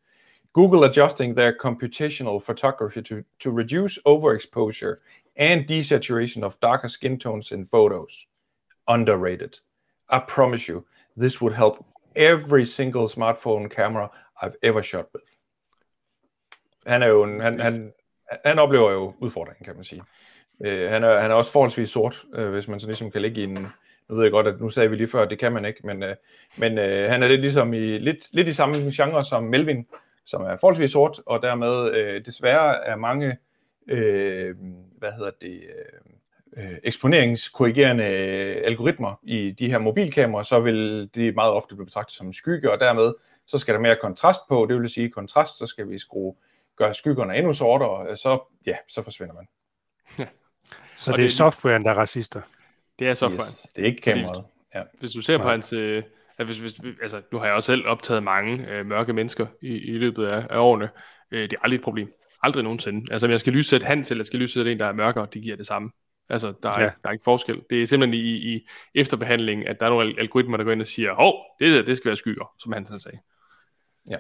[0.54, 4.96] Google adjusting their computational photography to, to reduce overexposure
[5.36, 8.28] and desaturation of darker skin tones in photos.
[8.88, 9.54] Underrated.
[10.10, 10.86] I promise you,
[11.18, 14.10] this would help every single smartphone camera
[14.42, 15.30] I've ever shot with.
[16.86, 17.94] Han er jo en, han, han,
[18.46, 20.04] han oplever jo udfordringen, kan man sige.
[20.66, 23.42] Øh, han, er, han er også forholdsvis sort, øh, hvis man så ligesom kan ligge
[23.42, 23.68] i en,
[24.10, 25.88] nu ved jeg godt, at nu sagde vi lige før, at det kan man ikke,
[25.88, 26.16] men, øh,
[26.58, 29.88] men øh, han er lidt ligesom i, lidt, lidt i samme genre som Melvin,
[30.26, 33.38] som er forholdsvis sort, og dermed øh, desværre er mange,
[33.88, 34.56] øh,
[34.98, 35.62] hvad hedder det,
[36.58, 41.86] øh, øh eksponeringskorrigerende øh, algoritmer i de her mobilkameraer, så vil det meget ofte blive
[41.86, 43.14] betragtet som skygge, og dermed
[43.46, 46.36] så skal der mere kontrast på, det vil sige kontrast, så skal vi skrue,
[46.76, 49.48] gøre skyggerne endnu sortere, øh, så, ja, så forsvinder man.
[51.00, 52.42] Så og det er softwaren, der er racister?
[53.00, 53.50] Det er softwaren.
[53.50, 54.44] Yes, det er ikke kameraet.
[54.76, 54.82] Ja.
[55.00, 55.44] Hvis du ser Nej.
[55.44, 56.04] på hans, øh,
[56.38, 59.78] at hvis, hvis, altså, nu har jeg også selv optaget mange øh, mørke mennesker i,
[59.78, 60.90] i løbet af, af årene.
[61.32, 62.14] Øh, det er aldrig et problem.
[62.44, 63.14] Aldrig nogensinde.
[63.14, 65.42] Altså, om jeg skal lyssætte Hans, eller jeg skal lyssætte en, der er mørkere, det
[65.42, 65.92] giver det samme.
[66.30, 66.90] Altså, der er, ja.
[67.04, 67.62] der er ikke forskel.
[67.70, 70.88] Det er simpelthen i, i efterbehandlingen, at der er nogle algoritmer, der går ind og
[70.88, 73.20] siger, hov, det, det skal være skyer, som han sagde.
[74.10, 74.18] Ja.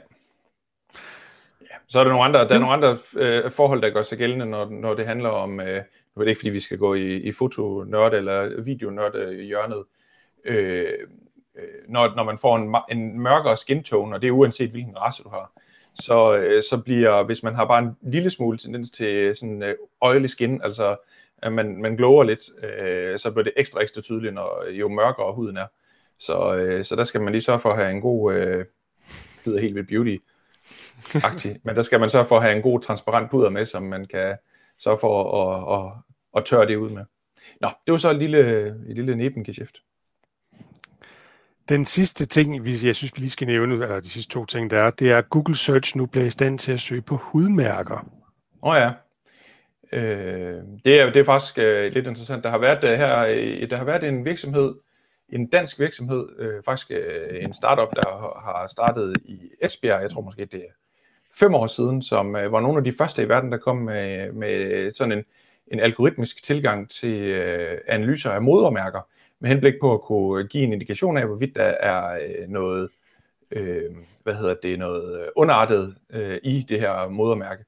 [1.62, 1.76] ja.
[1.88, 4.46] Så er der nogle andre, der er nogle andre øh, forhold, der gør sig gældende,
[4.46, 5.84] når, når det handler om, øh,
[6.20, 9.84] nu er det ikke, fordi vi skal gå i, i fotonørd eller videonørd hjørnet,
[10.46, 10.94] øh,
[11.56, 14.98] øh, når, når man får en, en mørkere skin tone, og det er uanset hvilken
[14.98, 15.52] race du har,
[15.96, 19.76] så, øh, så bliver, hvis man har bare en lille smule tendens til sådan øh,
[20.02, 20.96] oily skin, altså
[21.38, 25.34] at man, man glower lidt, øh, så bliver det ekstra ekstra tydeligt, når jo mørkere
[25.34, 25.68] huden er.
[26.20, 28.66] Så, øh, så der skal man lige sørge for at have en god, øh,
[29.46, 30.18] lyder helt ved beauty
[31.64, 34.06] men der skal man sørge for at have en god transparent puder med, som man
[34.06, 34.38] kan
[34.78, 35.94] sørge for at, at,
[36.38, 37.04] at tørre det ud med.
[37.62, 39.78] Nå, det var så et lille, et lille nebengeschæft.
[41.70, 44.80] Den sidste ting, jeg synes, vi lige skal nævne, eller de sidste to ting, der
[44.80, 47.98] er, det er, at Google Search nu bliver i stand til at søge på hudmærker.
[48.62, 48.92] Åh oh ja.
[49.92, 52.44] Øh, det, er, det er faktisk øh, lidt interessant.
[52.44, 54.76] Der har været øh, her, øh, der har været en virksomhed,
[55.30, 60.22] en dansk virksomhed, øh, faktisk øh, en startup, der har startet i Esbjerg, jeg tror
[60.22, 60.74] måske det er
[61.40, 64.32] fem år siden, som øh, var nogle af de første i verden, der kom med,
[64.32, 65.24] med sådan en,
[65.72, 69.02] en algoritmisk tilgang til øh, analyser af modermærker
[69.40, 72.90] med henblik på at kunne give en indikation af, hvorvidt der er øh, noget,
[73.52, 73.84] øh,
[74.24, 77.64] hvad hedder det, noget øh, underartet øh, i det her modermærke.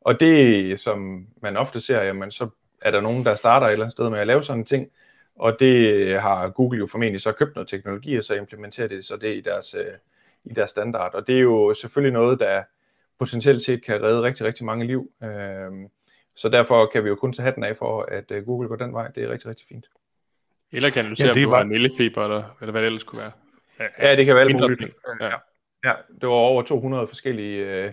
[0.00, 2.48] Og det, som man ofte ser, jamen, så
[2.80, 4.90] er der nogen, der starter et eller andet sted med at lave sådan en ting,
[5.36, 9.16] Og det har Google jo formentlig så købt noget teknologi, og så implementerer det så
[9.16, 9.94] det i deres, øh,
[10.44, 11.14] i deres standard.
[11.14, 12.62] Og det er jo selvfølgelig noget, der
[13.18, 15.10] potentielt set kan redde rigtig, rigtig mange liv.
[15.22, 15.88] Øh,
[16.36, 18.92] så derfor kan vi jo kun tage hatten af for, at øh, Google går den
[18.92, 19.08] vej.
[19.08, 19.86] Det er rigtig, rigtig fint.
[20.72, 21.58] Eller kan du se, ja, det om du var...
[21.58, 23.32] vanillefeber, eller, eller hvad det ellers kunne være.
[23.80, 24.94] Ja, ja det kan være alt muligt.
[25.20, 25.30] Ja.
[25.84, 27.92] ja, det var over 200 forskellige øh,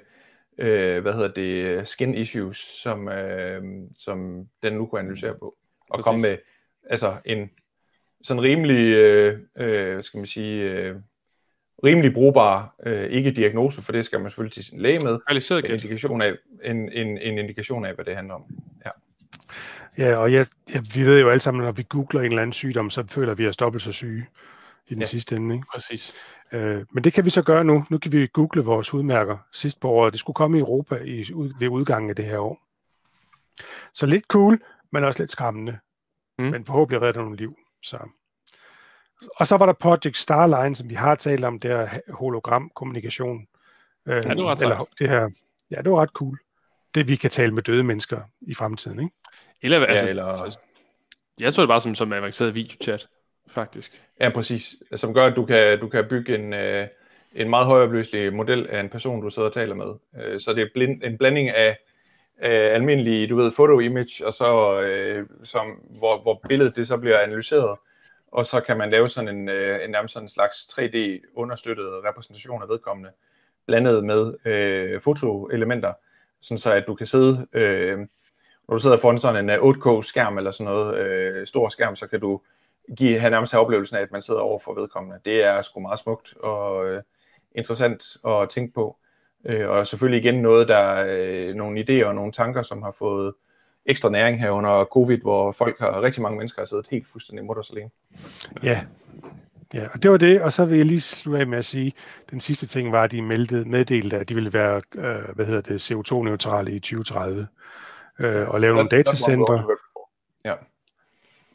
[0.57, 3.63] øh, hvad hedder det, skin issues, som, øh,
[3.97, 5.55] som den nu kunne analysere på.
[5.89, 6.05] Og Præcis.
[6.05, 6.37] komme med
[6.89, 7.49] altså en
[8.23, 10.95] sådan rimelig, øh, øh, skal man sige, øh,
[11.83, 15.19] rimelig brugbar, øh, ikke diagnose, for det skal man selvfølgelig til sin læge med.
[15.65, 16.33] En indikation, af,
[16.63, 18.43] en, en, en indikation af, hvad det handler om.
[18.85, 18.89] Ja.
[19.97, 22.53] Ja, og jeg, ja, vi ved jo alle sammen, når vi googler en eller anden
[22.53, 24.25] sygdom, så føler vi os dobbelt så syge
[24.87, 25.05] i den ja.
[25.05, 25.55] sidste ende.
[25.55, 25.67] Ikke?
[25.73, 26.13] Præcis.
[26.51, 27.85] Øh, men det kan vi så gøre nu.
[27.89, 30.13] Nu kan vi google vores hudmærker sidst på året.
[30.13, 32.61] Det skulle komme i Europa i, ud, ved udgangen af det her år.
[33.93, 34.61] Så lidt cool,
[34.91, 35.77] men også lidt skræmmende.
[36.39, 36.45] Mm.
[36.45, 37.55] Men forhåbentlig redder nogle liv.
[37.83, 37.97] Så.
[39.35, 43.47] Og så var der Project Starline, som vi har talt om, det her hologram-kommunikation.
[44.05, 45.29] Øh, ja, det var ret eller, det her,
[45.71, 46.37] Ja, det var ret cool.
[46.95, 49.15] Det vi kan tale med døde mennesker i fremtiden, ikke?
[49.61, 50.57] Eller, altså, ja, eller...
[51.39, 53.07] Jeg tror det bare som, som avanceret videochat
[53.47, 54.01] faktisk.
[54.21, 54.75] Ja, præcis.
[54.95, 56.87] Som gør, at du kan, du kan bygge en, øh,
[57.35, 59.93] en meget højopløselig model af en person, du sidder og taler med.
[60.23, 61.77] Øh, så det er blind, en blanding af
[62.43, 67.19] øh, almindelige, du ved, foto-image, og så, øh, som, hvor, hvor billedet det så bliver
[67.19, 67.77] analyseret,
[68.31, 72.61] og så kan man lave sådan en, øh, en nærmest sådan en slags 3D-understøttet repræsentation
[72.61, 73.11] af vedkommende,
[73.65, 75.93] blandet med øh, fotoelementer,
[76.41, 77.97] sådan så at du kan sidde, øh,
[78.67, 82.07] når du sidder foran sådan en øh, 8K-skærm eller sådan noget, øh, stor skærm, så
[82.07, 82.41] kan du
[82.97, 85.19] give, have nærmest have oplevelsen af, at man sidder over for vedkommende.
[85.25, 87.03] Det er sgu meget smukt og øh,
[87.55, 88.97] interessant at tænke på.
[89.45, 93.33] Øh, og selvfølgelig igen noget, der øh, nogle idéer og nogle tanker, som har fået
[93.89, 97.45] ekstra næring her under covid, hvor folk har, rigtig mange mennesker har siddet helt fuldstændig
[97.45, 97.89] mutters alene.
[98.63, 98.81] Ja,
[99.73, 101.93] Ja, og det var det, og så vil jeg lige slutte af med at sige,
[102.31, 105.61] den sidste ting var, at de meldte, meddelte, at de ville være øh, hvad hedder
[105.61, 107.47] det, CO2-neutrale i 2030
[108.19, 109.63] øh, og lave nogle datacentre.
[110.45, 110.53] Ja.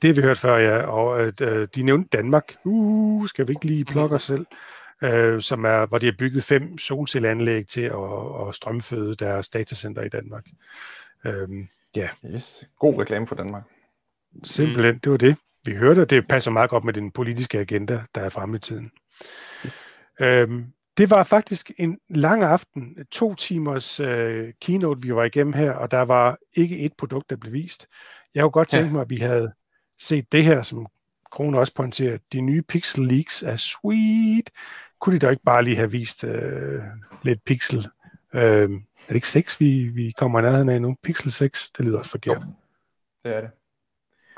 [0.03, 0.77] Det har vi hørt før, ja.
[0.79, 2.55] Og at, øh, de nævnte Danmark.
[2.65, 4.47] Uh, skal vi ikke lige plukke os selv?
[5.03, 10.03] Øh, som er, hvor de har bygget fem solcelleanlæg til at, at strømføde deres datacenter
[10.03, 10.47] i Danmark.
[11.25, 11.49] Øh,
[11.97, 12.09] ja.
[12.27, 12.65] Yes.
[12.79, 13.63] God reklame for Danmark.
[14.45, 15.37] Simpelthen, det var det.
[15.67, 18.61] Vi hørte, at det passer meget godt med den politiske agenda, der er fremme i
[18.61, 18.91] tiden.
[19.67, 20.05] Yes.
[20.21, 20.67] Øhm,
[20.97, 25.91] det var faktisk en lang aften, to timers øh, keynote, vi var igennem her, og
[25.91, 27.87] der var ikke et produkt, der blev vist.
[28.35, 28.93] Jeg kunne godt tænke ja.
[28.93, 29.53] mig, at vi havde
[30.01, 30.87] set det her, som
[31.31, 34.51] Krone også pointerer, de nye Pixel Leaks er sweet.
[35.01, 36.83] Kunne de da ikke bare lige have vist øh,
[37.23, 37.87] lidt Pixel?
[38.35, 40.97] Øh, er det ikke 6, vi, vi kommer i nærheden af nu?
[41.03, 42.43] Pixel 6, det lyder også forkert.
[42.43, 42.47] Jo,
[43.25, 43.51] det er det.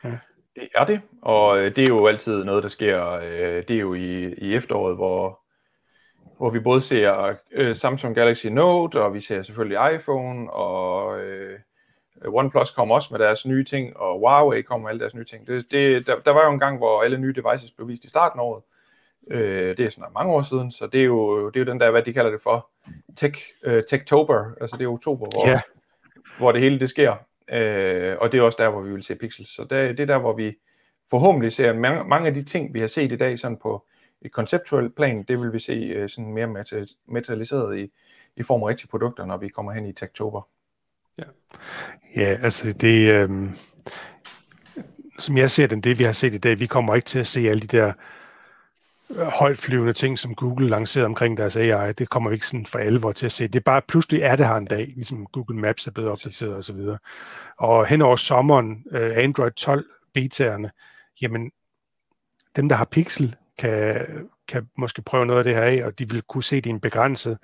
[0.04, 0.18] Ja.
[0.56, 3.10] Det er det, og øh, det er jo altid noget, der sker.
[3.10, 5.40] Øh, det er jo i, i efteråret, hvor,
[6.36, 11.58] hvor vi både ser øh, Samsung Galaxy Note, og vi ser selvfølgelig iPhone, og øh,
[12.26, 15.46] OnePlus kommer også med deres nye ting, og Huawei kommer med alle deres nye ting.
[15.46, 18.08] Det, det, der, der var jo en gang, hvor alle nye devices blev vist i
[18.08, 18.62] starten af året.
[19.30, 21.80] Øh, det er sådan mange år siden, så det er jo, det er jo den
[21.80, 22.70] der, hvad de kalder det for,
[23.16, 25.60] tech, uh, Techtober, altså det er oktober, hvor, yeah.
[26.38, 27.16] hvor det hele det sker.
[27.52, 29.54] Øh, og det er også der, hvor vi vil se pixels.
[29.54, 30.56] Så det, det er der, hvor vi
[31.10, 33.86] forhåbentlig ser mange, mange af de ting, vi har set i dag sådan på
[34.22, 36.64] et konceptuelt plan, det vil vi se uh, sådan mere
[37.06, 37.92] materialiseret i,
[38.36, 40.48] i form af rigtige produkter, når vi kommer hen i Techtober.
[41.18, 41.24] Ja,
[42.16, 43.30] ja altså det, øh,
[45.18, 47.26] som jeg ser den, det vi har set i dag, vi kommer ikke til at
[47.26, 47.94] se alle de der øh,
[49.14, 51.92] højtflyvende ting, som Google lancerede omkring deres AI.
[51.92, 53.48] Det kommer vi ikke sådan for alvor til at se.
[53.48, 56.50] Det er bare, pludselig er det her en dag, ligesom Google Maps er blevet opdateret
[56.50, 56.56] osv.
[56.56, 56.98] Og, så videre.
[57.58, 60.70] og hen over sommeren, øh, Android 12 betaerne,
[61.22, 61.50] jamen
[62.56, 64.06] dem, der har Pixel, kan,
[64.48, 66.70] kan måske prøve noget af det her af, og de vil kunne se det i
[66.70, 67.38] en begrænset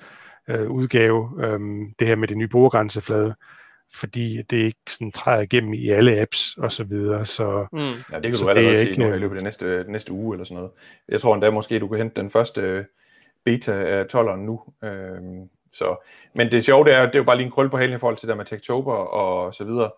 [0.48, 1.60] øh, udgave, øh,
[1.98, 3.34] det her med det nye brugergrænseflade
[3.94, 7.24] fordi det ikke sådan træder igennem i alle apps og så videre.
[7.24, 7.78] Så, mm.
[7.78, 10.34] Ja, det kan så du allerede se ikke, nu i løbet af næste, næste uge
[10.34, 10.70] eller sådan noget.
[11.08, 12.86] Jeg tror endda måske, du kan hente den første
[13.44, 14.60] beta af 12'eren nu.
[14.84, 15.96] Øhm, så.
[16.34, 17.98] Men det sjove det er, det er jo bare lige en krøl på halen i
[17.98, 19.90] forhold til der med Techtober og så videre.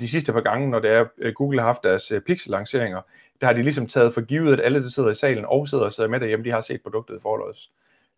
[0.00, 3.00] De sidste par gange, når det er, øh, Google har haft deres øh, Pixel-lanceringer,
[3.40, 5.84] der har de ligesom taget for givet, at alle, der sidder i salen og sidder
[5.84, 7.70] og sidder med derhjemme, de har set produktet i forløs.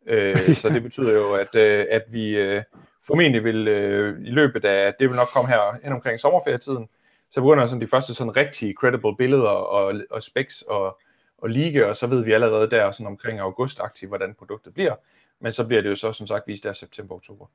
[0.06, 2.62] Øh, så det betyder jo, at, øh, at vi øh,
[3.06, 6.88] formentlig vil øh, i løbet af, det vil nok komme her hen omkring sommerferietiden,
[7.30, 10.98] så begynder sådan de første sådan rigtige credible billeder og, og specs og,
[11.38, 14.94] og liga, og så ved vi allerede der sådan omkring august hvordan produktet bliver.
[15.40, 17.46] Men så bliver det jo så som sagt vist der september-oktober.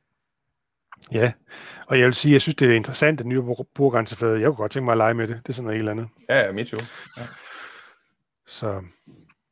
[1.12, 1.32] Ja,
[1.88, 3.42] og jeg vil sige, jeg synes, det er interessant, at nye
[3.76, 4.40] brugergrænseflade.
[4.40, 5.40] Jeg kunne godt tænke mig at lege med det.
[5.44, 6.08] Det er sådan noget helt andet.
[6.30, 6.78] Ja, ja, mit jo.
[7.18, 7.24] Ja.
[8.48, 8.68] Så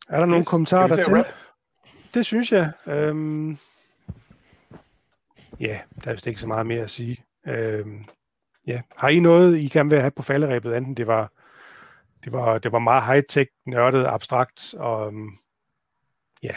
[0.09, 0.47] er der nogle Yes.
[0.47, 1.33] kommentarer Skal vi til?
[2.13, 2.71] Det synes jeg.
[2.87, 3.57] Øhm,
[5.59, 7.23] ja, der er vist ikke så meget mere at sige.
[7.47, 8.05] Øhm,
[8.67, 8.81] ja.
[8.95, 11.31] Har I noget, I gerne vil have på falderæbet, enten det var,
[12.23, 15.29] det var, det var meget high-tech, nørdet, abstrakt, og øhm,
[16.43, 16.55] Ja,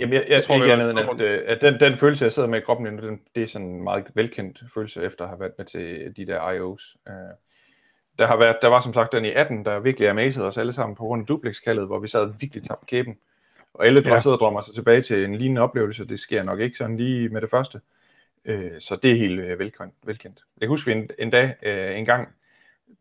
[0.00, 2.32] Jamen, jeg, jeg tror, tror ikke andet end, at, øh, at den, den følelse, jeg
[2.32, 5.28] sidder med i kroppen nu, den, det er sådan en meget velkendt følelse, efter at
[5.28, 6.96] have været med til de der IO's.
[7.08, 7.34] Øh,
[8.18, 10.72] der, har været, der var som sagt den i 18, der virkelig amazede os alle
[10.72, 13.16] sammen på grund af duplex-kaldet, hvor vi sad virkelig tabt på kæben.
[13.74, 14.12] Og alle Ja.
[14.12, 14.18] ja.
[14.18, 16.04] sidder og drømmer sig tilbage til en lignende oplevelse.
[16.08, 17.80] Det sker nok ikke sådan lige med det første.
[18.44, 19.94] Øh, så det er helt øh, velkendt.
[20.04, 20.38] velkendt.
[20.60, 22.28] Jeg husker vi en, en dag, øh, en gang,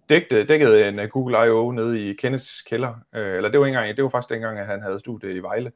[0.09, 1.71] dækkede, dækkede en øh, Google I.O.
[1.71, 2.93] nede i Kenneths kælder.
[3.15, 5.71] Øh, eller det var, engang, det var faktisk dengang, at han havde studie i Vejle.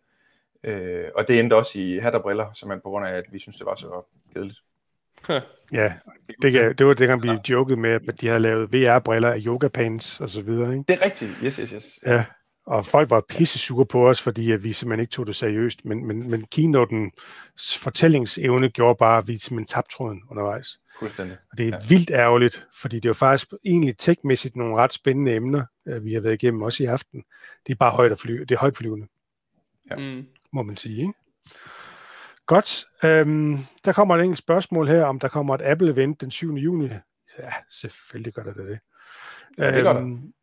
[0.64, 3.40] Øh, og det endte også i hat og briller, simpelthen på grund af, at vi
[3.40, 4.60] synes det var så kedeligt.
[5.74, 5.94] ja,
[6.42, 9.68] det, kan- det var dengang, vi jokede med, at de havde lavet VR-briller af yoga
[9.68, 10.72] pants og så videre.
[10.72, 10.84] Ikke?
[10.88, 11.32] Det er rigtigt.
[11.44, 12.00] Yes, yes, yes.
[12.06, 12.26] Ja,
[12.68, 15.86] og folk var pisse sure på os, fordi at vi simpelthen ikke tog det seriøst.
[15.86, 20.80] Men, men, men keynotens fortællingsevne gjorde bare, at vi simpelthen tabte tråden undervejs.
[21.00, 21.38] Fuldstændig.
[21.52, 21.76] Og det er Ja.
[21.90, 26.14] vildt ærgerligt, fordi det er jo faktisk egentlig tekmæssigt nogle ret spændende emner, øh, vi
[26.14, 27.24] har været igennem også i aften.
[27.68, 29.08] Det er bare højt at fly, det er højtflyvende,
[29.92, 29.96] Ja.
[29.96, 30.28] Mm.
[30.54, 30.98] må man sige.
[31.02, 31.14] Ikke?
[32.46, 32.86] Godt.
[33.04, 36.54] Øhm, der kommer et enkelt spørgsmål her, om der kommer et Apple-event den 7.
[36.56, 36.90] juni.
[37.40, 38.68] Ja, selvfølgelig gør der det.
[38.68, 38.80] det.
[39.58, 40.02] Ja, det gør der.
[40.02, 40.34] Øhm,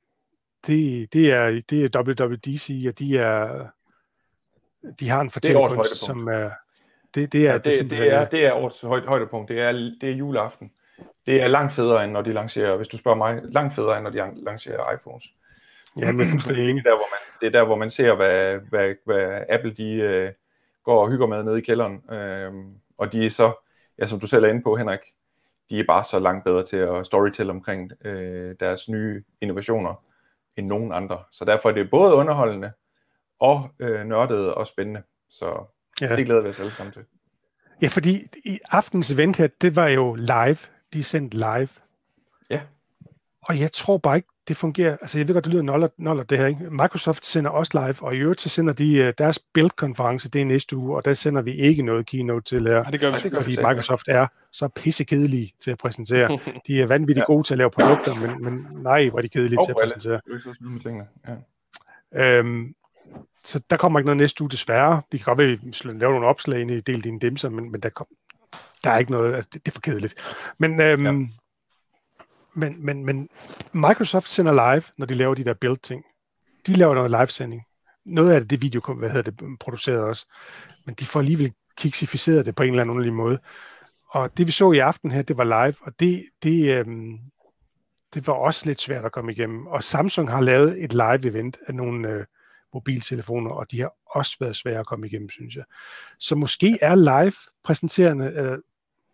[0.67, 3.67] det, det, er, det er WWDC, og de er
[5.01, 6.51] de har en fortællekunst, som er
[7.15, 9.49] det, det er, Ja, det, det, simpelthen er, det er årets højt, højdepunkt.
[9.49, 10.71] Det er, det er juleaften.
[11.27, 14.05] Det er langt federe, end når de lancerer, hvis du spørger mig, langt federe, end
[14.05, 15.25] når de lancerer iPhones.
[15.99, 16.87] Ja, men fuldstændig det, enig.
[16.87, 19.93] er der, hvor man, det er der, hvor man ser, hvad, hvad, hvad Apple de,
[19.93, 20.33] øh,
[20.85, 22.11] går og hygger med nede i kælderen.
[22.11, 23.53] Øhm, og de er så,
[23.99, 25.01] ja, som du selv er inde på, Henrik,
[25.71, 30.05] de er bare så langt bedre til at storytelle omkring øh, deres nye innovationer
[30.57, 31.23] end nogen andre.
[31.33, 32.73] Så derfor er det både underholdende
[33.41, 35.03] og øh, nørdet og spændende.
[35.29, 35.65] Så
[36.01, 36.17] Ja.
[36.17, 37.05] det glæder vi os alle sammen til.
[37.83, 40.57] Ja, fordi i aftens event her, det var jo live.
[40.93, 41.69] De er sendt live.
[42.51, 42.61] Ja.
[43.43, 44.97] Og jeg tror bare ikke, det fungerer.
[45.01, 46.71] Altså, jeg ved godt, det lyder noller, noller det her, ikke?
[46.71, 50.45] Microsoft sender også live, og i øvrigt så sender de øh, deres build-konference, det er
[50.45, 53.19] næste uge, og der sender vi ikke noget keynote til her, Ja, det gør vi
[53.19, 53.29] sgu.
[53.29, 53.57] det gør fordi.
[53.57, 56.39] Microsoft er så pissekedelige til at præsentere.
[56.67, 57.33] De er vanvittigt Ja.
[57.33, 59.77] gode til at lave produkter, men, men nej, hvor er de kedelige Og til at
[59.83, 60.21] præsentere.
[61.25, 61.37] Er.
[62.15, 62.39] Ja.
[62.39, 62.75] Øhm,
[63.45, 65.03] så der kommer ikke noget næste uge, desværre.
[65.13, 67.89] Vi kan godt være, lave nogle opslag ind i del dine dimser, men, men der,
[67.89, 68.07] kom,
[68.85, 70.15] der er ikke noget, altså det, det er for kedeligt.
[70.59, 71.27] Men, øhm, Ja
[72.55, 73.29] men, men, men
[73.73, 76.05] Microsoft sender live, når de laver de der build-ting.
[76.67, 77.63] De laver noget live-sending.
[78.05, 80.27] Noget af det, det video, hvad hedder det, produceret også.
[80.87, 83.39] Men de får alligevel kiksificeret det på en eller anden underlig måde.
[84.11, 87.19] Og det vi så i aften her, det var live, og det, det, øhm,
[88.15, 89.67] det var også lidt svært at komme igennem.
[89.67, 92.25] Og Samsung har lavet et live-event af nogle øh,
[92.75, 95.65] mobiltelefoner, og de har også været svære at komme igennem, synes jeg.
[96.19, 98.59] Så måske er live-præsenterende, øh,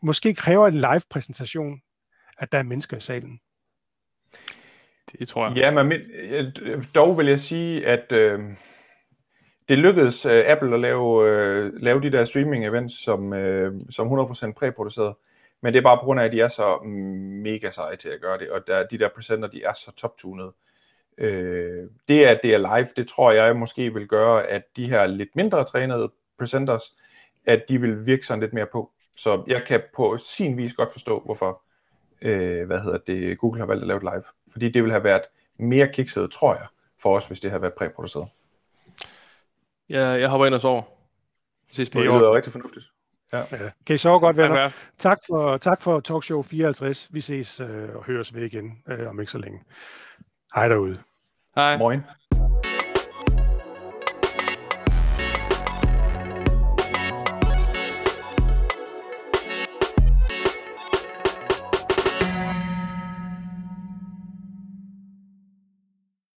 [0.02, 1.80] måske kræver en live-præsentation,
[2.40, 3.40] at der er mennesker i salen.
[5.18, 5.56] Det tror jeg.
[5.56, 6.00] Ja, men
[6.94, 8.40] dog vil jeg sige, at øh,
[9.68, 14.52] det lykkedes øh, Apple at lave, øh, lave de der streaming-events som, øh, som 100%
[14.52, 15.14] præproduceret.
[15.60, 16.78] Men det er bare på grund af, at de er så
[17.44, 20.52] mega seje til at gøre det, og der, de der presenter, de er så top-tunede.
[21.18, 25.06] Øh, det, at det er live, det tror jeg måske vil gøre, at de her
[25.06, 26.96] lidt mindre trænede presenters,
[27.46, 28.92] at de vil virke sådan lidt mere på.
[29.16, 31.62] Så jeg kan på sin vis godt forstå, hvorfor
[32.22, 34.22] øh, hvad hedder det, Google har valgt at lave det live.
[34.52, 35.22] Fordi det ville have været
[35.58, 36.66] mere kikset, tror jeg,
[37.02, 38.28] for os, hvis det havde været præproduceret.
[39.88, 40.82] Jeg, jeg hopper ind og sover.
[41.72, 42.18] Ses på Det år.
[42.18, 42.86] lyder rigtig fornuftigt.
[43.32, 43.42] Ja.
[43.86, 44.70] Kan I sove godt, venner?
[44.98, 47.08] Tak for, tak for Talkshow 54.
[47.10, 49.62] Vi ses øh, og høres ved igen øh, om ikke så længe.
[50.54, 50.96] Hej derude.
[51.54, 51.76] Hej.
[51.78, 52.00] Moin.